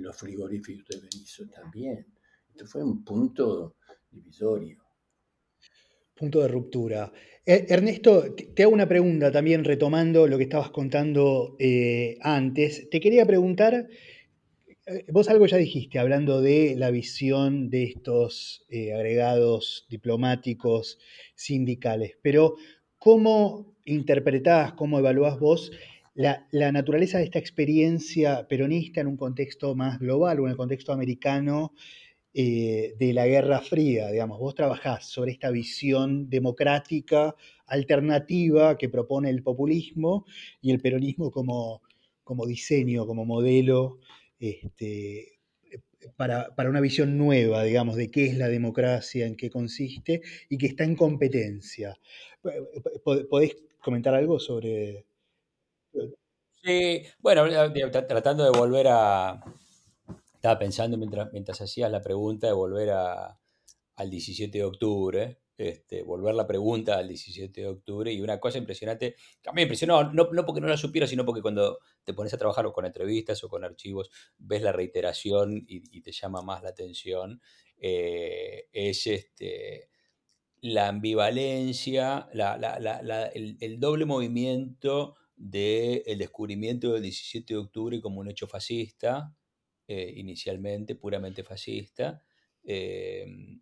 los 0.00 0.16
frigoríficos 0.16 0.88
de 0.88 1.00
Benizo 1.00 1.48
también. 1.48 2.06
Esto 2.50 2.66
fue 2.66 2.84
un 2.84 3.04
punto 3.04 3.76
divisorio. 4.10 4.84
Punto 6.14 6.40
de 6.42 6.48
ruptura. 6.48 7.12
Eh, 7.44 7.66
Ernesto, 7.68 8.34
te 8.34 8.62
hago 8.62 8.72
una 8.72 8.88
pregunta 8.88 9.32
también 9.32 9.64
retomando 9.64 10.28
lo 10.28 10.38
que 10.38 10.44
estabas 10.44 10.70
contando 10.70 11.56
eh, 11.58 12.16
antes. 12.20 12.88
Te 12.88 13.00
quería 13.00 13.26
preguntar, 13.26 13.88
eh, 14.86 15.04
vos 15.10 15.28
algo 15.28 15.46
ya 15.46 15.56
dijiste, 15.56 15.98
hablando 15.98 16.40
de 16.40 16.76
la 16.76 16.90
visión 16.90 17.68
de 17.68 17.84
estos 17.84 18.64
agregados 18.70 19.86
diplomáticos 19.88 20.98
sindicales, 21.34 22.16
pero 22.22 22.54
¿cómo 22.96 23.74
interpretás, 23.84 24.72
cómo 24.74 24.98
evaluás 24.98 25.38
vos 25.38 25.72
la, 26.14 26.72
naturaleza 26.72 27.18
de 27.18 27.24
esta 27.24 27.38
experiencia 27.38 28.46
peronista 28.46 29.00
en 29.00 29.08
un 29.08 29.16
contexto 29.16 29.74
más 29.74 29.98
global 29.98 30.40
o 30.40 30.44
en 30.44 30.52
el 30.52 30.56
contexto 30.56 30.92
americano 30.92 31.72
eh, 32.32 32.94
de 32.98 33.12
la 33.12 33.26
Guerra 33.26 33.60
Fría, 33.60 34.10
digamos, 34.10 34.38
vos 34.38 34.54
trabajás 34.54 35.06
sobre 35.08 35.32
esta 35.32 35.50
visión 35.50 36.28
democrática 36.28 37.34
alternativa 37.66 38.76
que 38.78 38.88
propone 38.88 39.30
el 39.30 39.42
populismo 39.42 40.24
y 40.60 40.70
el 40.70 40.80
peronismo 40.80 41.30
como, 41.30 41.82
como 42.22 42.46
diseño, 42.46 43.06
como 43.06 43.24
modelo 43.24 43.98
este, 44.38 45.38
para, 46.16 46.54
para, 46.54 46.70
una 46.70 46.80
visión 46.80 47.16
nueva, 47.18 47.62
digamos, 47.64 47.96
de 47.96 48.10
qué 48.10 48.26
es 48.26 48.36
la 48.36 48.48
democracia, 48.48 49.26
en 49.26 49.36
qué 49.36 49.50
consiste 49.50 50.22
y 50.48 50.58
que 50.58 50.66
está 50.66 50.84
en 50.84 50.96
competencia. 50.96 51.96
¿Podés 53.02 53.56
comentar 53.80 54.14
algo 54.14 54.38
sobre...? 54.38 55.06
Sí, 56.62 57.02
bueno, 57.18 57.44
tratando 58.08 58.44
de 58.44 58.50
volver 58.50 58.86
a, 58.88 59.40
estaba 60.34 60.58
pensando 60.58 60.96
mientras, 60.96 61.32
mientras 61.32 61.60
hacías 61.60 61.90
la 61.90 62.00
pregunta 62.00 62.46
de 62.46 62.52
volver 62.52 62.90
a, 62.90 63.38
al 63.96 64.10
17 64.10 64.58
de 64.58 64.64
octubre, 64.64 65.40
este, 65.56 66.02
volver 66.02 66.34
la 66.34 66.46
pregunta 66.46 66.98
al 66.98 67.08
17 67.08 67.60
de 67.60 67.68
octubre 67.68 68.12
y 68.12 68.20
una 68.20 68.40
cosa 68.40 68.58
impresionante, 68.58 69.14
que 69.40 69.48
a 69.48 69.52
mí 69.52 69.56
me 69.56 69.62
impresionó, 69.62 70.12
no, 70.12 70.30
no, 70.32 70.44
porque 70.44 70.60
no 70.60 70.66
la 70.66 70.76
supiera, 70.76 71.06
sino 71.06 71.24
porque 71.24 71.42
cuando 71.42 71.78
te 72.02 72.12
pones 72.12 72.34
a 72.34 72.38
trabajar 72.38 72.66
o 72.66 72.72
con 72.72 72.84
entrevistas 72.86 73.42
o 73.44 73.48
con 73.48 73.64
archivos, 73.64 74.10
ves 74.38 74.62
la 74.62 74.72
reiteración 74.72 75.64
y, 75.66 76.00
te 76.00 76.12
llama 76.12 76.42
más 76.42 76.62
la 76.62 76.70
atención, 76.70 77.40
eh, 77.78 78.68
es 78.72 79.06
este, 79.06 79.88
la 80.60 80.88
ambivalencia, 80.88 82.28
la, 82.32 83.30
el, 83.32 83.78
doble 83.78 84.06
movimiento 84.06 85.14
del 85.36 86.18
descubrimiento 86.18 86.92
del 86.92 87.02
17 87.02 87.54
de 87.54 87.60
octubre 87.60 88.00
como 88.00 88.20
un 88.20 88.28
hecho 88.30 88.46
fascista, 88.46 89.34
eh, 89.86 90.12
inicialmente 90.16 90.94
puramente 90.94 91.44
fascista, 91.44 92.22
em, 92.62 93.60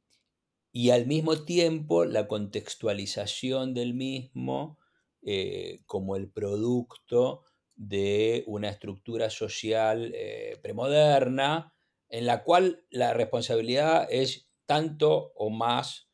y 0.72 0.90
al 0.90 1.06
mismo 1.06 1.44
tiempo 1.44 2.04
la 2.04 2.28
contextualización 2.28 3.74
del 3.74 3.94
mismo 3.94 4.78
eh, 5.22 5.80
como 5.86 6.16
el 6.16 6.30
producto 6.30 7.44
de 7.74 8.44
una 8.46 8.68
estructura 8.68 9.30
social 9.30 10.12
eh, 10.14 10.58
premoderna, 10.62 11.74
en 12.08 12.26
la 12.26 12.44
cual 12.44 12.84
la 12.90 13.14
responsabilidad 13.14 14.06
es 14.10 14.48
tanto 14.66 15.32
o 15.34 15.50
más 15.50 16.08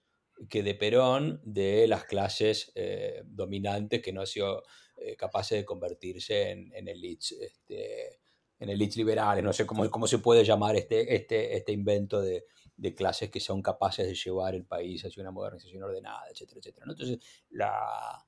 que 0.48 0.62
de 0.62 0.74
Perón 0.74 1.40
de 1.44 1.88
las 1.88 2.04
clases 2.04 2.72
dominantes 3.26 4.00
que 4.02 4.12
no 4.12 4.20
han 4.20 4.26
sido 4.28 4.62
capaces 5.16 5.58
de 5.58 5.64
convertirse 5.64 6.50
en, 6.50 6.72
en 6.74 6.88
elites 6.88 7.32
este, 7.32 8.20
en 8.58 8.78
liberales, 8.78 9.44
no 9.44 9.52
sé 9.52 9.66
cómo, 9.66 9.88
cómo 9.90 10.06
se 10.06 10.18
puede 10.18 10.44
llamar 10.44 10.76
este, 10.76 11.14
este, 11.14 11.56
este 11.56 11.72
invento 11.72 12.20
de, 12.20 12.44
de, 12.76 12.94
clases 12.94 13.30
que 13.30 13.40
son 13.40 13.62
capaces 13.62 14.06
de 14.06 14.14
llevar 14.14 14.54
el 14.54 14.64
país 14.64 15.04
hacia 15.04 15.22
una 15.22 15.30
modernización 15.30 15.82
ordenada, 15.84 16.24
etcétera, 16.30 16.58
etcétera. 16.58 16.86
Entonces, 16.88 17.18
la, 17.50 18.26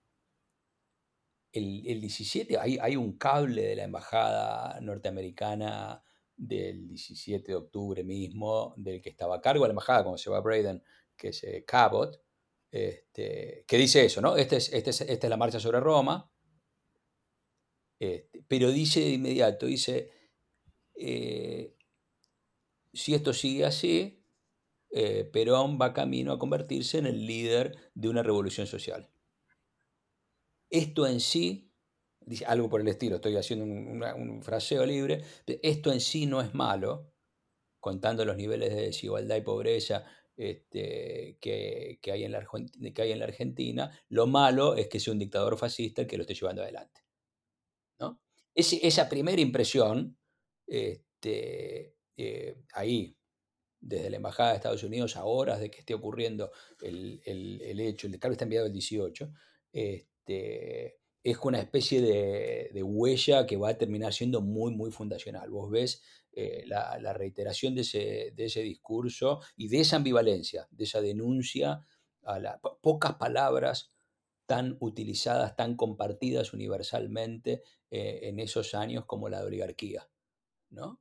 el, 1.52 1.86
el 1.86 2.00
17, 2.00 2.58
hay, 2.58 2.78
hay, 2.80 2.94
un 2.94 3.18
cable 3.18 3.62
de 3.62 3.76
la 3.76 3.84
embajada 3.84 4.80
norteamericana 4.80 6.02
del 6.36 6.86
17 6.86 7.50
de 7.50 7.56
octubre 7.56 8.04
mismo, 8.04 8.74
del 8.76 9.00
que 9.00 9.10
estaba 9.10 9.36
a 9.36 9.40
cargo 9.40 9.66
la 9.66 9.72
embajada 9.72 10.04
cuando 10.04 10.18
se 10.18 10.30
va 10.30 10.38
a 10.38 10.42
Braden, 10.42 10.82
que 11.16 11.28
es 11.28 11.42
eh, 11.42 11.64
Cabot, 11.66 12.22
este, 12.70 13.64
que 13.66 13.76
dice 13.76 14.04
eso, 14.04 14.20
¿no? 14.20 14.36
Este 14.36 14.56
es, 14.56 14.72
este 14.72 14.90
es, 14.90 15.00
esta 15.00 15.26
es 15.26 15.30
la 15.30 15.36
marcha 15.36 15.58
sobre 15.58 15.80
Roma, 15.80 16.29
este, 18.00 18.42
pero 18.48 18.72
dice 18.72 19.00
de 19.00 19.10
inmediato, 19.10 19.66
dice, 19.66 20.10
eh, 20.94 21.76
si 22.92 23.14
esto 23.14 23.32
sigue 23.34 23.66
así, 23.66 24.24
eh, 24.90 25.24
Perón 25.24 25.78
va 25.80 25.92
camino 25.92 26.32
a 26.32 26.38
convertirse 26.38 26.98
en 26.98 27.06
el 27.06 27.26
líder 27.26 27.92
de 27.94 28.08
una 28.08 28.22
revolución 28.22 28.66
social. 28.66 29.08
Esto 30.70 31.06
en 31.06 31.20
sí, 31.20 31.72
dice 32.20 32.46
algo 32.46 32.70
por 32.70 32.80
el 32.80 32.88
estilo, 32.88 33.16
estoy 33.16 33.36
haciendo 33.36 33.64
un, 33.66 34.42
fraseo 34.42 34.86
libre, 34.86 35.22
esto 35.62 35.92
en 35.92 36.00
sí 36.00 36.26
no 36.26 36.40
es 36.40 36.54
malo, 36.54 37.12
contando 37.80 38.24
los 38.24 38.36
niveles 38.36 38.74
de 38.74 38.82
desigualdad 38.82 39.36
y 39.36 39.40
pobreza 39.42 40.06
este, 40.36 41.38
que, 41.40 41.98
hay 42.10 42.24
en 42.24 42.32
la, 42.32 42.46
que 42.94 43.02
hay 43.02 43.12
en 43.12 43.18
la 43.18 43.26
Argentina, 43.26 43.90
lo 44.08 44.26
malo 44.26 44.74
es 44.76 44.88
que 44.88 45.00
sea 45.00 45.12
un 45.12 45.18
dictador 45.18 45.58
fascista 45.58 46.02
el 46.02 46.08
que 46.08 46.16
lo 46.16 46.22
esté 46.22 46.34
llevando 46.34 46.62
adelante. 46.62 47.02
Esa 48.54 49.08
primera 49.08 49.40
impresión 49.40 50.16
este, 50.66 51.96
eh, 52.16 52.56
ahí, 52.74 53.16
desde 53.80 54.10
la 54.10 54.16
Embajada 54.16 54.50
de 54.50 54.56
Estados 54.56 54.82
Unidos, 54.82 55.16
a 55.16 55.24
horas 55.24 55.60
de 55.60 55.70
que 55.70 55.80
esté 55.80 55.94
ocurriendo 55.94 56.50
el, 56.82 57.20
hecho, 57.80 58.06
el 58.06 58.12
decreto 58.12 58.32
está 58.32 58.44
enviado 58.44 58.66
el 58.66 58.72
18, 58.72 59.32
este, 59.72 60.98
es 61.22 61.38
una 61.42 61.60
especie 61.60 62.00
de, 62.00 62.82
huella 62.82 63.46
que 63.46 63.56
va 63.56 63.70
a 63.70 63.78
terminar 63.78 64.12
siendo 64.12 64.40
muy, 64.40 64.74
muy 64.74 64.90
fundacional. 64.90 65.50
Vos 65.50 65.70
ves 65.70 66.02
eh, 66.32 66.64
la, 66.66 67.12
reiteración 67.12 67.74
de 67.74 67.82
ese, 67.82 68.32
de 68.34 68.44
ese, 68.44 68.60
discurso 68.60 69.40
y 69.56 69.68
de 69.68 69.80
esa 69.80 69.96
ambivalencia, 69.96 70.68
de 70.70 70.84
esa 70.84 71.00
denuncia 71.00 71.84
a 72.22 72.38
las 72.38 72.60
pocas 72.82 73.14
palabras 73.14 73.90
tan 74.50 74.76
utilizadas, 74.80 75.54
tan 75.54 75.76
compartidas 75.76 76.52
universalmente 76.52 77.62
eh, 77.88 78.18
en 78.24 78.40
esos 78.40 78.74
años 78.74 79.04
como 79.06 79.28
la 79.28 79.44
oligarquía. 79.44 80.08
¿no? 80.70 81.00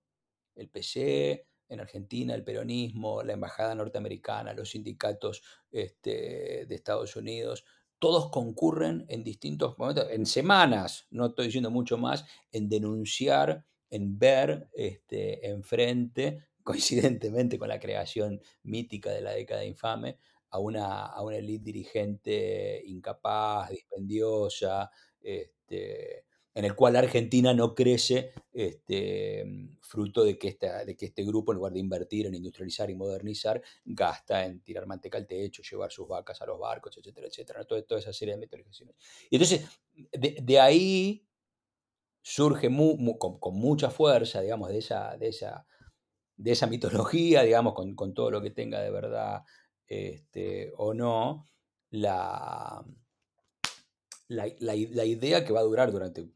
El 0.53 0.69
PC 0.69 1.47
en 1.67 1.79
Argentina, 1.79 2.35
el 2.35 2.43
peronismo, 2.43 3.23
la 3.23 3.33
embajada 3.33 3.73
norteamericana, 3.73 4.53
los 4.53 4.69
sindicatos 4.69 5.41
este, 5.71 6.67
de 6.67 6.75
Estados 6.75 7.15
Unidos, 7.15 7.65
todos 7.97 8.29
concurren 8.29 9.07
en 9.09 9.23
distintos 9.23 9.79
momentos, 9.79 10.05
en 10.11 10.27
semanas, 10.27 11.07
no 11.09 11.25
estoy 11.25 11.47
diciendo 11.47 11.71
mucho 11.71 11.97
más, 11.97 12.25
en 12.51 12.69
denunciar, 12.69 13.65
en 13.89 14.19
ver 14.19 14.69
este, 14.73 15.49
enfrente, 15.49 16.49
coincidentemente 16.63 17.57
con 17.57 17.69
la 17.69 17.79
creación 17.79 18.43
mítica 18.61 19.09
de 19.09 19.21
la 19.21 19.31
década 19.31 19.65
infame, 19.65 20.19
a 20.49 20.59
una, 20.59 21.05
a 21.05 21.21
una 21.21 21.37
élite 21.37 21.65
dirigente 21.65 22.81
incapaz, 22.85 23.69
dispendiosa, 23.69 24.89
este, 25.21 26.25
en 26.53 26.65
el 26.65 26.75
cual 26.75 26.95
Argentina 26.95 27.53
no 27.53 27.75
crece 27.75 28.33
este, 28.51 29.45
fruto 29.81 30.23
de 30.23 30.37
que, 30.37 30.49
esta, 30.49 30.83
de 30.83 30.97
que 30.97 31.05
este 31.05 31.23
grupo, 31.23 31.51
en 31.51 31.57
lugar 31.57 31.73
de 31.73 31.79
invertir 31.79 32.25
en 32.25 32.35
industrializar 32.35 32.89
y 32.89 32.95
modernizar, 32.95 33.61
gasta 33.85 34.45
en 34.45 34.61
tirar 34.61 34.85
manteca 34.85 35.17
al 35.17 35.27
techo, 35.27 35.61
llevar 35.61 35.91
sus 35.91 36.07
vacas 36.07 36.41
a 36.41 36.45
los 36.45 36.59
barcos, 36.59 36.97
etcétera, 36.97 37.27
etcétera. 37.27 37.63
Toda, 37.65 37.81
toda 37.83 38.01
esa 38.01 38.13
serie 38.13 38.33
de 38.33 38.41
metodologizaciones. 38.41 38.95
Y 39.29 39.35
entonces, 39.35 39.69
de, 40.11 40.59
ahí 40.59 41.25
surge 42.21 42.69
con, 43.17 43.55
mucha 43.55 43.89
fuerza, 43.89 44.41
digamos, 44.41 44.69
de 44.69 44.79
esa, 44.79 45.15
de 45.17 45.29
esa, 45.29 45.65
de 46.35 46.51
esa 46.51 46.67
mitología, 46.67 47.43
digamos, 47.43 47.73
con, 47.73 47.95
con, 47.95 48.13
todo 48.13 48.31
lo 48.31 48.41
que 48.41 48.51
tenga 48.51 48.81
de 48.81 48.91
verdad 48.91 49.43
este, 49.89 50.71
o 50.77 50.93
no, 50.93 51.49
la, 51.89 52.85
la, 54.27 55.05
idea 55.05 55.43
que 55.43 55.51
va 55.51 55.61
a 55.61 55.63
durar 55.63 55.91
durante 55.91 56.29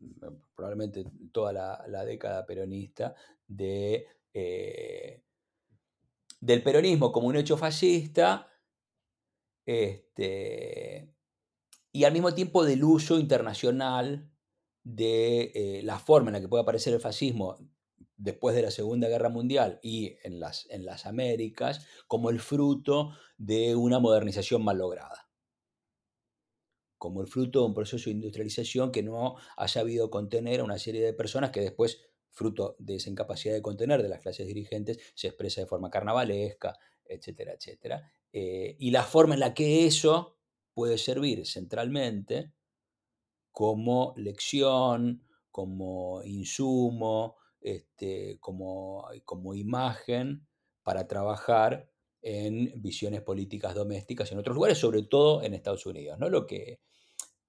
probablemente 0.55 1.05
toda 1.31 1.53
la, 1.53 2.05
década 2.05 2.45
peronista 2.45 3.15
de, 3.47 4.07
eh, 4.33 5.23
del 6.41 6.63
peronismo 6.63 7.11
como 7.11 7.27
un 7.27 7.35
hecho 7.35 7.55
fascista 7.55 8.49
este, 9.65 11.13
y 11.91 12.03
al 12.03 12.13
mismo 12.13 12.33
tiempo 12.33 12.65
del 12.65 12.83
uso 12.83 13.19
internacional 13.19 14.29
de 14.83 15.51
eh, 15.53 15.81
la 15.83 15.99
forma 15.99 16.29
en 16.29 16.33
la 16.33 16.41
que 16.41 16.49
puede 16.49 16.63
aparecer 16.63 16.93
el 16.93 16.99
fascismo 16.99 17.57
después 18.17 18.55
de 18.55 18.61
la 18.61 18.71
Segunda 18.71 19.07
Guerra 19.07 19.29
Mundial 19.29 19.79
y 19.81 20.17
en 20.23 20.39
las, 20.39 20.67
en 20.69 20.85
las 20.85 21.05
Américas 21.05 21.85
como 22.07 22.29
el 22.29 22.39
fruto 22.39 23.11
de 23.37 23.75
una 23.75 23.99
modernización 23.99 24.63
mal 24.63 24.77
lograda 24.77 25.29
como 27.03 27.19
el 27.19 27.27
fruto 27.27 27.59
de 27.59 27.65
un 27.65 27.73
proceso 27.73 28.05
de 28.05 28.11
industrialización 28.11 28.89
que 28.89 29.03
no 29.03 29.35
ha 29.57 29.67
sabido 29.67 30.09
contener 30.09 30.61
a 30.61 30.63
una 30.63 30.79
serie 30.79 31.03
de 31.03 31.11
personas 31.11 31.51
que 31.51 31.59
después, 31.59 31.99
fruto 32.31 32.77
de 32.79 32.95
esa 32.95 33.09
incapacidad 33.09 33.53
de 33.53 33.61
contener 33.61 34.01
de 34.01 34.07
las 34.07 34.21
clases 34.21 34.47
dirigentes, 34.47 34.99
se 35.13 35.27
expresa 35.27 35.59
de 35.59 35.67
forma 35.67 35.89
carnavalesca, 35.89 36.77
etcétera, 37.03 37.55
etcétera. 37.55 38.09
Eh, 38.31 38.77
y 38.79 38.91
la 38.91 39.03
forma 39.03 39.33
en 39.33 39.41
la 39.41 39.53
que 39.53 39.85
eso 39.85 40.37
puede 40.73 40.97
servir 40.97 41.45
centralmente 41.45 42.53
como 43.51 44.13
lección, 44.15 45.25
como 45.51 46.23
insumo, 46.23 47.35
este, 47.63 48.37
como, 48.39 49.07
como 49.25 49.55
imagen 49.55 50.47
para 50.83 51.07
trabajar 51.07 51.89
en 52.21 52.73
visiones 52.81 53.21
políticas 53.21 53.73
domésticas 53.73 54.31
en 54.31 54.37
otros 54.37 54.55
lugares, 54.55 54.77
sobre 54.77 55.03
todo 55.03 55.41
en 55.41 55.53
Estados 55.53 55.85
Unidos. 55.85 56.19
¿no? 56.19 56.29
Lo 56.29 56.45
que 56.45 56.79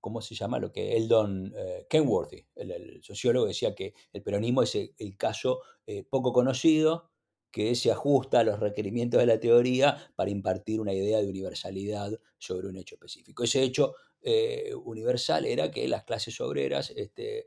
¿cómo 0.05 0.21
se 0.21 0.35
llama? 0.35 0.59
Lo 0.59 0.71
que 0.71 0.99
Eldon 0.99 1.55
eh, 1.57 1.87
Kenworthy, 1.89 2.47
el, 2.57 3.03
sociólogo, 3.03 3.47
decía 3.47 3.75
que 3.75 3.95
el 4.13 4.23
peronismo 4.23 4.63
es 4.63 4.75
el, 4.75 5.17
caso 5.17 5.63
eh, 5.87 6.05
poco 6.05 6.31
conocido 6.31 7.11
que 7.51 7.75
se 7.75 7.91
ajusta 7.91 8.41
a 8.41 8.45
los 8.45 8.61
requerimientos 8.61 9.19
de 9.19 9.25
la 9.27 9.41
teoría 9.41 9.97
para 10.15 10.29
impartir 10.29 10.79
una 10.79 10.93
idea 10.93 11.23
de 11.23 11.29
universalidad 11.29 12.13
sobre 12.37 12.69
un 12.69 12.77
hecho 12.77 12.97
específico. 12.97 13.45
Ese 13.45 13.63
hecho 13.63 13.95
eh, 14.21 14.73
universal 14.85 15.47
era 15.47 15.71
que 15.71 15.89
las 15.89 16.05
clases 16.05 16.39
obreras, 16.39 16.93
este, 16.95 17.47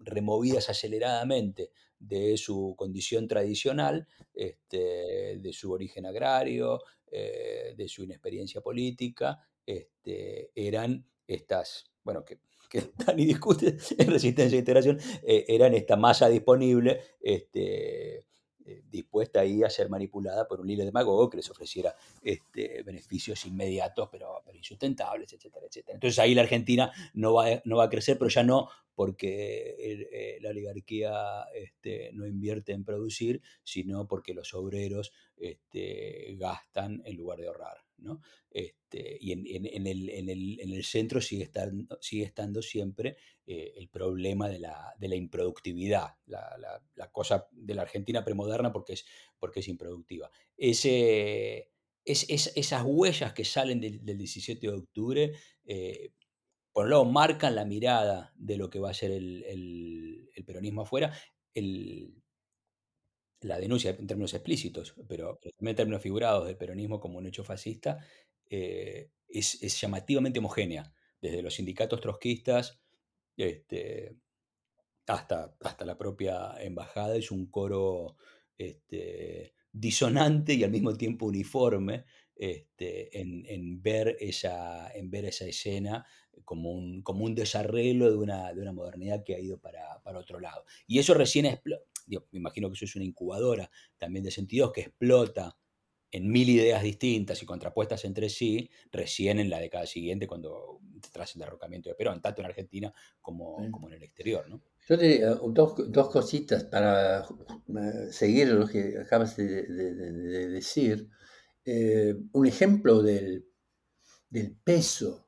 removidas 0.00 0.68
aceleradamente 0.70 1.70
de 1.98 2.36
su 2.36 2.74
condición 2.76 3.26
tradicional, 3.28 4.06
este, 4.34 5.38
de 5.38 5.52
su 5.52 5.72
origen 5.72 6.06
agrario, 6.06 6.80
de 7.10 7.88
su 7.88 8.02
inexperiencia 8.02 8.60
política, 8.60 9.38
este, 9.66 10.52
eran 10.54 11.04
estas, 11.26 11.84
bueno, 12.04 12.24
que, 12.24 12.38
que 12.70 12.78
están 12.78 13.18
y 13.18 13.26
discuten 13.26 13.78
en 13.98 14.10
resistencia 14.10 14.56
e 14.56 14.60
integración, 14.60 14.98
eh, 15.22 15.44
eran 15.48 15.74
esta 15.74 15.96
masa 15.96 16.28
disponible 16.28 17.00
este, 17.20 18.25
eh, 18.66 18.82
dispuesta 18.90 19.40
ahí 19.40 19.62
a 19.62 19.70
ser 19.70 19.88
manipulada 19.88 20.46
por 20.48 20.60
un 20.60 20.66
líder 20.66 20.86
demagogo 20.86 21.30
que 21.30 21.36
les 21.36 21.48
ofreciera 21.50 21.94
este, 22.20 22.82
beneficios 22.82 23.46
inmediatos 23.46 24.08
pero, 24.10 24.42
pero, 24.44 24.58
insustentables, 24.58 25.32
etcétera, 25.32 25.66
etcétera. 25.66 25.94
Entonces 25.94 26.18
ahí 26.18 26.34
la 26.34 26.42
Argentina 26.42 26.92
no 27.14 27.34
va, 27.34 27.62
no 27.64 27.76
va 27.76 27.84
a 27.84 27.90
crecer, 27.90 28.18
pero 28.18 28.28
ya 28.28 28.42
no 28.42 28.68
porque 28.96 29.76
eh, 29.78 30.38
la 30.40 30.48
oligarquía 30.48 31.44
este, 31.54 32.10
no 32.14 32.26
invierte 32.26 32.72
en 32.72 32.82
producir, 32.82 33.42
sino 33.62 34.08
porque 34.08 34.34
los 34.34 34.52
obreros 34.54 35.12
este, 35.36 36.34
gastan 36.38 37.02
en 37.04 37.16
lugar 37.16 37.38
de 37.38 37.46
ahorrar. 37.46 37.85
¿No? 37.98 38.20
Este, 38.50 39.18
y 39.20 39.32
en, 39.32 39.46
en, 39.46 39.86
el, 39.86 40.08
en, 40.10 40.28
el, 40.28 40.60
en, 40.60 40.72
el, 40.72 40.84
centro 40.84 41.20
sigue 41.20 41.44
estando, 41.44 41.98
sigue 42.00 42.24
estando 42.24 42.62
siempre 42.62 43.16
eh, 43.46 43.74
el 43.76 43.88
problema 43.88 44.48
de 44.48 44.58
la, 44.58 44.94
de 44.98 45.08
la 45.08 45.14
improductividad, 45.14 46.14
la, 46.26 46.56
la, 46.94 47.12
cosa 47.12 47.48
de 47.52 47.74
la 47.74 47.82
Argentina 47.82 48.24
premoderna 48.24 48.72
porque 48.72 48.94
es, 48.94 49.06
porque 49.38 49.60
es 49.60 49.68
improductiva. 49.68 50.30
Ese, 50.56 51.70
es, 52.04 52.28
es, 52.28 52.52
esas 52.56 52.82
huellas 52.84 53.32
que 53.32 53.44
salen 53.44 53.80
del, 53.80 54.04
del 54.04 54.18
17 54.18 54.66
de 54.66 54.72
octubre, 54.72 55.32
eh, 55.64 56.12
por 56.72 56.84
un 56.84 56.90
lado, 56.90 57.04
marcan 57.06 57.54
la 57.54 57.64
mirada 57.64 58.32
de 58.36 58.56
lo 58.58 58.68
que 58.68 58.80
va 58.80 58.90
a 58.90 58.94
ser 58.94 59.10
el, 59.10 59.42
el, 59.44 60.30
el 60.34 60.44
peronismo 60.44 60.82
afuera. 60.82 61.12
El, 61.54 62.22
la 63.40 63.58
denuncia 63.58 63.90
en 63.90 64.06
términos 64.06 64.34
explícitos, 64.34 64.94
pero, 65.08 65.38
también 65.56 65.70
en 65.70 65.76
términos 65.76 66.02
figurados 66.02 66.46
del 66.46 66.56
peronismo 66.56 67.00
como 67.00 67.18
un 67.18 67.26
hecho 67.26 67.44
fascista, 67.44 67.98
eh, 68.48 69.10
es, 69.28 69.62
es, 69.62 69.80
llamativamente 69.80 70.38
homogénea, 70.38 70.92
desde 71.20 71.42
los 71.42 71.54
sindicatos 71.54 72.00
trotskistas 72.00 72.80
este, 73.36 74.16
hasta, 75.06 75.56
hasta 75.60 75.84
la 75.84 75.98
propia 75.98 76.54
embajada, 76.60 77.16
es 77.16 77.30
un 77.30 77.46
coro 77.46 78.16
este, 78.56 79.54
disonante 79.72 80.54
y 80.54 80.64
al 80.64 80.70
mismo 80.70 80.96
tiempo 80.96 81.26
uniforme 81.26 82.04
este, 82.34 83.18
en, 83.20 83.44
en, 83.46 83.82
ver 83.82 84.16
esa, 84.20 84.90
en 84.94 85.10
ver 85.10 85.26
esa 85.26 85.46
escena 85.46 86.06
como 86.44 86.70
un, 86.72 87.02
como 87.02 87.24
un 87.24 87.34
desarreglo 87.34 88.10
de 88.10 88.16
una, 88.16 88.52
de 88.52 88.60
una 88.60 88.72
modernidad 88.72 89.24
que 89.24 89.34
ha 89.34 89.40
ido 89.40 89.58
para, 89.58 90.02
para 90.02 90.18
otro 90.18 90.40
lado. 90.40 90.64
Y 90.86 90.98
eso 90.98 91.14
recién 91.14 91.46
explota 91.46 91.84
me 92.06 92.38
imagino 92.38 92.68
que 92.68 92.74
eso 92.74 92.84
es 92.84 92.96
una 92.96 93.04
incubadora 93.04 93.70
también 93.98 94.24
de 94.24 94.30
sentidos 94.30 94.72
que 94.72 94.82
explota 94.82 95.56
en 96.10 96.30
mil 96.30 96.48
ideas 96.48 96.82
distintas 96.82 97.42
y 97.42 97.46
contrapuestas 97.46 98.04
entre 98.04 98.28
sí, 98.28 98.70
recién 98.92 99.40
en 99.40 99.50
la 99.50 99.58
década 99.58 99.86
siguiente, 99.86 100.26
cuando 100.26 100.80
tras 101.12 101.34
el 101.34 101.40
derrocamiento 101.40 101.88
de 101.88 101.94
Perón, 101.94 102.22
tanto 102.22 102.40
en 102.40 102.46
Argentina 102.46 102.94
como, 103.20 103.56
como 103.70 103.88
en 103.88 103.94
el 103.94 104.02
exterior. 104.02 104.48
¿no? 104.48 104.62
Yo 104.88 104.96
diría 104.96 105.30
dos, 105.34 105.74
dos, 105.90 106.08
cositas 106.10 106.64
para 106.64 107.26
seguir 108.10 108.48
lo 108.48 108.66
que 108.66 108.98
acabas 108.98 109.36
de, 109.36 109.64
de, 109.64 110.48
decir. 110.48 111.08
Eh, 111.64 112.14
un 112.32 112.46
ejemplo 112.46 113.02
del, 113.02 113.44
del 114.30 114.54
peso 114.54 115.25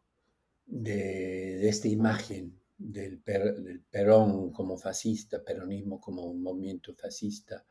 de, 0.69 1.69
esta 1.69 1.89
imagen 1.89 2.61
del, 2.77 3.21
Perón 3.91 4.53
como 4.53 4.77
fascista, 4.77 5.43
peronismo 5.43 6.01
como 6.01 6.25
un 6.25 6.43
movimiento 6.43 6.95
fascista, 6.95 7.64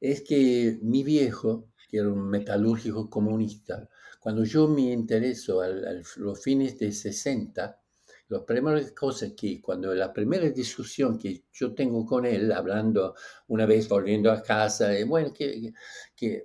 es 0.00 0.22
que 0.22 0.78
mi 0.82 1.02
viejo, 1.02 1.70
que 1.88 1.98
era 1.98 2.08
un 2.08 2.28
metalúrgico 2.28 3.08
comunista, 3.08 3.88
cuando 4.20 4.44
yo 4.44 4.68
me 4.68 4.92
intereso 4.92 5.60
a 5.60 5.68
los 5.68 6.42
fines 6.42 6.78
de 6.78 6.92
60, 6.92 7.80
las 8.28 8.42
primeras 8.42 8.92
cosas 8.92 9.32
que, 9.36 9.60
cuando 9.60 9.94
la 9.94 10.12
primera 10.12 10.48
discusión 10.50 11.18
que 11.18 11.44
yo 11.52 11.74
tengo 11.74 12.04
con 12.04 12.24
él, 12.24 12.50
hablando 12.52 13.14
una 13.48 13.66
vez 13.66 13.88
volviendo 13.88 14.32
a 14.32 14.42
casa, 14.42 14.90
bueno, 15.06 15.32
que, 15.32 15.72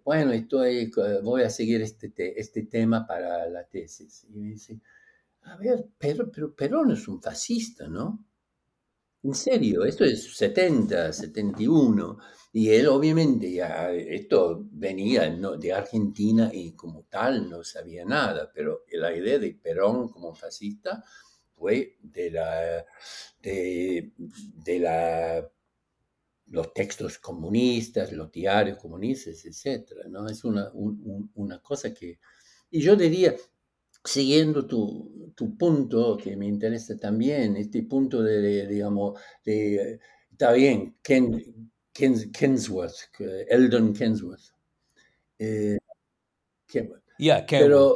bueno, 0.04 0.32
estoy, 0.34 0.92
voy 1.24 1.44
a 1.44 1.50
seguir 1.50 1.82
este, 1.82 2.14
este 2.40 2.64
tema 2.64 3.08
para 3.08 3.50
la 3.50 3.64
tesis. 3.64 4.26
Y 4.30 4.36
me 4.36 4.48
dice, 4.50 4.80
a 5.50 5.58
ver, 5.58 5.90
pero, 5.98 6.32
Perón 6.56 6.92
es 6.92 7.08
un 7.08 7.22
fascista, 7.22 7.88
¿no? 7.88 8.26
En 9.24 9.34
serio, 9.34 9.84
esto 9.84 10.06
es 10.06 10.36
70, 10.38 11.12
71. 11.12 12.18
Y 12.54 12.70
él 12.70 12.88
obviamente 12.88 13.52
ya, 13.52 13.92
esto 13.92 14.66
venía 14.72 15.30
de 15.30 15.74
Argentina 15.74 16.50
y 16.54 16.74
como 16.74 17.04
tal 17.04 17.50
no 17.50 17.64
sabía 17.64 18.06
nada, 18.06 18.50
pero 18.54 18.86
la 18.92 19.14
idea 19.14 19.38
de 19.38 19.54
Perón 19.54 20.10
como 20.10 20.34
fascista 20.34 21.04
fue 21.56 21.98
de 22.02 22.86
los 26.48 26.74
textos 26.74 27.20
comunistas, 27.20 28.12
los 28.14 28.32
diarios 28.32 28.78
comunistas, 28.78 29.46
etc. 29.46 30.06
¿no? 30.10 30.28
Es 30.28 30.44
una 30.44 31.62
cosa 31.62 31.94
que... 31.94 32.20
Y 32.72 32.82
yo 32.82 32.96
diría, 32.96 33.36
siguiendo 34.04 34.66
tu, 34.66 35.34
tu, 35.36 35.58
punto, 35.58 36.18
que 36.18 36.36
me 36.36 36.48
interesa 36.48 36.98
también, 36.98 37.58
este 37.58 37.84
punto 37.84 38.22
de, 38.24 38.68
digamos, 38.68 39.20
de, 39.44 40.00
está 40.32 40.52
bien, 40.54 40.96
Ken, 41.02 41.72
Ken, 41.92 42.32
Kensworth, 42.32 43.12
Eldon 43.50 43.94
Kensworth. 43.94 44.54
Eh, 45.38 45.78
Pero 47.48 47.96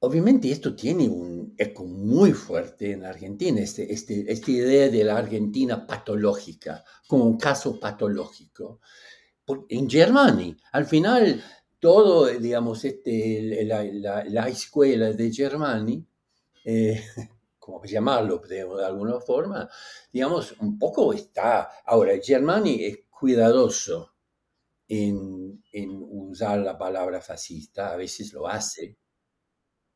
obviamente 0.00 0.50
esto 0.50 0.74
tiene 0.74 1.08
un 1.08 1.54
eco 1.56 1.84
muy 1.84 2.32
fuerte 2.32 2.92
en 2.92 3.04
Argentina, 3.04 3.60
este, 3.60 3.92
este, 3.92 4.30
esta 4.30 4.50
idea 4.50 4.88
de 4.88 5.04
la 5.04 5.18
Argentina 5.18 5.86
patológica, 5.86 6.84
como 7.06 7.24
un 7.24 7.36
caso 7.36 7.78
patológico. 7.78 8.80
En 9.68 9.90
Germany, 9.90 10.56
al 10.72 10.86
final 10.86 11.42
todo, 11.80 12.26
digamos, 12.26 12.84
este, 12.84 13.64
la, 13.64 13.82
la, 14.24 14.48
escuela 14.48 15.12
de 15.12 15.32
Germani, 15.32 16.06
eh, 16.64 17.02
como 17.58 17.82
llamarlo 17.84 18.38
de, 18.38 18.60
alguna 18.60 19.18
forma, 19.18 19.68
digamos, 20.12 20.54
un 20.60 20.78
poco 20.78 21.12
está, 21.12 21.70
ahora 21.86 22.12
Germani 22.22 22.84
es 22.84 22.98
cuidadoso 23.08 24.14
en, 24.86 25.62
usar 25.72 26.58
la 26.58 26.76
palabra 26.76 27.20
fascista, 27.20 27.92
a 27.92 27.96
veces 27.96 28.32
lo 28.32 28.46
hace. 28.46 28.96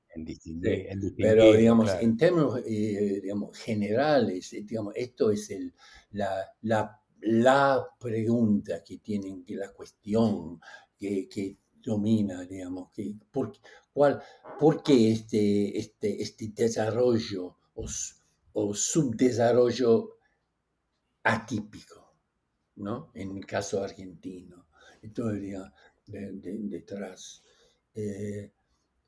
En 0.09 0.25
distinguir, 0.25 0.89
pero 1.17 1.53
digamos, 1.53 1.91
en 2.01 2.17
términos 2.17 2.61
eh, 2.65 3.21
digamos, 3.21 3.59
generales, 3.59 4.53
eh, 4.53 4.63
digamos, 4.63 4.95
esto 4.97 5.33
es 5.33 5.51
el, 5.51 5.75
la, 6.13 6.53
la, 6.63 7.01
la, 7.23 7.85
pregunta 7.99 8.85
que 8.85 8.99
tienen, 8.99 9.45
que 9.45 9.57
la 9.57 9.73
cuestión 9.73 10.61
que, 10.97 11.29
que 11.29 11.59
domina, 11.85 12.43
digamos, 12.43 12.91
que, 12.93 13.15
por, 13.31 13.53
cuál, 13.93 14.23
por 14.59 14.83
qué 14.83 15.13
este, 15.13 15.79
este, 15.79 16.23
este 16.23 16.53
desarrollo 16.55 17.57
o, 17.75 18.75
subdesarrollo 18.75 20.17
atípico, 21.23 22.15
¿no? 22.77 23.11
En 23.15 23.37
el 23.37 23.47
caso 23.47 23.83
argentino. 23.83 24.67
Entonces, 25.03 25.61
de, 26.07 26.33
detrás. 26.43 27.43
Eh, 27.95 28.53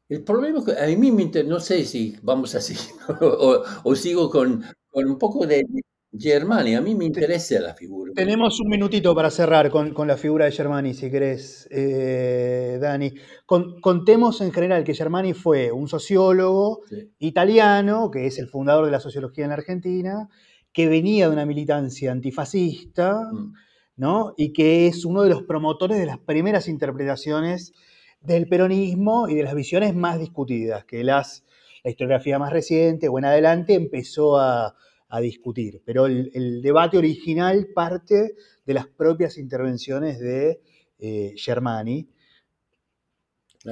el 0.09 0.23
problema 0.23 0.65
que 0.65 0.73
a 0.73 0.87
mí 0.87 1.11
me 1.11 1.23
interesa, 1.23 1.49
no 1.51 1.61
sé 1.61 1.85
si 1.85 2.17
vamos 2.23 2.55
a 2.55 2.61
seguir 2.61 2.93
o, 3.21 3.97
sigo 3.97 4.31
con, 4.31 4.65
un 4.93 5.19
poco 5.19 5.47
de 5.47 5.67
Germani. 6.13 6.75
A 6.75 6.81
mí 6.81 6.95
me 6.95 7.05
interesa 7.05 7.61
la 7.61 7.75
figura. 7.75 8.13
Tenemos 8.15 8.61
un 8.61 8.69
minutito 8.69 9.15
para 9.15 9.31
cerrar 9.31 9.71
con, 9.71 9.93
con 9.93 10.09
la 10.09 10.17
figura 10.17 10.45
de 10.47 10.53
Germani, 10.53 10.95
si 10.95 11.11
querés, 11.11 11.69
eh, 11.71 12.79
Dani. 12.81 13.13
contemos 13.47 14.41
en 14.41 14.53
general 14.53 14.85
que 14.85 14.95
Germani 14.95 15.35
fue 15.35 15.73
un 15.73 15.89
sociólogo 15.89 16.81
italiano, 17.19 18.11
que 18.11 18.27
es 18.27 18.39
el 18.39 18.49
fundador 18.49 18.87
de 18.87 18.93
la 18.93 19.01
sociología 19.01 19.45
en 19.45 19.51
la 19.51 19.57
Argentina, 19.57 20.29
que 20.73 20.89
venía 20.89 21.27
de 21.27 21.33
una 21.33 21.47
militancia 21.47 22.13
antifascista, 22.13 23.31
mm. 23.33 23.53
¿no? 23.97 24.35
Y 24.37 24.53
que 24.53 24.87
es 24.87 25.05
uno 25.05 25.23
de 25.23 25.31
los 25.31 25.43
promotores 25.43 25.99
de 25.99 26.07
las 26.07 26.19
primeras 26.19 26.69
interpretaciones 26.69 27.73
del 28.21 28.49
peronismo 28.49 29.29
y 29.29 29.35
de 29.35 29.43
las 29.43 29.55
visiones 29.55 29.95
más 29.95 30.19
discutidas, 30.19 30.85
que 30.85 31.05
las, 31.05 31.45
la 31.85 31.91
historiografía 31.91 32.39
más 32.39 32.53
reciente 32.53 33.09
o 33.09 33.19
en 33.19 33.25
adelante 33.25 33.75
empezó 33.75 34.39
a, 34.39 34.75
discutir. 35.21 35.83
Pero 35.85 36.07
el, 36.07 36.61
debate 36.63 36.99
original 36.99 37.69
parte 37.75 38.35
de 38.65 38.75
las 38.75 38.87
propias 38.87 39.39
intervenciones 39.39 40.19
de 40.19 40.61
eh, 40.99 41.35
Germani, 41.37 42.09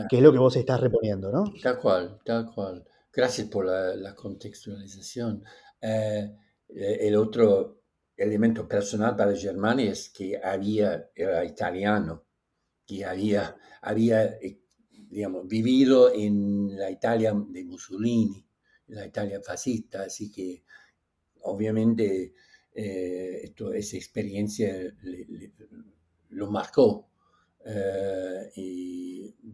que 0.09 0.16
es 0.16 0.22
lo 0.22 0.32
que 0.32 0.39
vos 0.39 0.57
estás 0.57 0.80
reponiendo, 0.80 1.30
¿no? 1.30 1.45
Tal 1.62 1.78
cual, 1.78 2.18
tal 2.24 2.51
cual. 2.53 2.85
Gracias 3.12 3.49
por 3.49 3.66
la, 3.66 4.14
contextualización. 4.14 5.45
Eh, 5.80 6.30
eh, 6.68 6.99
el 7.03 7.14
otro 7.14 7.82
elemento 8.16 8.66
personal 8.66 9.16
para 9.16 9.37
Germani 9.37 9.85
es 9.89 10.11
que 10.11 10.41
había, 10.43 11.11
era 11.14 11.45
italiano, 11.45 12.24
que 12.87 13.05
había, 13.05 13.57
había 13.82 14.24
eh, 14.24 14.61
digamos, 14.91 15.47
vivido 15.47 16.12
en 16.12 16.76
la 16.76 16.91
Italia 16.91 17.32
de 17.49 17.64
Mussolini, 17.64 18.45
la 18.89 19.07
Italia 19.07 19.41
fascista, 19.41 20.03
así 20.03 20.30
que 20.30 20.64
obviamente 21.45 22.34
eh, 22.74 23.40
esto, 23.45 23.72
esa 23.72 23.97
experiencia 23.97 24.74
lo 26.30 26.51
marcó. 26.51 27.09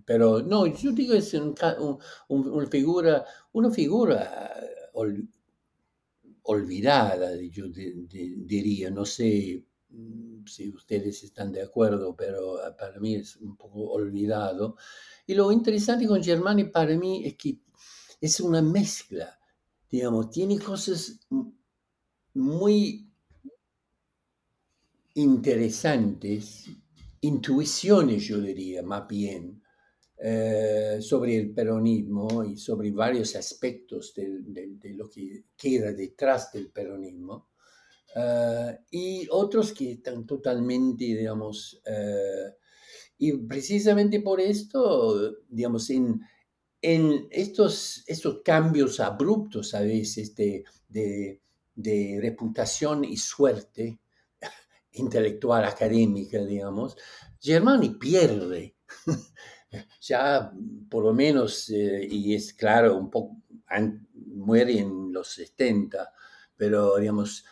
pero 0.05 0.43
no, 0.43 0.67
yo 0.67 0.93
digo 0.93 1.15
es 1.15 1.35
una 1.35 2.67
figura, 2.67 3.25
una 3.53 3.71
figura 3.71 4.53
olvidada, 6.51 7.37
yo 7.37 7.67
diría, 7.69 8.91
no 8.91 9.05
sé 9.05 9.65
mm, 9.91 10.45
si 10.47 10.69
ustedes 10.71 11.23
están 11.23 11.53
de 11.53 11.63
acuerdo, 11.63 12.15
pero 12.17 12.59
ah, 12.63 12.77
para 12.77 12.99
mí 12.99 13.15
es 13.17 13.37
un 13.37 13.57
poco 13.57 13.91
olvidado. 13.91 14.77
Y 15.27 15.35
lo 15.35 15.53
interesante 15.53 16.07
con 16.07 16.23
Germani 16.23 16.65
para 16.65 16.97
mí 16.97 17.25
es 17.25 17.37
que 17.37 17.61
es 18.21 18.41
una 18.41 18.63
mezcla, 18.63 19.39
digamos, 19.91 20.31
tiene 20.31 20.59
cosas 20.59 21.21
muy 22.41 23.11
interesantes, 25.15 26.67
intuiciones 27.21 28.25
yo 28.25 28.41
diría, 28.41 28.83
más 28.83 29.07
bien, 29.07 29.63
eh, 30.23 30.99
sobre 31.01 31.37
el 31.37 31.55
peronismo 31.55 32.45
y 32.45 32.57
sobre 32.57 32.91
varios 32.91 33.37
aspectos 33.37 34.13
de, 34.15 34.95
lo 34.95 35.09
que 35.09 35.45
queda 35.57 35.93
detrás 35.93 36.53
del 36.53 36.71
peronismo, 36.71 37.49
eh, 38.15 38.79
y 38.91 39.27
otros 39.31 39.73
que 39.73 39.93
están 39.93 40.27
totalmente, 40.27 41.05
digamos, 41.05 41.81
eh, 41.87 42.55
y 43.19 43.33
precisamente 43.33 44.21
por 44.21 44.41
esto, 44.41 45.37
digamos, 45.49 45.89
en, 45.91 46.21
en 46.83 47.27
estos, 47.31 48.05
estos 48.07 48.41
cambios 48.43 49.01
abruptos 49.01 49.75
a 49.75 49.81
veces 49.81 50.35
de, 50.35 50.65
de 51.83 52.19
reputación 52.21 53.05
y 53.05 53.17
suerte 53.17 54.01
intelectual, 54.93 55.65
académica, 55.65 56.45
digamos, 56.45 56.97
Germani 57.41 57.91
pierde. 57.91 58.77
Ya 60.01 60.51
por 60.89 61.05
lo 61.05 61.15
menos, 61.15 61.69
eh, 61.71 62.05
y 62.11 62.35
es 62.35 62.53
claro, 62.55 62.97
un 62.97 63.09
poco, 63.09 63.37
muere 64.13 64.79
en 64.79 65.13
los 65.13 65.29
70, 65.29 66.13
pero 66.57 66.97
digamos, 66.97 67.45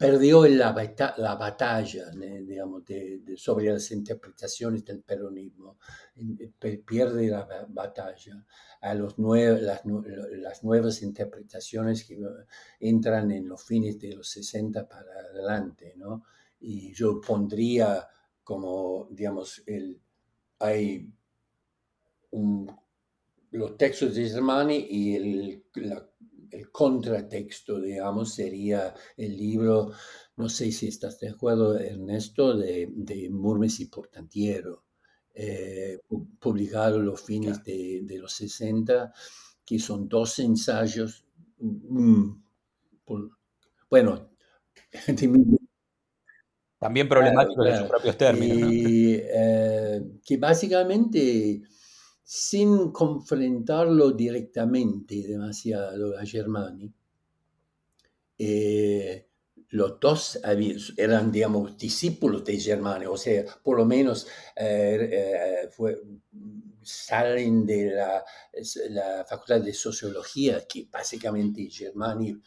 perdió 0.00 0.46
la, 0.46 0.72
la 1.18 1.34
batalla 1.34 2.10
digamos, 2.10 2.84
sobre 3.36 3.66
las 3.66 3.90
interpretaciones 3.90 4.82
del 4.82 5.02
peronismo, 5.02 5.76
pierde 6.86 7.28
la 7.28 7.66
batalla. 7.68 8.42
A 8.80 8.94
los 8.94 9.18
las, 9.18 9.82
las, 9.84 10.64
nuevas 10.64 11.02
interpretaciones 11.02 12.04
que 12.04 12.18
entran 12.80 13.30
en 13.30 13.46
los 13.46 13.62
fines 13.62 13.98
de 13.98 14.16
los 14.16 14.30
60 14.30 14.88
para 14.88 15.20
adelante, 15.20 15.92
¿no? 15.98 16.24
Y 16.60 16.94
yo 16.94 17.20
pondría 17.20 18.08
como, 18.42 19.06
digamos, 19.10 19.62
el, 19.66 20.00
hay 20.60 21.12
los 23.50 23.76
textos 23.76 24.14
de 24.14 24.30
Germani 24.30 24.86
y 24.88 25.14
el, 25.16 25.64
el 26.60 26.70
contratexto, 26.70 27.80
digamos, 27.80 28.34
sería 28.34 28.94
el 29.16 29.36
libro, 29.36 29.92
no 30.36 30.48
sé 30.48 30.70
si 30.72 30.88
estás 30.88 31.18
de 31.18 31.30
acuerdo, 31.30 31.78
Ernesto, 31.78 32.56
de, 32.56 32.88
de 32.94 33.30
Murmes 33.30 33.80
y 33.80 33.86
Portantiero, 33.86 34.84
eh, 35.34 35.98
publicado 36.38 36.96
a 36.96 37.02
los 37.02 37.22
fines 37.22 37.64
de, 37.64 38.00
de, 38.02 38.18
los 38.18 38.32
60, 38.34 39.12
que 39.64 39.78
son 39.78 40.08
dos 40.08 40.38
ensayos, 40.38 41.24
bueno, 43.88 44.30
también 46.78 47.08
problemáticos 47.08 47.66
en 47.66 47.76
sus 47.78 47.88
propios 47.88 48.16
términos. 48.18 48.72
Y, 48.72 49.14
eh, 49.22 50.02
que 50.24 50.36
básicamente 50.36 51.62
sin 52.32 52.92
confrontarlo 52.92 54.12
directamente 54.12 55.16
demasiado 55.26 56.16
a 56.16 56.24
Germani. 56.24 56.94
Eh, 58.38 59.26
los 59.70 59.98
dos 59.98 60.38
eran, 60.96 61.32
digamos, 61.32 61.76
discípulos 61.76 62.44
de 62.44 62.56
Germani, 62.56 63.06
o 63.06 63.16
sea, 63.16 63.44
por 63.64 63.78
lo 63.78 63.84
menos 63.84 64.28
eh, 64.54 65.66
eh, 65.72 65.96
salen 66.80 67.66
de 67.66 67.90
la, 67.96 68.24
la, 68.90 69.24
Facultad 69.28 69.62
de 69.62 69.74
Sociología, 69.74 70.64
que 70.68 70.86
básicamente 70.88 71.68
Germani 71.68 72.40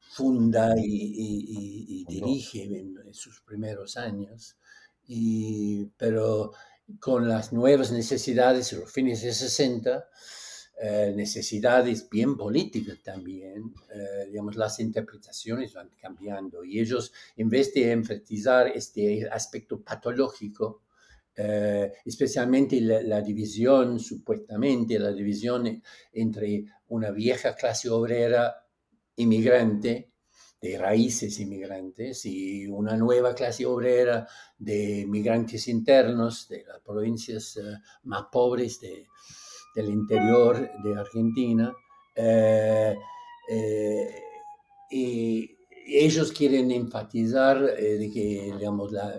funda 0.00 0.74
y, 0.76 2.04
dirige 2.06 2.64
en, 2.64 2.98
en, 3.06 3.14
sus 3.14 3.40
primeros 3.40 3.96
años. 3.96 4.58
Y, 5.06 5.86
pero 5.96 6.52
con 6.98 7.28
las 7.28 7.52
nuevas 7.52 7.92
necesidades 7.92 8.72
en 8.72 8.80
los 8.80 8.92
fines 8.92 9.22
de 9.22 9.32
60, 9.32 10.08
eh, 10.82 11.12
necesidades 11.14 12.08
bien 12.08 12.36
políticas 12.36 13.02
también, 13.02 13.74
eh, 13.94 14.26
digamos, 14.28 14.56
las 14.56 14.80
interpretaciones 14.80 15.74
van 15.74 15.90
cambiando 16.00 16.64
y 16.64 16.80
ellos, 16.80 17.12
en 17.36 17.50
vez 17.50 17.74
de 17.74 17.92
enfatizar 17.92 18.68
este 18.68 19.28
aspecto 19.28 19.82
patológico, 19.82 20.84
eh, 21.36 21.92
especialmente 22.04 22.80
la, 22.80 23.02
la, 23.02 23.20
división, 23.20 24.00
supuestamente 24.00 24.98
la 24.98 25.12
división 25.12 25.82
entre 26.12 26.64
una 26.88 27.10
vieja 27.10 27.54
clase 27.54 27.90
obrera 27.90 28.66
inmigrante 29.16 30.09
de 30.60 30.78
raíces 30.78 31.40
inmigrantes 31.40 32.26
y 32.26 32.66
una 32.66 32.96
nueva 32.96 33.34
clase 33.34 33.64
obrera 33.64 34.26
de 34.58 35.06
migrantes 35.08 35.68
internos 35.68 36.48
de 36.48 36.64
las 36.64 36.80
provincias 36.80 37.56
eh, 37.56 37.78
más 38.04 38.24
pobres 38.30 38.80
de, 38.80 39.06
del 39.74 39.88
interior 39.88 40.70
de 40.82 40.98
Argentina. 40.98 41.72
Eh, 42.14 42.94
eh, 43.48 44.22
y 44.90 45.56
ellos 45.86 46.32
quieren 46.32 46.70
enfatizar 46.70 47.74
que 47.76 48.52
digamos, 48.58 48.92
la, 48.92 49.18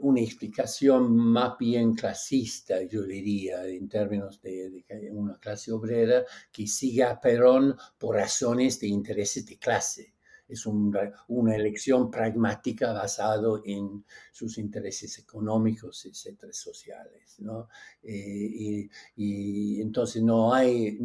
una 0.00 0.20
explicación 0.20 1.16
más 1.16 1.58
bien 1.58 1.94
clasista, 1.94 2.82
yo 2.82 3.02
diría, 3.02 3.66
en 3.66 3.88
términos 3.88 4.40
de, 4.40 4.84
una 5.12 5.38
clase 5.38 5.72
obrera 5.72 6.24
que 6.52 6.66
siga 6.66 7.10
a 7.10 7.20
Perón 7.20 7.76
por 7.98 8.16
razones 8.16 8.80
de 8.80 8.88
intereses 8.88 9.46
de 9.46 9.58
clase 9.58 10.16
es 10.48 10.64
una 10.66 11.56
elección 11.56 12.10
pragmática 12.10 12.92
basado 12.92 13.62
en 13.64 14.04
sus 14.30 14.58
intereses 14.58 15.18
económicos, 15.18 16.06
etcétera, 16.06 16.52
sociales. 16.52 17.36
¿no? 17.38 17.68
Eh, 18.02 18.88
y, 19.16 19.80
entonces 19.80 20.22
no 20.22 20.54
hay, 20.54 20.98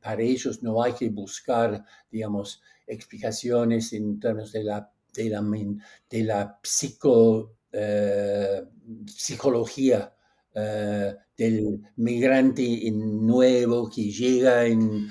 para 0.00 0.22
ellos 0.22 0.62
no 0.62 0.82
hay 0.82 0.92
que 0.92 1.08
buscar, 1.10 1.84
digamos, 2.10 2.62
explicaciones 2.86 3.92
en 3.92 4.20
términos 4.20 4.52
de 4.52 4.62
la, 4.62 4.90
de 5.12 5.30
la, 5.30 5.42
de 6.08 6.24
la 6.24 6.60
psico, 6.62 7.55
eh, 7.72 8.62
psicología 9.06 10.12
eh, 10.54 11.14
del 11.36 11.82
migrante 11.96 12.90
nuevo 12.92 13.90
que 13.90 14.10
llega 14.10 14.64
en, 14.64 15.10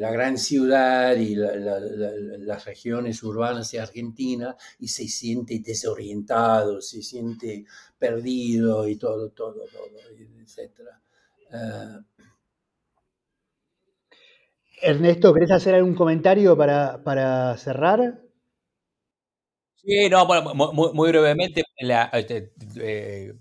la 0.00 0.10
gran 0.10 0.38
ciudad 0.38 1.14
y 1.16 1.34
las 1.34 2.64
regiones 2.64 3.22
urbanas 3.22 3.70
de 3.70 3.80
Argentina 3.80 4.56
y 4.78 4.88
se 4.88 5.06
siente 5.06 5.60
desorientado, 5.60 6.80
se 6.80 7.02
siente 7.02 7.66
perdido 7.98 8.88
y 8.88 8.96
todo, 8.96 9.30
todo, 9.32 9.66
todo, 9.70 10.00
etc. 10.40 10.70
Eh, 11.52 11.98
Ernesto, 14.80 15.32
¿querés 15.32 15.50
hacer 15.50 15.74
algún 15.74 15.94
comentario 15.94 16.56
para, 16.56 17.56
cerrar? 17.58 18.23
Sí, 19.86 20.08
no, 20.08 20.26
bueno, 20.26 20.54
muy, 20.54 21.08
brevemente, 21.10 21.62
este, 22.12 22.52
eh, 22.76 23.34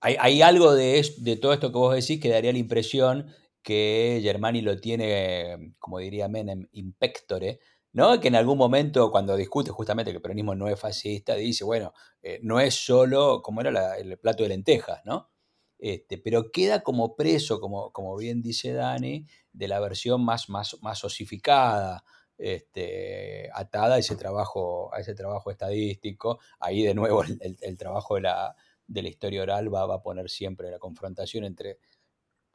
hay, 0.00 0.42
algo 0.42 0.74
de, 0.74 1.06
de, 1.18 1.36
todo 1.36 1.52
esto 1.54 1.70
que 1.72 1.78
vos 1.78 1.94
decís 1.94 2.20
que 2.20 2.28
daría 2.28 2.52
la 2.52 2.58
impresión 2.58 3.32
que 3.62 4.20
Germani 4.22 4.60
lo 4.60 4.78
tiene, 4.80 5.74
como 5.78 5.98
diría 5.98 6.28
Menem, 6.28 6.68
impectore, 6.72 7.60
¿no? 7.92 8.20
Que 8.20 8.28
en 8.28 8.34
algún 8.36 8.58
momento, 8.58 9.10
cuando 9.10 9.36
discute 9.36 9.70
justamente 9.70 10.10
que 10.10 10.16
el 10.16 10.22
peronismo 10.22 10.54
no 10.54 10.68
es 10.68 10.78
fascista, 10.78 11.36
dice, 11.36 11.64
bueno, 11.64 11.94
eh, 12.22 12.40
no 12.42 12.60
es 12.60 12.74
solo 12.74 13.40
como 13.42 13.60
era 13.60 13.96
el 13.96 14.18
plato 14.18 14.42
de 14.42 14.50
lentejas, 14.50 15.00
¿no? 15.04 15.30
Este, 15.78 16.18
pero 16.18 16.50
queda 16.52 16.82
como 16.82 17.16
preso, 17.16 17.60
como, 17.60 17.92
como 17.92 18.16
bien 18.16 18.42
dice 18.42 18.72
Dani, 18.72 19.26
de 19.52 19.68
la 19.68 19.80
versión 19.80 20.24
más, 20.24 20.48
más, 20.48 20.76
más 20.82 21.04
osificada, 21.04 22.04
este, 22.42 23.48
atada 23.54 23.94
a 23.94 23.98
ese, 23.98 24.16
trabajo, 24.16 24.92
a 24.92 25.00
ese 25.00 25.14
trabajo 25.14 25.50
estadístico. 25.50 26.40
Ahí 26.58 26.82
de 26.82 26.94
nuevo 26.94 27.22
el 27.22 27.78
trabajo 27.78 28.16
de 28.16 28.22
la, 28.22 28.56
de 28.86 29.02
la 29.02 29.08
historia 29.08 29.42
oral 29.42 29.72
va, 29.72 29.82
a 29.82 30.02
poner 30.02 30.28
siempre 30.28 30.70
la 30.70 30.78
confrontación 30.78 31.44
entre 31.44 31.78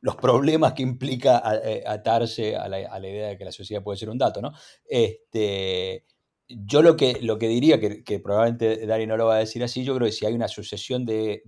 los 0.01 0.15
problemas 0.15 0.73
que 0.73 0.83
implica 0.83 1.41
eh, 1.63 1.83
atarse 1.85 2.55
a 2.55 2.67
la, 2.67 2.99
idea 2.99 3.29
de 3.29 3.37
que 3.37 3.45
la 3.45 3.51
sociedad 3.51 3.81
puede 3.81 3.97
ser 3.97 4.09
un 4.09 4.17
dato, 4.17 4.41
¿no? 4.41 4.51
Este, 4.85 6.05
yo 6.47 6.81
lo 6.81 6.95
que, 6.95 7.19
lo 7.21 7.37
que 7.37 7.47
diría, 7.47 7.79
que, 7.79 8.19
probablemente 8.19 8.85
Dari 8.85 9.07
no 9.07 9.17
lo 9.17 9.25
va 9.25 9.35
a 9.35 9.39
decir 9.39 9.63
así, 9.63 9.83
yo 9.83 9.95
creo 9.95 10.05
que 10.05 10.11
si 10.11 10.25
hay 10.25 10.33
una 10.33 10.47
sucesión 10.47 11.05
de, 11.05 11.41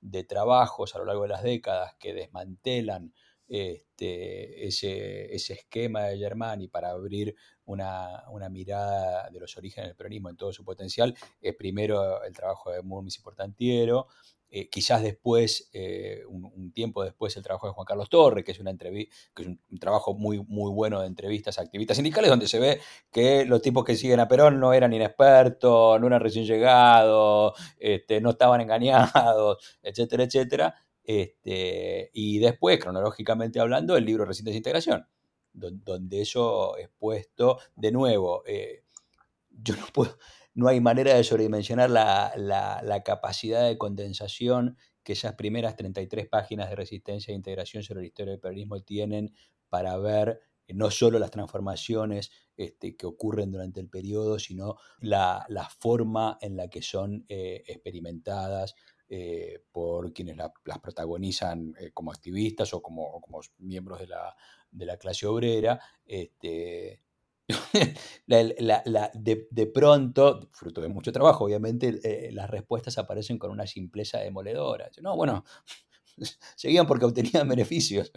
de 0.00 0.24
trabajos 0.24 0.94
a 0.94 0.98
lo 0.98 1.06
largo 1.06 1.22
de 1.22 1.28
las 1.28 1.42
décadas 1.42 1.94
que 1.98 2.14
desmantelan 2.14 3.12
este, 3.50 4.64
ese, 4.64 5.34
ese, 5.34 5.54
esquema 5.54 6.04
de 6.04 6.18
Germani 6.18 6.68
para 6.68 6.90
abrir 6.90 7.34
una, 7.64 8.22
mirada 8.48 9.28
de 9.28 9.40
los 9.40 9.56
orígenes 9.56 9.88
del 9.88 9.96
peronismo 9.96 10.30
en 10.30 10.36
todo 10.36 10.52
su 10.52 10.64
potencial, 10.64 11.16
es 11.40 11.56
primero 11.56 12.22
el 12.22 12.32
trabajo 12.32 12.70
de 12.70 12.80
Murmis 12.82 13.18
y 13.18 13.22
Portantiero, 13.22 14.06
eh, 14.52 14.68
quizás 14.68 15.02
después, 15.02 15.68
eh, 15.72 16.22
un, 16.28 16.72
tiempo 16.72 17.02
después, 17.02 17.36
el 17.36 17.42
trabajo 17.42 17.66
de 17.66 17.72
Juan 17.72 17.84
Carlos 17.84 18.08
Torres, 18.08 18.44
que 18.44 18.52
es, 18.52 18.60
una 18.60 18.76
que 18.76 19.08
es 19.36 19.46
un, 19.46 19.60
trabajo 19.80 20.14
muy, 20.14 20.38
muy 20.46 20.72
bueno 20.72 21.00
de 21.00 21.08
entrevistas 21.08 21.58
a 21.58 21.62
activistas 21.62 21.96
sindicales, 21.96 22.30
donde 22.30 22.46
se 22.46 22.60
ve 22.60 22.80
que 23.10 23.44
los 23.44 23.60
tipos 23.62 23.84
que 23.84 23.96
siguen 23.96 24.20
a 24.20 24.28
Perón 24.28 24.60
no 24.60 24.72
eran 24.72 24.92
inexpertos, 24.92 26.00
no 26.00 26.06
eran 26.06 26.20
recién 26.20 26.46
llegados, 26.46 27.54
este, 27.78 28.20
no 28.20 28.30
estaban 28.30 28.60
engañados, 28.60 29.58
etcétera, 29.82 30.22
etcétera. 30.22 30.74
Este, 31.02 32.10
y 32.12 32.38
después, 32.38 32.78
cronológicamente 32.78 33.60
hablando, 33.60 33.96
el 33.96 34.04
libro 34.04 34.24
Recientes 34.24 34.52
de 34.54 34.58
Integración, 34.58 35.06
donde 35.52 36.20
eso 36.20 36.76
es 36.76 36.88
puesto 36.98 37.58
de 37.74 37.92
nuevo. 37.92 38.42
Eh, 38.46 38.84
yo 39.50 39.76
no 39.76 39.86
puedo, 39.92 40.16
no 40.54 40.68
hay 40.68 40.80
manera 40.80 41.14
de 41.14 41.24
sobredimensionar 41.24 41.90
la, 41.90 43.02
capacidad 43.04 43.66
de 43.66 43.78
condensación 43.78 44.76
que 45.02 45.14
esas 45.14 45.34
primeras 45.34 45.76
33 45.76 46.28
páginas 46.28 46.68
de 46.68 46.76
resistencia 46.76 47.32
e 47.32 47.36
integración 47.36 47.82
sobre 47.82 48.02
la 48.02 48.06
historia 48.06 48.32
del 48.32 48.40
periodismo 48.40 48.82
tienen 48.82 49.32
para 49.68 49.96
ver 49.96 50.40
eh, 50.66 50.74
no 50.74 50.90
solo 50.90 51.18
las 51.18 51.30
transformaciones 51.30 52.30
este, 52.56 52.96
que 52.96 53.06
ocurren 53.06 53.50
durante 53.50 53.80
el 53.80 53.88
periodo, 53.88 54.38
sino 54.38 54.76
la, 55.00 55.46
forma 55.78 56.36
en 56.40 56.56
la 56.56 56.68
que 56.68 56.82
son 56.82 57.24
eh, 57.28 57.62
experimentadas 57.66 58.74
eh, 59.12 59.64
por 59.72 60.12
quienes 60.12 60.36
las 60.36 60.78
protagonizan 60.80 61.74
eh, 61.80 61.90
como 61.92 62.12
activistas 62.12 62.72
o 62.72 62.80
como, 62.80 63.20
como 63.20 63.40
miembros 63.58 63.98
de 63.98 64.06
la, 64.06 64.36
de 64.70 64.86
la, 64.86 64.96
clase 64.98 65.26
obrera. 65.26 65.80
Este, 66.06 67.02
de, 68.28 69.66
pronto, 69.74 70.48
fruto 70.52 70.80
de 70.80 70.88
mucho 70.88 71.10
trabajo, 71.10 71.44
obviamente, 71.44 71.98
eh, 72.04 72.30
las 72.30 72.48
respuestas 72.48 72.98
aparecen 72.98 73.36
con 73.36 73.50
una 73.50 73.66
simpleza 73.66 74.20
demoledora. 74.20 74.88
No, 75.02 75.16
bueno, 75.16 75.44
seguían 76.56 76.86
porque 76.86 77.04
obtenían 77.04 77.48
beneficios. 77.48 78.12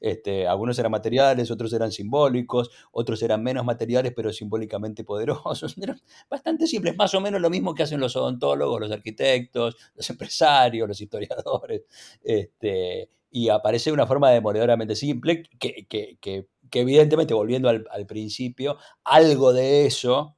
Este, 0.00 0.46
algunos 0.46 0.78
eran 0.78 0.92
materiales, 0.92 1.50
otros 1.50 1.72
eran 1.72 1.92
simbólicos, 1.92 2.70
otros 2.92 3.22
eran 3.22 3.42
menos 3.42 3.64
materiales 3.64 4.12
pero 4.14 4.32
simbólicamente 4.32 5.04
poderosos. 5.04 5.76
Eran 5.82 6.00
bastante 6.28 6.66
simples, 6.66 6.96
más 6.96 7.14
o 7.14 7.20
menos 7.20 7.40
lo 7.40 7.50
mismo 7.50 7.74
que 7.74 7.82
hacen 7.82 8.00
los 8.00 8.16
odontólogos, 8.16 8.80
los 8.80 8.90
arquitectos, 8.90 9.76
los 9.94 10.10
empresarios, 10.10 10.88
los 10.88 11.00
historiadores. 11.00 11.82
Este, 12.22 13.10
y 13.30 13.48
aparece 13.48 13.92
una 13.92 14.06
forma 14.06 14.30
demoledoramente 14.30 14.96
simple 14.96 15.42
que, 15.58 15.86
que, 15.88 16.48
evidentemente, 16.72 17.34
volviendo 17.34 17.68
al, 17.68 18.06
principio, 18.06 18.78
algo 19.04 19.52
de 19.52 19.86
eso, 19.86 20.36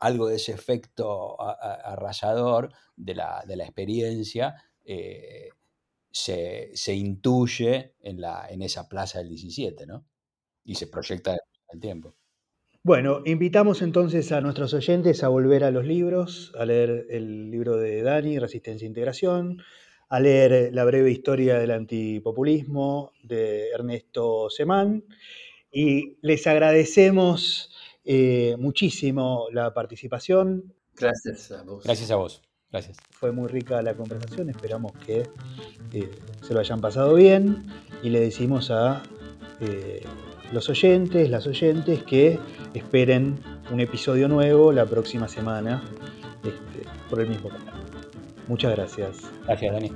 algo 0.00 0.28
de 0.28 0.36
ese 0.36 0.52
efecto 0.52 1.40
arrasador 1.40 2.72
de 2.96 3.14
la, 3.14 3.44
de 3.46 3.56
la 3.56 3.64
experiencia, 3.64 4.56
eh, 4.84 5.50
se, 6.10 6.70
se 6.74 6.94
intuye 6.94 7.94
en, 8.00 8.20
la, 8.20 8.46
en 8.48 8.62
esa 8.62 8.88
plaza 8.88 9.18
del 9.18 9.28
17, 9.28 9.86
¿no? 9.86 10.06
Y 10.64 10.74
se 10.74 10.86
proyecta 10.86 11.32
en 11.32 11.38
el 11.72 11.80
tiempo. 11.80 12.16
Bueno, 12.82 13.20
invitamos 13.26 13.82
entonces 13.82 14.32
a 14.32 14.40
nuestros 14.40 14.72
oyentes 14.72 15.22
a 15.22 15.28
volver 15.28 15.64
a 15.64 15.70
los 15.70 15.84
libros, 15.84 16.52
a 16.58 16.64
leer 16.64 17.06
el 17.10 17.50
libro 17.50 17.76
de 17.76 18.02
Dani, 18.02 18.38
Resistencia 18.38 18.86
e 18.86 18.88
Integración, 18.88 19.62
a 20.08 20.18
leer 20.18 20.70
La 20.72 20.84
breve 20.84 21.10
historia 21.10 21.58
del 21.58 21.72
antipopulismo 21.72 23.12
de 23.22 23.68
Ernesto 23.68 24.48
Semán. 24.48 25.04
Y 25.70 26.16
les 26.22 26.46
agradecemos 26.46 27.70
eh, 28.04 28.56
muchísimo 28.58 29.46
la 29.52 29.74
participación. 29.74 30.74
Gracias 30.96 31.52
a 31.52 31.62
vos. 31.62 31.84
Gracias 31.84 32.10
a 32.10 32.16
vos. 32.16 32.49
Gracias. 32.72 32.98
Fue 33.10 33.32
muy 33.32 33.48
rica 33.48 33.82
la 33.82 33.94
conversación, 33.94 34.48
esperamos 34.48 34.92
que 35.04 35.28
eh, 35.92 36.10
se 36.42 36.54
lo 36.54 36.60
hayan 36.60 36.80
pasado 36.80 37.14
bien 37.14 37.66
y 38.02 38.10
le 38.10 38.20
decimos 38.20 38.70
a 38.70 39.02
eh, 39.60 40.04
los 40.52 40.68
oyentes, 40.68 41.28
las 41.30 41.46
oyentes 41.46 42.02
que 42.04 42.38
esperen 42.74 43.38
un 43.72 43.80
episodio 43.80 44.28
nuevo 44.28 44.72
la 44.72 44.86
próxima 44.86 45.28
semana 45.28 45.82
este, 46.44 46.88
por 47.08 47.20
el 47.20 47.28
mismo 47.28 47.48
canal. 47.48 47.74
Muchas 48.46 48.72
gracias. 48.74 49.30
Gracias, 49.46 49.72
Dani. 49.72 49.92